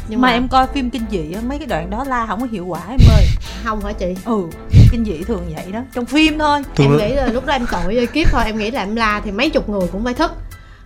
[0.08, 2.42] Nhưng mà mà, em coi phim kinh dị á mấy cái đoạn đó la không
[2.42, 3.26] có hiệu quả em ơi.
[3.64, 4.16] Không hả chị?
[4.26, 6.62] Ừ phim kinh dị thường vậy đó trong phim thôi.
[6.76, 9.22] Thường em nghĩ là lúc đó em tội ekip thôi em nghĩ là em la
[9.26, 10.32] thì mấy chục người cũng phải thức.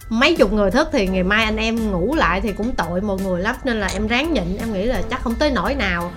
[0.10, 3.18] Mấy chục người thức thì ngày mai anh em ngủ lại thì cũng tội mọi
[3.18, 6.12] người lắm nên là em ráng nhịn em nghĩ là chắc không tới nỗi nào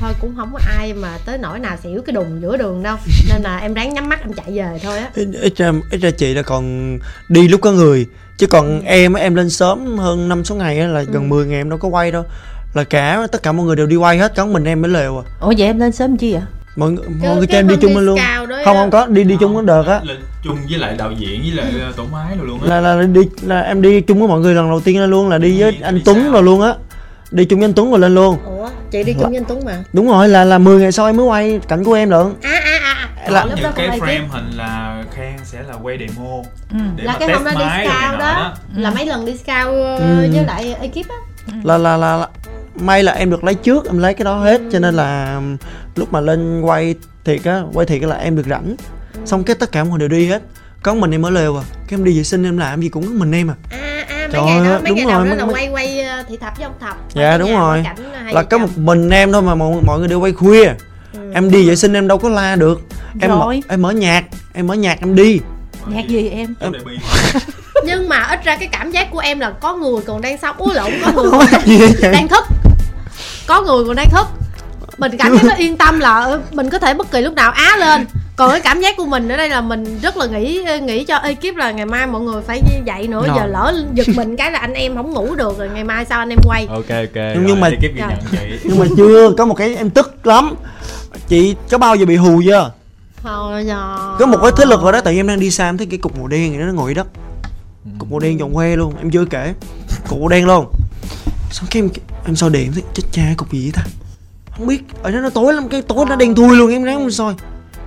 [0.00, 2.96] thôi cũng không có ai mà tới nỗi nào xỉu cái đùng giữa đường đâu.
[3.32, 5.10] Nên là em ráng nhắm mắt em chạy về thôi á.
[5.14, 8.06] Ít, ra ít ra chị là còn đi lúc có người.
[8.38, 11.46] Chứ còn em á, em lên sớm hơn năm sáu ngày á, là gần 10
[11.46, 12.24] ngày em đâu có quay đâu.
[12.74, 15.18] Là cả tất cả mọi người đều đi quay hết có mình em mới lều
[15.18, 15.24] à.
[15.40, 16.42] Ủa vậy em lên sớm chi vậy?
[16.76, 18.18] Mọi người Cái- mọi người cho em đi chung lên luôn.
[18.64, 18.82] không á.
[18.82, 20.00] không có đi đi chung có đợt á.
[20.04, 20.14] Là
[20.44, 22.80] chung với lại đạo diễn với lại ờ, tổ máy rồi luôn á.
[22.80, 25.28] Là là đi là em đi chung với mọi người lần đầu tiên lên luôn
[25.28, 26.74] là đi với anh Tuấn rồi luôn á.
[27.30, 28.38] Đi chung với anh Tuấn rồi lên luôn.
[28.44, 28.53] Ủa
[28.94, 29.84] chị đi chung với anh Tuấn mà.
[29.92, 32.26] Đúng rồi là là 10 ngày sau em mới quay cảnh của em lận.
[32.42, 33.30] À à à, à.
[33.30, 36.30] Là- lúc đó những cái frame hình là Khang sẽ là quay demo
[36.70, 36.76] ừ.
[36.96, 38.54] để là mà cái test hôm đó đi scout đó đó.
[38.76, 40.28] là mấy lần đi scout ờ, Ừ.
[40.32, 41.16] với lại ekip á.
[41.62, 42.28] Là, là là là
[42.74, 45.40] may là em được lấy trước em lấy cái đó hết cho nên là
[45.96, 48.76] lúc mà lên quay thiệt á quay thiệt là em được rảnh.
[49.24, 50.42] Xong cái tất cả mọi người đều đi hết
[50.84, 51.62] có mình em ở lều à.
[51.72, 53.54] Cái em đi vệ sinh em làm gì cũng có mình em à.
[53.70, 53.78] À
[54.08, 56.00] à mấy Trời ngày đó mấy đúng ngày đầu rồi, đó là mấy- quay quay
[56.02, 56.96] ờ, thị thập với ông thập.
[57.14, 57.84] Dạ, đúng nhà, rồi.
[58.32, 60.64] là có một mình em thôi mà mọi, mọi người đều quay khuya.
[61.12, 61.30] Ừ.
[61.34, 62.80] em đi vệ sinh em đâu có la được.
[63.20, 63.62] Em mở, Rồi.
[63.68, 64.24] em mở nhạc
[64.54, 65.40] em mở nhạc em đi.
[65.86, 66.54] Nhạc gì em?
[67.86, 70.56] Nhưng mà ít ra cái cảm giác của em là có người còn đang sống.
[70.58, 71.30] Úi lộn có người
[72.02, 72.44] còn đang thức.
[73.46, 74.26] Có người còn đang thức
[74.98, 77.50] mình cảm giác nó yên tâm là ừ, mình có thể bất kỳ lúc nào
[77.50, 78.06] á lên.
[78.36, 81.16] Còn cái cảm giác của mình ở đây là mình rất là nghĩ nghĩ cho
[81.16, 83.22] ekip là ngày mai mọi người phải dậy nữa.
[83.26, 83.36] Rồi.
[83.36, 86.18] giờ lỡ giật mình cái là anh em không ngủ được rồi ngày mai sao
[86.18, 86.66] anh em quay?
[86.66, 87.14] Ok ok.
[87.14, 90.26] Nhưng rồi, mà- ekip ghi nhận chị nhưng mà chưa có một cái em tức
[90.26, 90.54] lắm.
[91.28, 92.72] Chị có bao giờ bị hù chưa?
[93.22, 93.96] Thôi giờ.
[94.18, 95.86] Có một cái thế lực rồi đó tại vì em đang đi xa em thấy
[95.90, 97.06] cái cục màu đen đó nó ngồi đất
[97.98, 99.54] cục màu đen tròn que luôn em chưa kể.
[100.08, 100.66] Cục màu đen luôn.
[101.50, 101.88] Xong cái em
[102.26, 103.90] em soi điện thấy chết cha cục gì vậy ta
[104.58, 104.82] không biết.
[105.02, 107.34] Ở đó nó tối lắm cái tối nó đen thui luôn em ráng em soi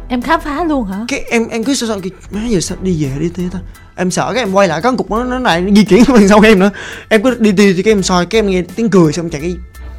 [0.10, 1.06] em khám phá luôn hả?
[1.08, 3.60] Cái em em cứ soi soi cái má giờ sao đi về đi thế ta
[3.96, 6.42] em sợ cái em quay lại có cục nó nó lại di chuyển bên sau
[6.44, 6.70] em nữa.
[7.10, 9.42] Em cứ đi đi thì cái em soi cái em nghe tiếng cười xong chạy
[9.42, 9.56] cái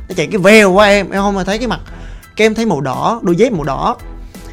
[0.09, 1.11] nó chạy cái veo qua em.
[1.11, 1.81] Em không mà thấy cái mặt.
[2.37, 3.97] Cái em thấy màu đỏ đôi dép màu đỏ.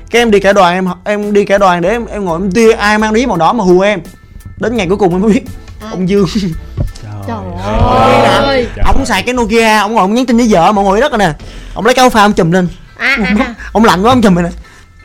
[0.10, 2.52] Cái em đi cả đoàn em em đi cả đoàn để em em ngồi em
[2.52, 4.00] tia ai mang đôi dép màu đỏ mà hù em.
[4.58, 5.44] Đến ngày cuối cùng em mới biết.
[5.82, 5.92] Ai?
[5.92, 6.26] ông dương
[7.28, 8.26] Trời ơi.
[8.44, 8.68] ơi.
[8.86, 11.20] ông xài cái nokia ông ngồi ông nhắn tin với vợ mọi người đất rồi
[11.20, 11.32] nè
[11.74, 12.68] ông lấy cái áo phao ông chùm lên
[12.98, 13.54] à, à, à.
[13.74, 14.50] ông lạnh quá ông chùm này nè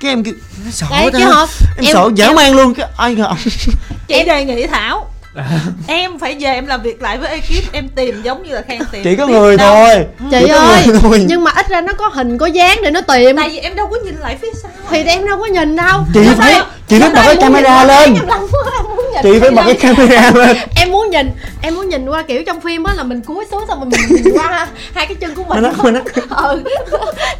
[0.01, 0.35] cái em kêu
[0.71, 1.41] sợ ta chứ hả?
[1.77, 3.37] em, Em- sợ dã man luôn cái ai ngờ ông
[4.09, 5.07] chị đề nghị thảo
[5.87, 8.81] em phải về em làm việc lại với ekip em tìm giống như là khen
[8.93, 9.75] tìm chỉ có người đâu.
[9.75, 11.25] thôi chị Chỉ ơi người thôi.
[11.29, 13.75] nhưng mà ít ra nó có hình có dáng để nó tìm tại vì em
[13.77, 16.61] đâu có nhìn lại phía sau thì em đâu có nhìn đâu chị Lúc phải
[16.89, 18.14] chị lúc bật cái em camera lên
[19.12, 20.56] nhìn chị phải bật cái camera lên.
[20.76, 21.30] Em muốn nhìn
[21.62, 24.32] em muốn nhìn qua kiểu trong phim á là mình cúi xuống xong mình nhìn
[24.34, 25.62] qua hai cái chân của mình.
[25.62, 26.62] Mình nói- mình ừ.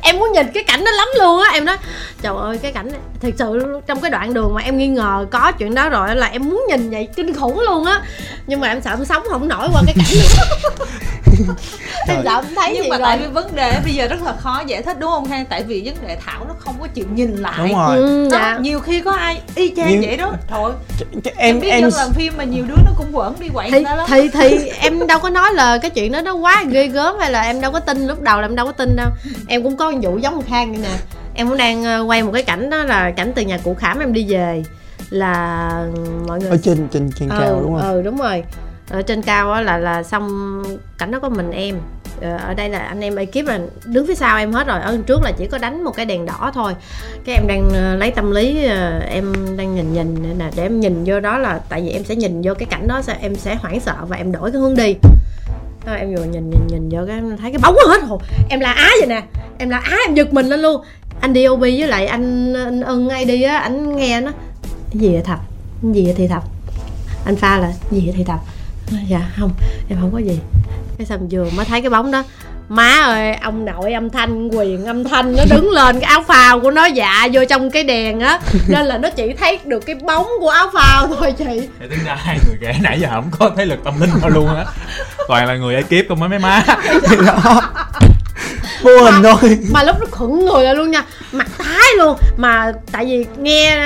[0.03, 1.77] em muốn nhìn cái cảnh đó lắm luôn á em nói
[2.23, 5.27] trời ơi cái cảnh này, thật sự trong cái đoạn đường mà em nghi ngờ
[5.31, 8.01] có chuyện đó rồi là em muốn nhìn vậy kinh khủng luôn á.
[8.47, 10.17] Nhưng mà em sợ em sống không nổi qua cái cảnh
[12.09, 13.03] em sợ em thấy nhưng gì mà rồi.
[13.07, 15.29] tại vì vấn đề bây giờ rất là khó giải thích đúng không?
[15.29, 17.59] Khang tại vì vấn đề thảo nó không có chịu nhìn lại.
[17.59, 17.97] Đúng rồi.
[17.97, 18.59] Ừ, Đó, dạ.
[18.61, 20.33] nhiều khi có ai y chang Nhưng- vậy đó.
[20.49, 20.73] Thôi.
[20.99, 23.49] Ch- ch- em, em biết em làm phim mà nhiều đứa nó cũng quẩn đi
[23.55, 24.07] quậy thì, ra lắm.
[24.11, 27.31] thì thì em đâu có nói là cái chuyện đó nó quá ghê gớm hay
[27.31, 29.09] là em đâu có tin lúc đầu là em đâu có tin đâu.
[29.49, 30.95] Em cũng có vụ giống khang như nè.
[31.35, 33.99] Em cũng đang ờ, quay một cái cảnh đó là cảnh từ nhà cụ khảm
[33.99, 34.63] em đi về
[35.11, 35.69] là
[36.29, 37.93] mọi người ở trên trên trên cao đúng không?
[37.93, 38.43] ừ đúng rồi
[38.91, 40.63] ở trên cao á là là xong
[40.99, 41.77] cảnh đó có mình em.
[42.21, 44.81] Ờ, ở đây là anh em ekip là đứng phía sau em hết rồi.
[44.81, 46.73] Ở trước là chỉ có đánh một cái đèn đỏ thôi.
[47.25, 50.81] Cái em đang ờ, lấy tâm lý ờ, em đang nhìn nhìn nè để em
[50.81, 53.37] nhìn vô đó là tại vì em sẽ nhìn vô cái cảnh đó sao em
[53.37, 54.95] sẽ hoảng sợ và em đổi cái hướng đi.
[55.87, 58.23] Thôi em vừa nhìn nhìn nhìn vô cái em thấy cái bóng hết hồn.
[58.49, 59.23] Em là á vậy nè.
[59.59, 60.83] Em là á em giật mình lên luôn.
[61.21, 64.33] Anh DOB với lại anh, anh ưng ngay đi á anh nghe nó
[64.93, 65.39] gì vậy thập?
[65.83, 66.45] Gì vậy thì thập?
[67.25, 68.41] Anh pha là gì vậy thì thập?
[69.09, 69.51] Dạ không
[69.89, 70.39] em không có gì.
[70.99, 72.25] Cái xong vừa mới thấy cái bóng đó
[72.69, 76.61] má ơi ông nội âm thanh quyền âm thanh nó đứng lên cái áo phao
[76.61, 78.41] của nó dạ vô trong cái đèn á.
[78.69, 81.69] Nên là nó chỉ thấy được cái bóng của áo phao thôi chị.
[81.81, 84.31] Thì tính ra hai người kể nãy giờ không có thấy lực tâm linh nào
[84.31, 84.65] luôn á.
[85.29, 86.63] Toàn là người ekip không mấy mấy má.
[87.27, 87.63] Đó
[88.83, 89.59] vô hình thôi.
[89.71, 91.05] mà lúc nó khựng người lại luôn nha.
[91.33, 92.17] Mặt tái luôn.
[92.37, 93.77] Mà tại vì nghe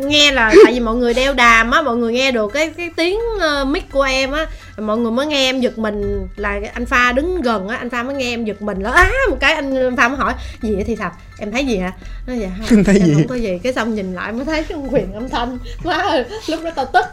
[0.00, 2.90] nghe là tại vì mọi người đeo đàm á mọi người nghe được cái cái
[2.96, 4.46] tiếng uh, mic của em á
[4.78, 6.28] mọi người mới nghe em giật mình.
[6.36, 9.10] Là anh pha đứng gần á anh pha mới nghe em giật mình là á
[9.30, 10.84] một cái anh pha mới hỏi gì vậy?
[10.86, 11.92] Thì thật em thấy gì hả?
[12.26, 13.14] Nó dạ không thấy gì?
[13.14, 13.60] không có gì?
[13.62, 15.58] Cái xong nhìn lại mới thấy cái quyền âm thanh.
[15.84, 17.04] Má ơi lúc đó tao tức.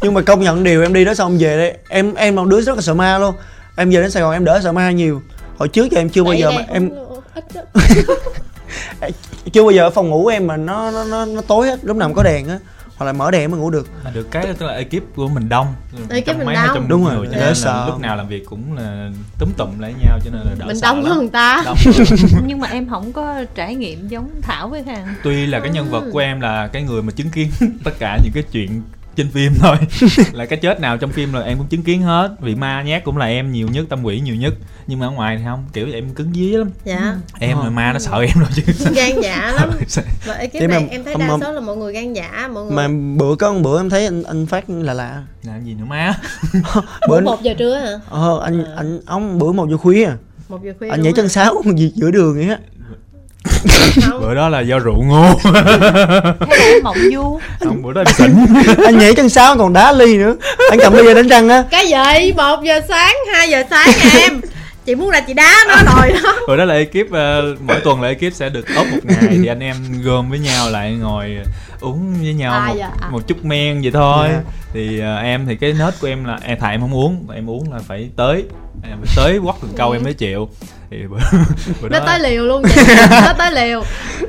[0.00, 2.60] Nhưng mà công nhận điều em đi đó xong về đây em em là đứa
[2.60, 3.34] rất là sợ ma luôn.
[3.76, 5.22] Em về đến sài gòn em đỡ sợ ma nhiều
[5.60, 6.90] hồi trước giờ em chưa bao giờ mà em
[9.52, 11.96] chưa bao giờ ở phòng ngủ em mà nó nó nó, nó tối hết lúc
[11.96, 12.58] nào có đèn á
[12.96, 15.48] hoặc là mở đèn mới ngủ được mà được cái tức là ekip của mình
[15.48, 15.66] đông
[16.10, 16.88] Ekip mình mấy, đông.
[16.88, 17.84] Đúng rồi, cho dễ nên là sợ.
[17.88, 20.78] lúc nào làm việc cũng là túm tụm lại nhau cho nên là đỡ mình
[20.78, 22.06] sợ đông hơn người ta Đông hơn.
[22.46, 25.90] nhưng mà em không có trải nghiệm giống thảo với hàng tuy là cái nhân
[25.90, 26.10] vật Ừ.
[26.12, 27.50] của em là cái người mà chứng kiến
[27.84, 28.82] tất cả những cái chuyện
[29.16, 29.76] trên phim thôi.
[30.32, 33.04] Là cái chết nào trong phim là em cũng chứng kiến hết vị ma nhát
[33.04, 34.54] cũng là em nhiều nhất tâm quỷ nhiều nhất.
[34.86, 36.70] Nhưng mà ở ngoài thì không kiểu em cứng dí lắm.
[36.84, 37.14] Dạ.
[37.40, 37.64] Em Ờ.
[37.64, 38.62] là ma nó sợ em rồi chứ.
[38.94, 39.70] Gan dạ lắm.
[40.26, 42.88] Và mà- này em thấy đa số là mọi người gan dạ mọi người mà
[43.18, 45.22] bữa có một bữa em thấy anh anh phát là lạ.
[45.42, 46.14] Làm gì nữa má?
[47.08, 47.90] Bữa một giờ trưa hả?
[48.10, 48.72] Ờ anh À.
[48.76, 50.16] anh ông bữa một giờ khuya à?
[50.48, 51.16] Một giờ khuya anh nhảy hả?
[51.16, 52.58] chân sáo gì giữa đường vậy á
[54.20, 57.40] bữa đó là do rượu ngô hay là em mộng du.
[57.60, 58.30] Không bữa đó em xỉn
[58.84, 60.34] anh nhảy chân sáo còn đá ly nữa.
[60.70, 61.64] Anh cầm ly ra đánh răng á.
[61.70, 62.32] Cái gì?
[62.32, 63.88] Một giờ sáng hai giờ sáng
[64.20, 64.40] em.
[64.86, 66.34] Chị muốn là chị đá nó rồi đó.
[66.48, 69.38] Bữa đó là ekip ờ, mỗi tuần là ekip sẽ được ốp một ngày.
[69.42, 71.36] Thì anh em gom với nhau lại ngồi
[71.80, 73.08] uống với nhau À, một, dạ, à.
[73.10, 74.28] một chút men vậy thôi.
[74.32, 74.40] Dạ.
[74.72, 77.50] thì ờ, em thì cái nết của em là em thà em không uống em
[77.50, 78.44] uống là phải tới
[78.82, 80.48] em phải tới quắt từng câu em mới chịu.
[80.90, 81.16] Thì bữa,
[81.82, 82.82] bữa nó đó tới liều luôn chị.
[83.10, 83.82] Nó tới liều.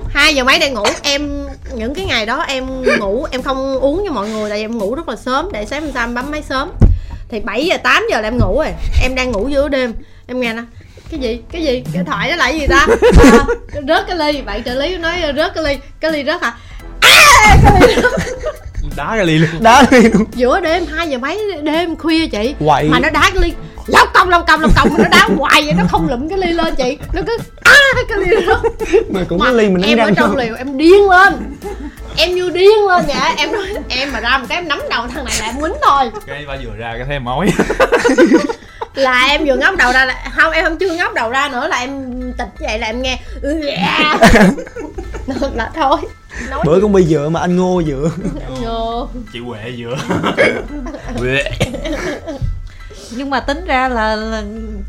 [0.10, 0.84] Hai giờ mấy đang ngủ?
[1.03, 2.65] Em những cái ngày đó em
[2.99, 5.49] ngủ em không uống như mọi người tại vì em ngủ rất là sớm.
[5.53, 6.72] Để sáng hôm sau em bấm máy sớm.
[7.30, 8.73] Thì 7 giờ 8 giờ là em ngủ rồi.
[9.02, 9.94] Em đang ngủ giữa đêm.
[10.28, 10.64] Em nghe nó
[11.12, 11.40] cái gì?
[11.52, 11.84] Cái gì?
[11.94, 12.88] Cái thoại là cái gì ta?
[13.32, 13.46] À,
[13.88, 14.42] rớt cái ly.
[14.42, 15.78] Bạn trợ lý nói rớt cái ly.
[16.00, 16.54] Cái ly rớt hả?
[17.02, 18.12] À, cái ly rớt.
[18.98, 19.50] đá cái ly luôn.
[19.60, 22.84] Đá ly luôn giữa đêm hai giờ mấy đêm khuya chị quậy.
[22.90, 23.54] mà nó đá cái ly.
[23.88, 26.38] Lóc cong lóc cong lóc cong mà nó đá hoài vậy nó không lụm cái
[26.38, 26.98] ly lên chị.
[27.14, 27.76] Nó cứ á
[28.10, 28.90] cái ly rớt.
[29.10, 31.34] Mà cũng mà có ly mình em ở trong liều em điên lên.
[32.18, 35.08] Em như điên lên vậy em nói em mà ra một cái em nắm đầu
[35.08, 36.12] thằng này là em quýnh thôi.
[36.28, 37.48] Cái ba vừa ra cái thấy mói
[38.95, 41.68] là em vừa ngóc đầu ra là không em không chưa ngóc đầu ra nữa
[41.68, 44.18] là em tịch vậy là em nghe "Ừ, dạ."
[45.55, 45.97] là thôi.
[46.49, 48.09] Nói bữa cũng bị dựa mà anh ngô dựa
[48.61, 49.07] ngô.
[49.34, 49.95] Chị huệ vừa
[51.15, 51.43] Huệ.
[53.11, 54.43] nhưng mà tính ra là, là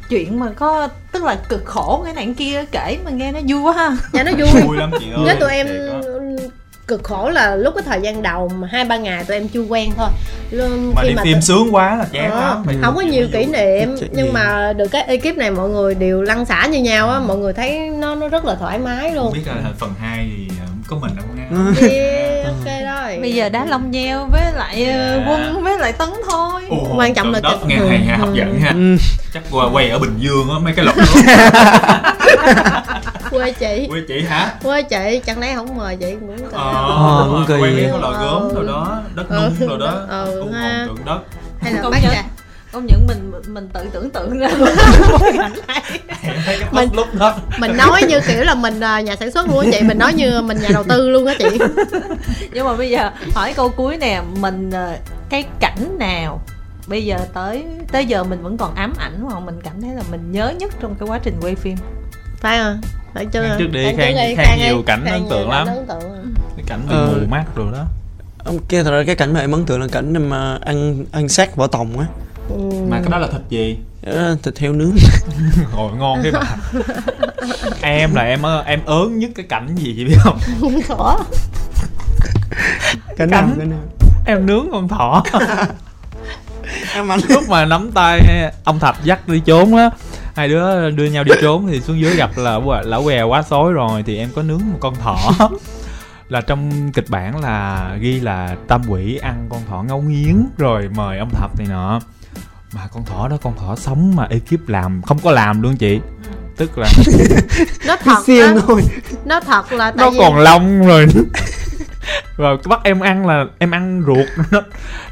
[0.09, 3.41] chuyện mà có tức là cực khổ cái này cái kia kể mà nghe nó
[3.49, 3.97] vui quá ha.
[4.13, 4.63] Dạ nó vui.
[4.67, 5.67] Vui lắm chị ơi với tụi em.
[6.93, 9.61] Cực khổ là lúc cái thời gian đầu mà hai ba ngày tụi em chưa
[9.63, 10.09] quen thôi.
[10.51, 12.65] Luôn mà khi đi mà phim tụi- sướng quá là chán Ờ, lắm.
[12.83, 14.33] không có nhiều kỷ niệm nhưng gì?
[14.33, 17.53] mà được cái ekip này mọi người đều lăn xả như nhau á mọi người
[17.53, 20.67] thấy nó nó rất là thoải mái không luôn biết là phần 2 thì ờ,
[20.89, 21.43] có mình đâu nha
[21.89, 23.19] yeah, ok rồi.
[23.21, 25.25] Bây giờ đá lông nheo với lại ờ, Dạ.
[25.31, 26.63] quân với lại tấn thôi.
[26.71, 28.35] Ồ, Quan trọng là đất cái- nghe ừ, hay ha hấp ừ.
[28.35, 28.71] dẫn ha.
[28.71, 28.97] Ừ.
[29.35, 30.95] chắc qua quay ở bình dương á mấy cái lọc
[33.33, 33.87] quê chị.
[33.91, 34.55] Quê chị hả?
[34.63, 37.89] Quê chị chẳng lẽ không mời chị cũng cần Ờ, đúng cũng rồi, kỳ vậy.
[37.93, 39.51] cái lò gốm rồi đó đất Ừ.
[39.61, 40.85] nung rồi đó Ừ, ha.
[40.87, 41.19] tượng đất.
[41.61, 42.13] Hay là bác nhận.
[42.13, 42.23] trà
[42.73, 44.49] công nhận mình mình tự tưởng tượng ra.
[46.73, 47.35] Mình- lúc đó.
[47.59, 49.81] mình nói như kiểu là mình à, nhà sản xuất luôn á chị.
[49.83, 51.59] Mình nói như mình nhà đầu tư luôn á chị.
[52.53, 54.23] Nhưng mà bây giờ hỏi câu cuối nè.
[54.41, 54.97] Mình ờ,
[55.29, 56.41] cái cảnh nào
[56.87, 60.03] bây giờ tới tới giờ mình vẫn còn ám ảnh hoặc mình cảm thấy là
[60.11, 61.77] mình nhớ nhất trong cái quá trình quay phim?
[62.41, 62.81] Phải không
[63.15, 64.65] phải chưa Khang trước đi, Khang Khang- đi, Khang đi.
[64.65, 65.67] nhiều cảnh Khang ấn tượng nhiều lắm.
[65.67, 66.35] cảnh ấn tượng.
[66.57, 67.07] cái cảnh bị Ờ.
[67.21, 67.85] mù mắt rồi đó
[68.45, 71.29] ông kia thật ra cái cảnh mà em ấn tượng là cảnh mà ăn ăn
[71.29, 72.07] xác vỏ tòng á
[72.49, 72.57] Ừ.
[72.89, 74.13] mà cái đó là thịt gì Đó,
[74.43, 74.93] thịt heo nướng
[75.77, 76.57] Ôi ngon cái bà
[77.83, 80.39] Em là em em ớn nhất cái cảnh gì chị biết không
[80.89, 81.17] Ủa?
[83.17, 83.55] cảnh Cảnh.
[83.59, 83.79] cảnh nào
[84.27, 85.23] Em nướng con thỏ
[86.95, 88.21] em ăn Lúc mà nắm tay
[88.65, 89.91] ông Thạch dắt đi trốn á
[90.35, 93.73] Hai đứa đưa nhau đi trốn thì xuống dưới gặp là lão què quá xối
[93.73, 95.19] rồi Thì em có nướng một con thỏ.
[96.29, 100.89] Là trong kịch bản là ghi là tam quỷ ăn con thỏ ngấu nghiến rồi
[100.95, 102.01] mời ông thạch này nọ.
[102.73, 106.01] Mà con thỏ đó con thỏ sống mà ekip làm không có làm luôn chị.
[106.57, 106.89] Tức là
[107.87, 108.23] nó thật
[108.67, 108.83] thôi.
[109.25, 111.07] Nó thật là tại nó vì còn lông rồi
[112.37, 114.27] và bắt em ăn là em ăn ruột.
[114.51, 114.61] Nó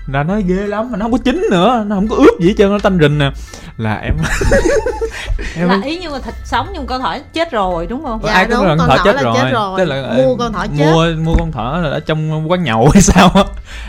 [0.06, 2.48] là nó ghê lắm mà nó không có chín nữa nó không có ướp gì
[2.48, 3.30] hết trơn nó tanh rình nè.
[3.76, 4.14] Là em
[5.56, 8.20] em là ý như là thịt sống nhưng con thỏ chết rồi đúng không?
[8.24, 9.78] Dạ, ai có đúng, con con thỏ thỏ chết rồi, chết rồi.
[9.78, 10.92] Tức là Mua con thỏ chết.
[10.92, 13.44] mua mua con thỏ là ở trong quán nhậu hay sao á.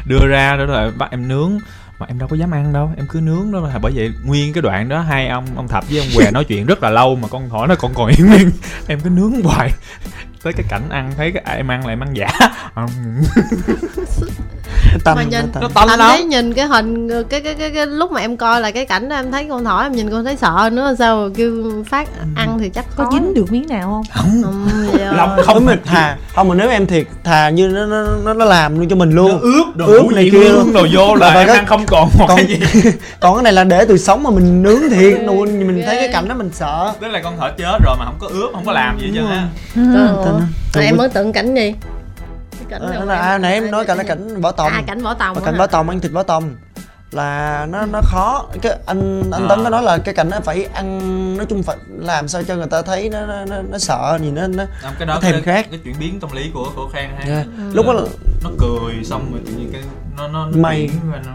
[0.06, 1.58] Đưa ra đó là bắt em nướng
[2.00, 4.54] mà em đâu có dám ăn đâu em cứ nướng đó là bởi vậy nguyên
[4.54, 7.16] cái đoạn đó hai ông ông thập với ông què nói chuyện rất là lâu
[7.16, 8.52] mà con thỏ nó còn còn yên nguyên
[8.88, 9.72] em cứ nướng hoài
[10.44, 12.30] tới cái cảnh ăn thấy cái em ăn em ăn giả
[15.04, 16.00] tanh mà nhìn nó nó anh lắm.
[16.00, 19.10] thấy nhìn cái hình cái, cái cái cái lúc mà em coi là cái cảnh
[19.10, 22.10] đó em thấy con thỏ em nhìn con thấy sợ nữa sao mà kêu phát
[22.36, 24.04] ăn thì chắc có dính được miếng nào không?
[24.14, 24.44] Không.
[24.44, 28.04] Không lòng không không mình thà không mà nếu em thiệt thà như nó nó
[28.24, 30.40] nó, nó làm luôn cho mình nó luôn ướp đồ ướp này kia.
[30.40, 32.60] nướng đồ vô là em ăn không còn một còn cái gì.
[33.20, 36.10] còn cái này là để từ sống mà mình nướng thiệt luôn mình thấy cái
[36.14, 36.94] cảnh đó mình sợ.
[37.02, 39.14] Tức là con thỏ chết rồi mà không có ướp không có làm gì hết
[39.16, 39.48] trơn á.
[40.74, 40.86] Rồi.
[40.86, 41.74] Em mới tưởng cảnh gì
[42.72, 44.68] cảnh Ờ, đó là em- à, nãy em nói cảnh là cảnh vỏ tòng.
[44.72, 45.58] À cảnh vỏ tòng á cảnh hả?
[45.60, 46.56] vỏ tòng ăn thịt vỏ tòng
[47.12, 48.46] là nó nó khó.
[48.62, 49.64] Cái anh anh tấn À.
[49.64, 52.68] có nói là cái cảnh nó phải ăn nói chung phải làm sao cho người
[52.68, 55.32] ta thấy nó nó nó, nó sợ gì nó nó Không, cái đó Nó thèm
[55.32, 55.72] cái, khát.
[55.72, 57.48] cái chuyển biến tâm lý của của khang ha Yeah.
[57.74, 58.02] lúc đó là
[58.44, 59.82] nó cười xong rồi tự nhiên cái
[60.18, 61.32] nó nó, nó chuyển và nó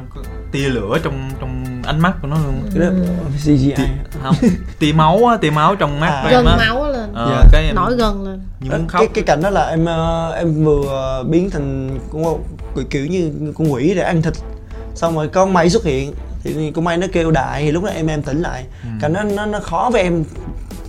[0.52, 2.62] tia lửa trong trong ánh mắt của nó luôn.
[2.74, 2.90] Cái đó
[3.44, 4.34] CGI Tia- không
[4.78, 6.28] tia máu á tia máu trong mắt À.
[6.30, 6.56] gần á.
[6.58, 7.12] máu lên.
[7.14, 7.48] Ờ, Dạ.
[7.52, 8.40] cái em nổi gần lên.
[8.60, 8.98] Như muốn khóc.
[9.00, 11.98] cái cái cảnh đó là em ờ, em vừa biến thành
[12.90, 14.34] kiểu như con quỷ để ăn thịt
[14.96, 16.12] xong rồi con mây xuất hiện
[16.44, 18.64] thì con mây nó kêu đại thì lúc đó em em tỉnh lại.
[18.82, 18.88] Ừ.
[19.00, 20.24] cảnh đó nó nó khó với em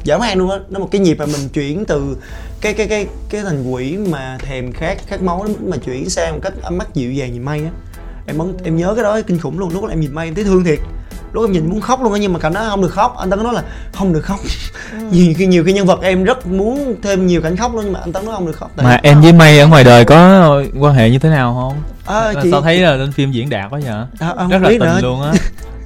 [0.04, 0.58] dã man luôn á.
[0.70, 2.18] Nó một cái nhịp mà mình chuyển từ
[2.62, 6.40] cái cái cái cái thành quỷ mà thèm khát khát máu mà chuyển sang một
[6.44, 7.72] cách ánh mắt dịu dàng như mây á.
[8.28, 9.74] Em ấn em nhớ cái đó kinh khủng luôn.
[9.74, 10.80] Lúc đó em nhìn mây em thấy thương thiệt.
[11.34, 13.16] Lúc em nhìn muốn khóc luôn á nhưng mà cảnh đó không được khóc.
[13.18, 13.64] Anh tấn nói là
[13.94, 14.40] không được khóc.
[15.12, 17.94] Nhiều khi nhiều khi nhân vật em rất muốn thêm nhiều cảnh khóc luôn nhưng
[17.94, 18.72] mà anh tấn nói không được khóc.
[18.76, 21.97] Tại mà em với mây ở ngoài đời có quan hệ như thế nào không
[22.08, 23.94] à, chị sao thấy là lên phim diễn đạt quá vậy?
[24.20, 25.00] À, à, rất là biết tình nữa.
[25.02, 25.32] luôn á.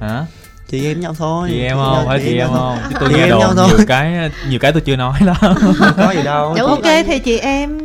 [0.00, 0.24] Hả?
[0.70, 1.48] Chị em nhau thôi.
[1.52, 2.06] Chị em không?
[2.06, 2.78] phải chị em không?
[2.90, 3.68] Chứ tôi Chị nghe đồn thôi.
[3.76, 5.34] nhiều cái nhiều cái tôi chưa nói đó
[5.96, 7.78] có gì đâu ok thì chị em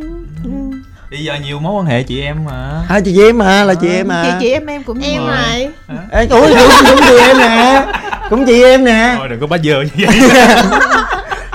[1.10, 2.82] bây giờ nhiều mối quan hệ chị em mà.
[2.88, 4.22] À chị em mà là chị em mà.
[4.24, 5.68] Chị chị em em cũng em này
[6.10, 6.56] Ê, ủa cũng,
[6.88, 7.84] cũng chị em nè.
[8.30, 9.14] Cũng chị em nè.
[9.18, 10.16] Thôi đừng có bá dơ như vậy.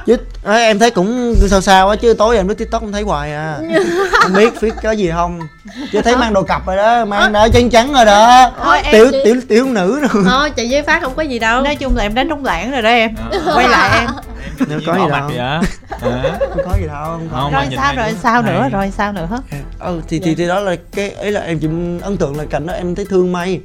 [0.05, 3.01] Chứ à, em thấy cũng sao sao á chứ tối em lướt tiktok em thấy
[3.01, 3.57] hoài à.
[4.21, 5.39] Không biết biết có gì không
[5.91, 8.51] chứ thấy mang đồ cặp rồi đó mang đó trắng trắng rồi đó.
[8.63, 10.23] Thôi, em tiểu chỉ- tiểu tiểu nữ rồi.
[10.29, 11.61] Thôi chị với phát không có gì đâu.
[11.61, 13.15] Nói chung là em đánh trống lãng rồi đó em.
[13.31, 13.53] Ờ.
[13.55, 14.09] quay lại em.
[14.69, 15.29] Nếu có gì đâu.
[16.49, 18.69] không có gì đâu không có Không, rồi sao này rồi sao nữa?
[18.71, 19.27] rồi sao nữa?
[19.79, 21.67] Ừ thì, thì thì đó là cái ấy là em chỉ
[22.01, 23.61] ấn tượng là cảnh đó em thấy thương mây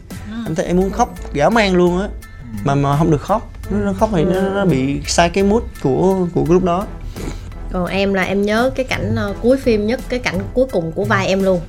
[0.46, 2.08] em thấy em muốn khóc dã man luôn á.
[2.64, 3.50] Mà mà không được khóc.
[3.70, 6.84] Nó, nó khóc thì nó, nó bị sai cái mood của của cái lúc đó.
[7.72, 10.92] Còn em là em nhớ cái cảnh ờ, cuối phim nhất cái cảnh cuối cùng
[10.92, 11.60] của vai em luôn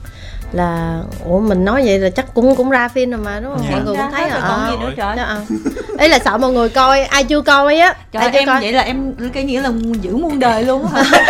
[0.51, 3.63] là ủa mình nói vậy là chắc cũng cũng ra phim rồi mà đúng không?
[3.63, 3.71] Dạ.
[3.71, 5.15] mọi người cũng thấy rồi còn gì nữa trời?
[5.15, 5.38] Đó, à.
[5.99, 7.93] ý là sợ mọi người coi ai chưa coi á.
[8.11, 8.61] Trời ai chưa em coi?
[8.61, 9.71] vậy là em cái nghĩa là
[10.01, 11.23] giữ muôn đời luôn á hả?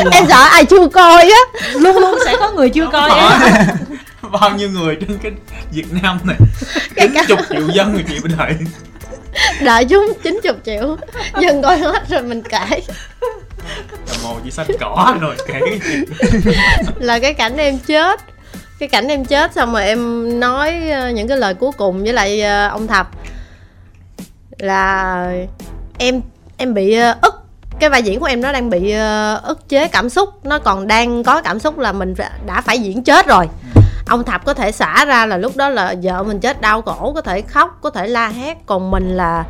[0.12, 1.60] Em sợ ai chưa coi á.
[1.72, 3.66] Luôn luôn sẽ có người chưa coi em.
[4.40, 5.32] Bao nhiêu người trên cái
[5.72, 6.36] Việt Nam này?
[6.94, 8.54] Cái chín chục triệu dân người chịu đợi
[9.64, 10.96] đợi chúng 90 triệu.
[11.40, 12.80] Dần coi hết rồi mình kể
[14.22, 16.04] mồ chỉ xanh cỏ rồi kể cái gì.
[16.98, 18.20] Là cái cảnh em chết.
[18.78, 22.12] Cái cảnh em chết xong rồi em nói ờ, những cái lời cuối cùng với
[22.12, 23.10] lại ờ, ông thập.
[24.58, 25.32] Là
[25.98, 26.20] em
[26.56, 27.34] em bị ờ, ức.
[27.80, 28.92] Cái vai diễn của em nó đang bị
[29.42, 30.28] ức chế cảm xúc.
[30.46, 32.14] Nó còn đang có cảm xúc là mình
[32.46, 33.46] đã phải diễn chết rồi
[34.08, 37.12] ông thập có thể xả ra là lúc đó là vợ mình chết đau khổ
[37.14, 38.66] có thể khóc có thể la hét.
[38.66, 39.44] Còn mình là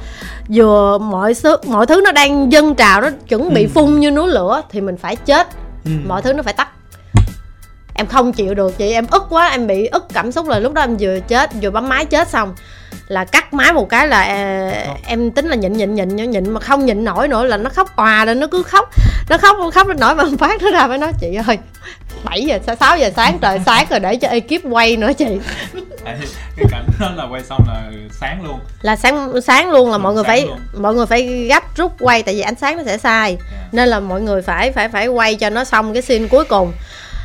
[0.48, 4.28] vừa mọi thứ mọi thứ nó đang dâng trào nó chuẩn bị phun như núi
[4.28, 5.48] lửa thì mình phải chết.
[5.84, 5.90] Ừ.
[6.06, 6.68] mọi thứ nó phải tắt
[7.98, 10.72] em không chịu được chị em ức quá em bị ức cảm xúc là lúc
[10.72, 12.54] đó em vừa chết vừa bấm máy chết xong.
[13.08, 14.72] Là cắt máy một cái là à,
[15.06, 17.70] em tính là nhịn nhịn nhịn nhịn nhịn mà không nhịn nổi nữa là nó
[17.70, 18.90] khóc òa lên nó cứ khóc.
[19.30, 21.58] Nó khóc khóc đến nỗi mà phát nó ra phải nói chị ơi
[22.24, 25.26] 7 giờ 6 giờ sáng trời sáng rồi để cho ekip quay nữa chị.
[26.56, 28.60] Cái cảnh đó là quay xong là sáng luôn.
[28.82, 30.58] Là sáng sáng luôn là mọi người phải luôn.
[30.82, 33.36] mọi người phải gấp rút quay tại vì ánh sáng nó sẽ sai.
[33.72, 36.72] Nên là mọi người phải phải phải quay cho nó xong cái scene cuối cùng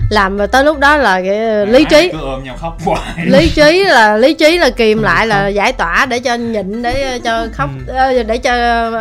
[0.09, 2.09] làm rồi tới lúc đó là cái lý trí.
[2.11, 3.01] cứ ôm nhau khóc hoài.
[3.25, 7.19] Lý trí là lý trí là kìm lại là giải tỏa để cho nhịn để
[7.23, 8.53] cho khóc ờ, để cho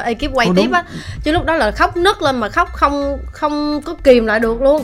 [0.05, 0.73] ekip quay Ồ, tiếp đúng.
[0.73, 0.85] á.
[1.25, 4.63] Chứ lúc đó là khóc nức lên mà khóc không không có kìm lại được
[4.63, 4.83] luôn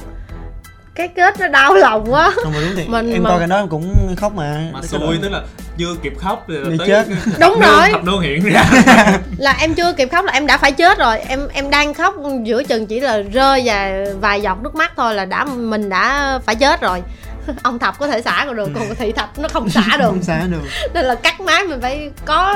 [0.99, 2.33] cái kết nó đau lòng quá.
[2.43, 4.61] Không mà đúng thì Mình em mà- coi cái đó cũng khóc mà.
[4.73, 5.43] Mà xui tức là
[5.79, 7.07] chưa kịp khóc thì tới chết.
[7.41, 7.89] Đúng nương- rồi.
[7.93, 8.65] thập nương hiện ra.
[9.39, 11.19] Là em chưa kịp khóc là em đã phải chết rồi.
[11.19, 12.15] Em em đang khóc
[12.45, 16.39] giữa chừng chỉ là rơi và vài giọt nước mắt thôi là đã mình đã
[16.47, 17.03] phải chết rồi
[17.63, 20.07] ông thập có thể xả còn được còn thị thập nó không xả được.
[20.07, 20.61] Không xả được.
[20.95, 22.55] Nên là cắt máy mình phải có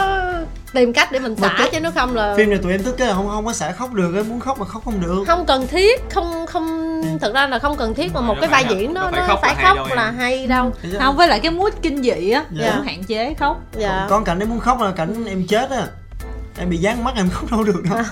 [0.72, 2.94] tìm cách để mình xả cái- chứ nó không là phim này tụi em tức
[2.98, 5.24] cái là không không có xả khóc được á muốn khóc mà khóc không được.
[5.26, 8.64] Không cần thiết không không thực ra là không cần thiết mà một cái vai
[8.70, 9.96] diễn nó nó phải khóc là hay đâu em.
[9.96, 10.72] là hay đâu.
[11.00, 12.72] Không với lại cái mood kinh dị á Dạ.
[12.76, 13.60] cũng hạn chế khóc.
[13.78, 14.06] Dạ.
[14.10, 15.86] Còn cảnh em muốn khóc là cảnh em chết á.
[16.58, 18.02] Em bị dán mắt em khóc đâu được đâu.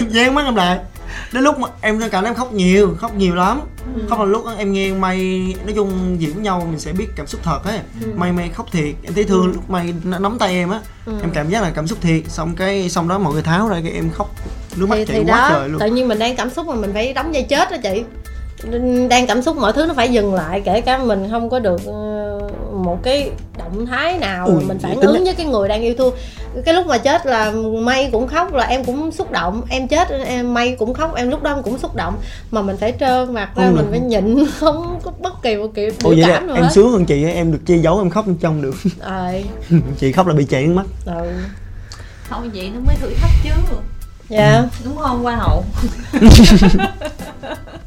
[0.00, 0.78] Em dán mắt em lại
[1.32, 3.60] đến lúc mà em cảnh em khóc nhiều khóc nhiều lắm.
[3.94, 4.02] Ừ.
[4.10, 5.18] khóc là lúc em nghe may
[5.64, 7.78] nói chung diễn với nhau mình sẽ biết cảm xúc thật ấy.
[8.02, 8.12] Ừ.
[8.16, 8.94] may may khóc thiệt.
[9.02, 10.80] Em thấy thương lúc may nắm tay em á.
[11.06, 11.12] Ừ.
[11.20, 12.22] em cảm giác là cảm xúc thiệt.
[12.28, 14.34] Xong cái xong đó mọi người tháo ra cái em khóc.
[14.76, 15.80] Nước mắt thì, chảy thì quá đó trời luôn.
[15.80, 18.04] tự nhiên mình đang cảm xúc mà mình phải đóng dây chết đó chị
[19.08, 21.86] đang cảm xúc mọi thứ nó phải dừng lại kể cả mình không có được
[21.86, 22.40] ờ,
[22.72, 25.94] một cái động thái nào Ui, mà mình phản ứng với cái người đang yêu
[25.98, 26.14] thương.
[26.64, 29.62] Cái lúc mà chết là may cũng khóc là em cũng xúc động.
[29.68, 32.16] Em chết em may cũng khóc em lúc đó em cũng xúc động.
[32.50, 35.68] Mà mình phải trơ mặt ra Không mình phải nhịn không có bất kỳ một
[35.74, 36.70] kiểu biểu cảm nào em hết.
[36.72, 38.74] sướng hơn chị em được che giấu em khóc bên trong được.
[39.00, 39.32] Ờ
[39.98, 40.86] chị khóc là bị chảy nước mắt.
[41.06, 41.30] Ừ.
[42.28, 43.50] không vậy nó mới thử thách chứ.
[44.28, 44.64] Dạ.
[44.84, 45.64] Đúng không hoa hậu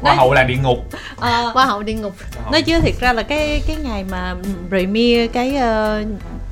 [0.00, 0.78] hoa hậu là địa ngục.
[1.16, 2.14] Ờ, qua hậu địa ngục.
[2.52, 4.34] Nói chứ thiệt ra là cái cái ngày mà
[4.68, 6.02] premiere cái ờ,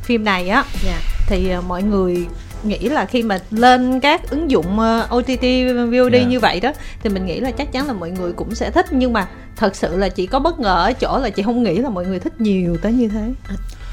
[0.02, 0.98] phim này á dạ.
[1.26, 2.26] thì ờ, mọi người
[2.62, 5.42] nghĩ là khi mà lên các ứng dụng ờ, OTT
[5.90, 6.22] VOD Dạ.
[6.28, 8.86] như vậy đó thì mình nghĩ là chắc chắn là mọi người cũng sẽ thích.
[8.90, 11.78] Nhưng mà thật sự là chị có bất ngờ ở chỗ là chị không nghĩ
[11.78, 13.32] là mọi người thích nhiều tới như thế.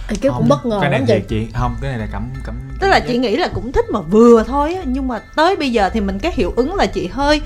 [0.09, 1.19] Ê, cái cũng Không, bất ngờ cái này lắm chị.
[1.27, 3.99] chị không cái này là cảm cảm tức là chị nghĩ là cũng thích mà
[4.01, 7.07] vừa thôi á nhưng mà tới bây giờ thì mình cái hiệu ứng là chị
[7.07, 7.41] hơi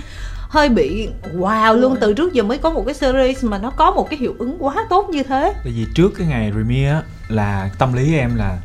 [0.50, 1.98] hơi bị wow luôn.
[2.02, 4.58] Từ trước giờ mới có một cái series mà nó có một cái hiệu ứng
[4.60, 5.54] quá tốt như thế.
[5.64, 8.58] Tại vì trước cái ngày premiere á, là tâm lý em là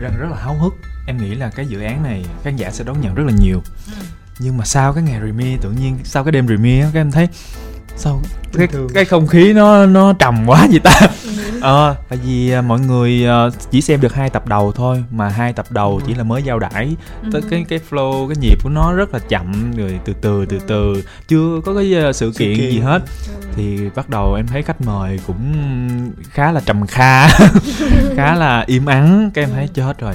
[0.00, 0.72] rất rất là háo hức.
[1.06, 3.62] Em nghĩ là cái dự án này khán giả sẽ đón nhận rất là nhiều.
[4.38, 7.28] Nhưng mà sau cái ngày premiere tự nhiên sau cái đêm premiere các em thấy
[7.96, 8.22] sao?
[8.52, 11.00] Cái cái không khí nó nó trầm quá vậy ta.
[11.60, 15.28] Ờ tại vì à, mọi người à, chỉ xem được hai tập đầu thôi mà
[15.28, 16.96] hai tập đầu chỉ là mới giao đãi.
[17.32, 20.58] Tới cái cái flow cái nhịp của nó rất là chậm rồi từ từ từ
[20.66, 21.04] từ.
[21.28, 22.70] Chưa có cái à, sự kiện kiện.
[22.70, 23.02] gì hết.
[23.56, 25.54] Thì bắt đầu em thấy khách mời cũng
[26.30, 27.28] khá là trầm kha
[28.16, 30.14] khá là im ắng cái em thấy chết rồi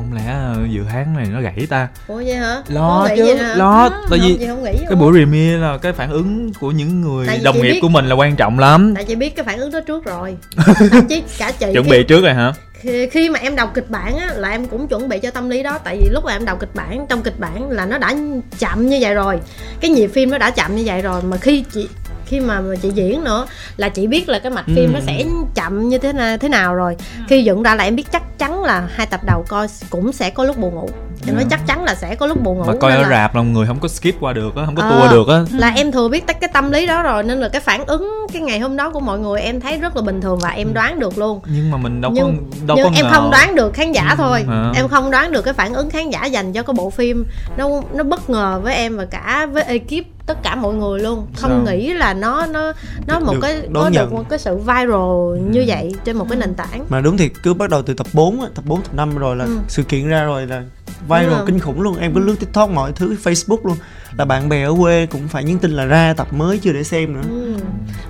[0.00, 1.88] không lẽ ờ, dự án này nó gãy ta?
[2.06, 2.62] Ủa vậy hả?
[2.68, 6.10] Lo nghĩ chứ lo À, tại Không, vì không cái buổi premiere là cái phản
[6.10, 8.92] ứng của những người đồng nghiệp biết- của mình là quan trọng lắm.
[8.94, 10.36] Tại chị biết cái phản ứng đó trước rồi.
[10.90, 12.52] Thậm chí cả chị chuẩn khi- bị trước rồi hả?
[12.80, 15.48] khi, khi mà em đọc kịch bản á là em cũng chuẩn bị cho tâm
[15.50, 15.78] lý đó.
[15.84, 18.14] Tại vì lúc mà em đọc kịch bản trong kịch bản là nó đã
[18.58, 19.38] chậm như vậy rồi.
[19.80, 21.22] Cái nhịp phim nó đã chậm như vậy rồi.
[21.22, 21.88] Mà khi chị
[22.30, 23.46] khi mà mà chị diễn nữa
[23.76, 24.94] là chị biết là cái mạch phim Ừ.
[24.94, 25.24] nó sẽ
[25.54, 26.96] chậm như thế nào thế nào rồi
[27.28, 30.30] khi dựng ra là em biết chắc chắn là hai tập đầu coi cũng sẽ
[30.30, 30.88] có lúc buồn ngủ
[31.26, 31.48] em nói Dạ.
[31.50, 33.66] chắc chắn là sẽ có lúc buồn ngủ mà coi ở là- rạp là người
[33.66, 34.90] không có skip qua được á không có Ờ.
[34.90, 37.48] tua được á là em thừa biết tất cái tâm lý đó rồi nên là
[37.48, 40.20] cái phản ứng cái ngày hôm đó của mọi người em thấy rất là bình
[40.20, 42.92] thường và em đoán được luôn nhưng mà mình đâu nhưng, có đâu nhưng có
[42.96, 43.10] em ngờ.
[43.12, 44.72] không đoán được khán giả thôi hả?
[44.76, 47.26] em không đoán được cái phản ứng khán giả dành cho cái bộ phim
[47.56, 51.26] nó nó bất ngờ với em và cả với ekip tất cả mọi người luôn
[51.36, 51.74] không Sao?
[51.74, 52.72] nghĩ là nó nó
[53.06, 54.14] nó Được- một được cái có được nhận.
[54.14, 57.54] một cái sự viral như vậy trên một cái nền tảng mà đúng thiệt cứ
[57.54, 59.58] bắt đầu từ tập 4 á, tập 4 tập 5 rồi là Ừ.
[59.68, 60.62] sự kiện ra rồi là
[61.08, 61.46] viral rồi.
[61.46, 63.76] kinh khủng luôn em cứ lướt tiktok mọi thứ facebook luôn
[64.18, 66.82] là bạn bè ở quê cũng phải nhắn tin là ra tập mới chưa để
[66.84, 67.54] xem nữa ừ.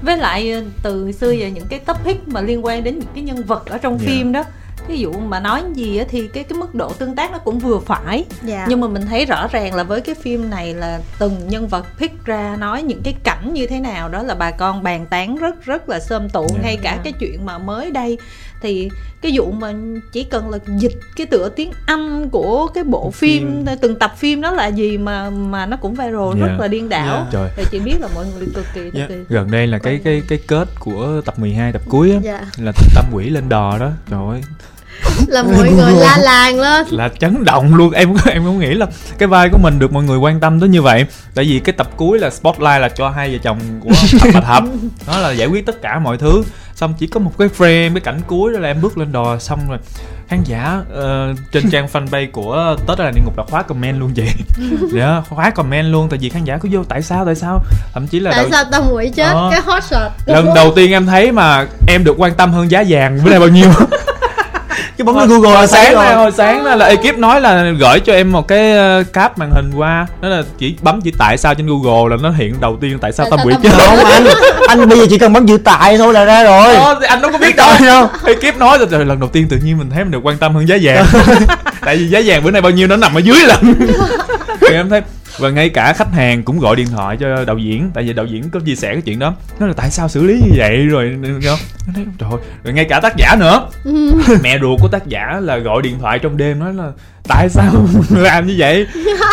[0.02, 3.24] với lại ờ, từ xưa giờ những cái topic mà liên quan đến những cái
[3.24, 4.04] nhân vật ở trong Dạ.
[4.06, 4.44] phim đó
[4.90, 7.58] ví dụ mà nói gì á thì cái cái mức độ tương tác nó cũng
[7.58, 8.24] vừa phải.
[8.42, 8.66] Dạ.
[8.68, 11.86] Nhưng mà mình thấy rõ ràng là với cái phim này là từng nhân vật
[11.98, 15.36] pick ra nói những cái cảnh như thế nào đó là bà con bàn tán
[15.36, 16.46] rất rất là sơm tụ.
[16.50, 16.62] Dạ.
[16.62, 18.18] ngay cả cái chuyện mà mới đây
[18.62, 18.90] thì
[19.22, 19.72] cái vụ mà
[20.12, 24.40] chỉ cần là dịch cái tựa tiếng Anh của cái bộ phim, từng tập phim
[24.40, 26.46] đó là gì mà mà nó cũng viral Dạ.
[26.46, 27.06] rất là điên đảo.
[27.06, 27.26] Dạ.
[27.32, 27.50] trời.
[27.56, 29.06] Thì chị biết là mọi người cực kỳ cực Dạ.
[29.08, 32.46] kỳ gần đây là cái cái cái kết của tập 12 tập cuối á dạ.
[32.58, 33.90] là tâm quỷ lên đò đó.
[34.10, 34.40] Trời ơi
[35.28, 36.86] là mọi người la làng lên.
[36.90, 37.90] Là chấn động luôn.
[37.92, 38.86] Em em không nghĩ là
[39.18, 41.04] cái vai của mình được mọi người quan tâm tới như vậy.
[41.34, 43.90] Tại vì cái tập cuối là spotlight là cho hai vợ chồng của
[44.20, 44.64] thập bà thập
[45.06, 46.42] đó là giải quyết tất cả mọi thứ.
[46.74, 49.38] Xong chỉ có một cái frame cái cảnh cuối đó là em bước lên đò
[49.38, 49.78] xong rồi
[50.28, 54.12] khán giả ờ, trên trang fanpage của tết là địa ngục là khóa comment luôn
[54.14, 54.24] chị
[54.94, 56.08] dạ khóa comment luôn.
[56.08, 57.62] Tại vì khán giả cứ vô tại sao tại sao?
[57.94, 59.32] Thậm chí là tại đầu- sao tâm quỷ chết?
[59.32, 59.48] Ờ.
[59.50, 60.12] cái hot shot.
[60.26, 63.40] Lần đầu tiên em thấy mà em được quan tâm hơn giá vàng bữa nay
[63.40, 63.70] bao nhiêu
[65.00, 68.00] cái bấm lên google là sáng nay hồi sáng đó là ekip nói là gửi
[68.00, 70.06] cho em một cái ờ, cáp màn hình qua.
[70.22, 73.12] Đó là chỉ bấm chỉ tại sao trên google là nó hiện đầu tiên tại
[73.12, 73.70] sao Tại tâm quỷ chết?
[73.72, 73.84] quỷ?
[73.86, 74.24] không anh
[74.68, 76.74] anh bây giờ chỉ cần bấm chữ tại thôi là ra rồi.
[76.76, 78.08] Ờ, thì anh đâu có biết đâu.
[78.24, 80.68] Ekip nói rồi, lần đầu tiên tự nhiên mình thấy mình được quan tâm hơn
[80.68, 81.06] giá vàng.
[81.84, 83.74] Tại vì giá vàng bữa nay bao nhiêu nó nằm ở dưới lần
[84.60, 85.02] thì em thấy
[85.40, 88.26] và ngay cả khách hàng cũng gọi điện thoại cho đạo diễn tại vì đạo
[88.26, 89.34] diễn có chia sẻ cái chuyện đó.
[89.60, 91.58] Nói là tại sao xử lý như vậy rồi Nó nói,
[92.18, 92.40] trời ơi.
[92.64, 93.68] rồi ngay cả tác giả nữa.
[94.42, 96.92] Mẹ ruột của tác giả là gọi điện thoại trong đêm nói là
[97.28, 97.64] tại sao
[98.10, 98.86] làm như vậy?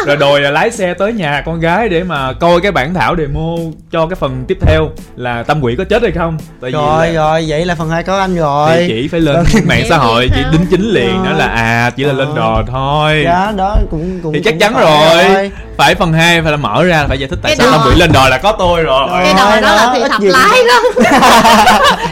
[0.06, 3.16] Rồi đòi là lái xe tới nhà con gái để mà coi cái bản thảo
[3.18, 3.56] demo
[3.92, 6.38] cho cái phần tiếp theo là tâm quỷ có chết hay không?
[6.62, 9.20] Tại vì rồi là- rồi vậy là phần 2 có anh thì rồi chỉ phải
[9.20, 9.36] lên
[9.68, 10.52] mạng Chị xã hội chị sao?
[10.52, 12.36] đính chính liền nói là à chỉ là lên Ờ.
[12.36, 13.22] đò thôi.
[13.26, 15.52] Dạ đó cũng cũng thì chắc cũng chắn phải rồi.
[15.78, 17.88] phải phần 2 phải là mở ra phải giải thích tại Cái sao đò- tâm
[17.94, 19.08] quỷ lên đò là có tôi rồi.
[19.10, 19.22] Rồi.
[19.24, 21.02] cái đòi đó đó, là thì cũng- lái đó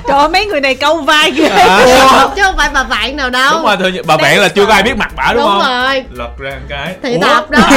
[0.08, 1.48] trời ơi mấy người này câu vai kìa.
[1.48, 3.54] À, chứ không phải bà bạn nào đâu.
[3.54, 5.62] Đúng rồi thôi bà bạn là chưa có ai biết mặt bả đúng, đúng không
[5.70, 6.04] rồi.
[6.12, 6.96] Lật ra một cái.
[7.04, 7.22] Thì Ủa?
[7.22, 7.60] tập đó.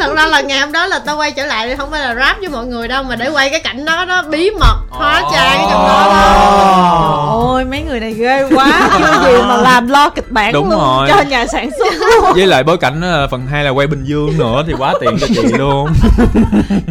[0.00, 2.36] Thật ra là ngày hôm đó là tao quay trở lại không phải là rap
[2.40, 5.58] với mọi người đâu mà để quay cái cảnh đó đó bí mật hóa trang
[5.62, 7.28] ở trong đó đó.
[7.32, 8.88] Ôi mấy người này ghê quá.
[8.98, 11.08] Chưa gì mà làm lo kịch bản Đúng luôn rồi.
[11.10, 12.32] cho nhà sản xuất luôn.
[12.34, 15.18] Với lại bối cảnh ờ, phần 2 là quay bình dương nữa thì quá tiện
[15.20, 15.88] cho chị luôn.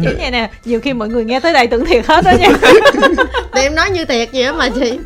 [0.04, 2.48] Chứ này nè nhiều khi mọi người nghe tới đây tưởng thiệt hết đó nha.
[3.54, 4.98] Thì em nói như thiệt vậy mà chị.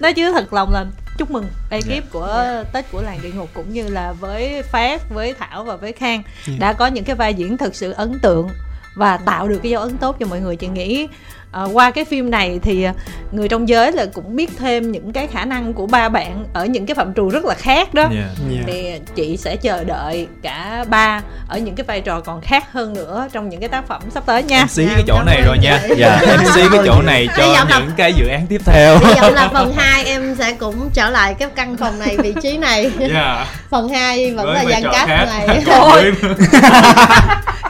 [0.00, 0.84] Nói chứ thật lòng là
[1.18, 5.34] chúc mừng ekip của tết của làng địa ngục cũng như là với phát với
[5.38, 6.22] thảo và với khang
[6.58, 8.48] đã có những cái vai diễn thực sự ấn tượng
[8.96, 10.56] và tạo được cái dấu ấn tốt cho mọi người.
[10.56, 11.08] Chị nghĩ
[11.54, 12.92] ờ, qua cái phim này thì ờ,
[13.32, 16.64] người trong giới là cũng biết thêm những cái khả năng của ba bạn ở
[16.66, 18.24] những cái phạm trù rất là khác đó yeah.
[18.50, 18.60] Dạ.
[18.66, 22.94] thì chị sẽ chờ đợi cả ba ở những cái vai trò còn khác hơn
[22.94, 25.58] nữa trong những cái tác phẩm sắp tới nha em xí cái chỗ này rồi
[25.58, 25.94] nha Dạ.
[25.98, 29.14] dạ em xí cái chỗ này cho là- những cái dự án tiếp theo hy
[29.20, 32.56] vọng là phần 2 em sẽ cũng trở lại cái căn phòng này vị trí
[32.56, 35.24] này dạ phần 2 vẫn Với là cast khác.
[35.46, 36.12] này Thôi.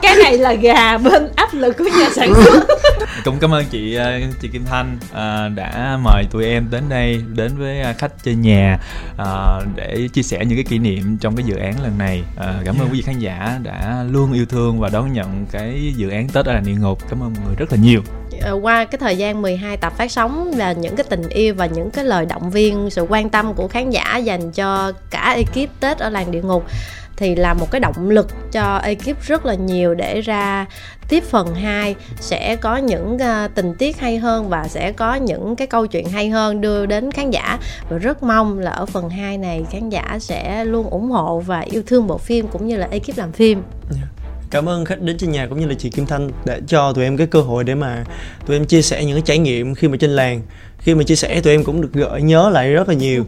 [0.03, 2.65] Cái này là gà bên áp lực của nhà sản xuất
[3.25, 7.23] cũng cảm ơn chị ờ, chị Kim Thanh ờ, đã mời tụi em đến đây
[7.35, 8.79] đến với ờ, khách chơi nhà
[9.77, 12.23] để chia sẻ những cái kỷ niệm trong cái dự án lần này.
[12.65, 16.11] Cảm ơn quý vị khán giả đã luôn yêu thương và đón nhận cái dự
[16.11, 18.01] án Tết ở làng địa ngục cảm ơn mọi người rất là nhiều.
[18.63, 21.91] Qua cái thời gian 12 tập phát sóng và những cái tình yêu và những
[21.91, 25.99] cái lời động viên sự quan tâm của khán giả dành cho cả ekip Tết
[25.99, 26.65] ở làng địa ngục
[27.17, 30.67] thì là một cái động lực cho ekip rất là nhiều để ra
[31.09, 35.57] tiếp phần 2 sẽ có những uh, tình tiết hay hơn và sẽ có những
[35.57, 37.59] cái câu chuyện hay hơn đưa đến khán giả.
[37.89, 41.61] Và rất mong là ở phần 2 này khán giả sẽ luôn ủng hộ và
[41.61, 43.63] yêu thương bộ phim cũng như là ekip làm phim.
[43.91, 44.07] Dạ.
[44.51, 47.05] Cảm ơn khách đến trên nhà cũng như là chị Kim Thanh đã cho tụi
[47.05, 48.05] em cái cơ hội để mà
[48.47, 50.43] tụi em chia sẻ những cái trải nghiệm khi mà trên làng.
[50.79, 53.25] Khi mà chia sẻ tụi em cũng được gợi nhớ lại rất là nhiều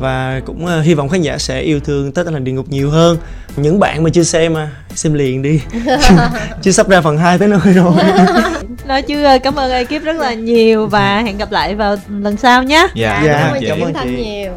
[0.00, 2.68] và cũng uh, hy vọng khán giả sẽ yêu thương Tết ở làng địa ngục
[2.68, 3.18] nhiều hơn.
[3.56, 5.60] Những bạn mà chưa xem à xem liền đi.
[6.62, 7.92] Chưa sắp ra phần 2 tới nơi rồi.
[8.86, 12.36] Nói chứ ờ, cảm ơn ekip rất là nhiều và hẹn gặp lại vào lần
[12.36, 12.86] sau nhé.
[12.94, 13.92] Dạ Dạ, cảm ơn cảm ơn chị.
[13.92, 14.24] Chị cảm ơn chị.
[14.24, 14.52] nhiều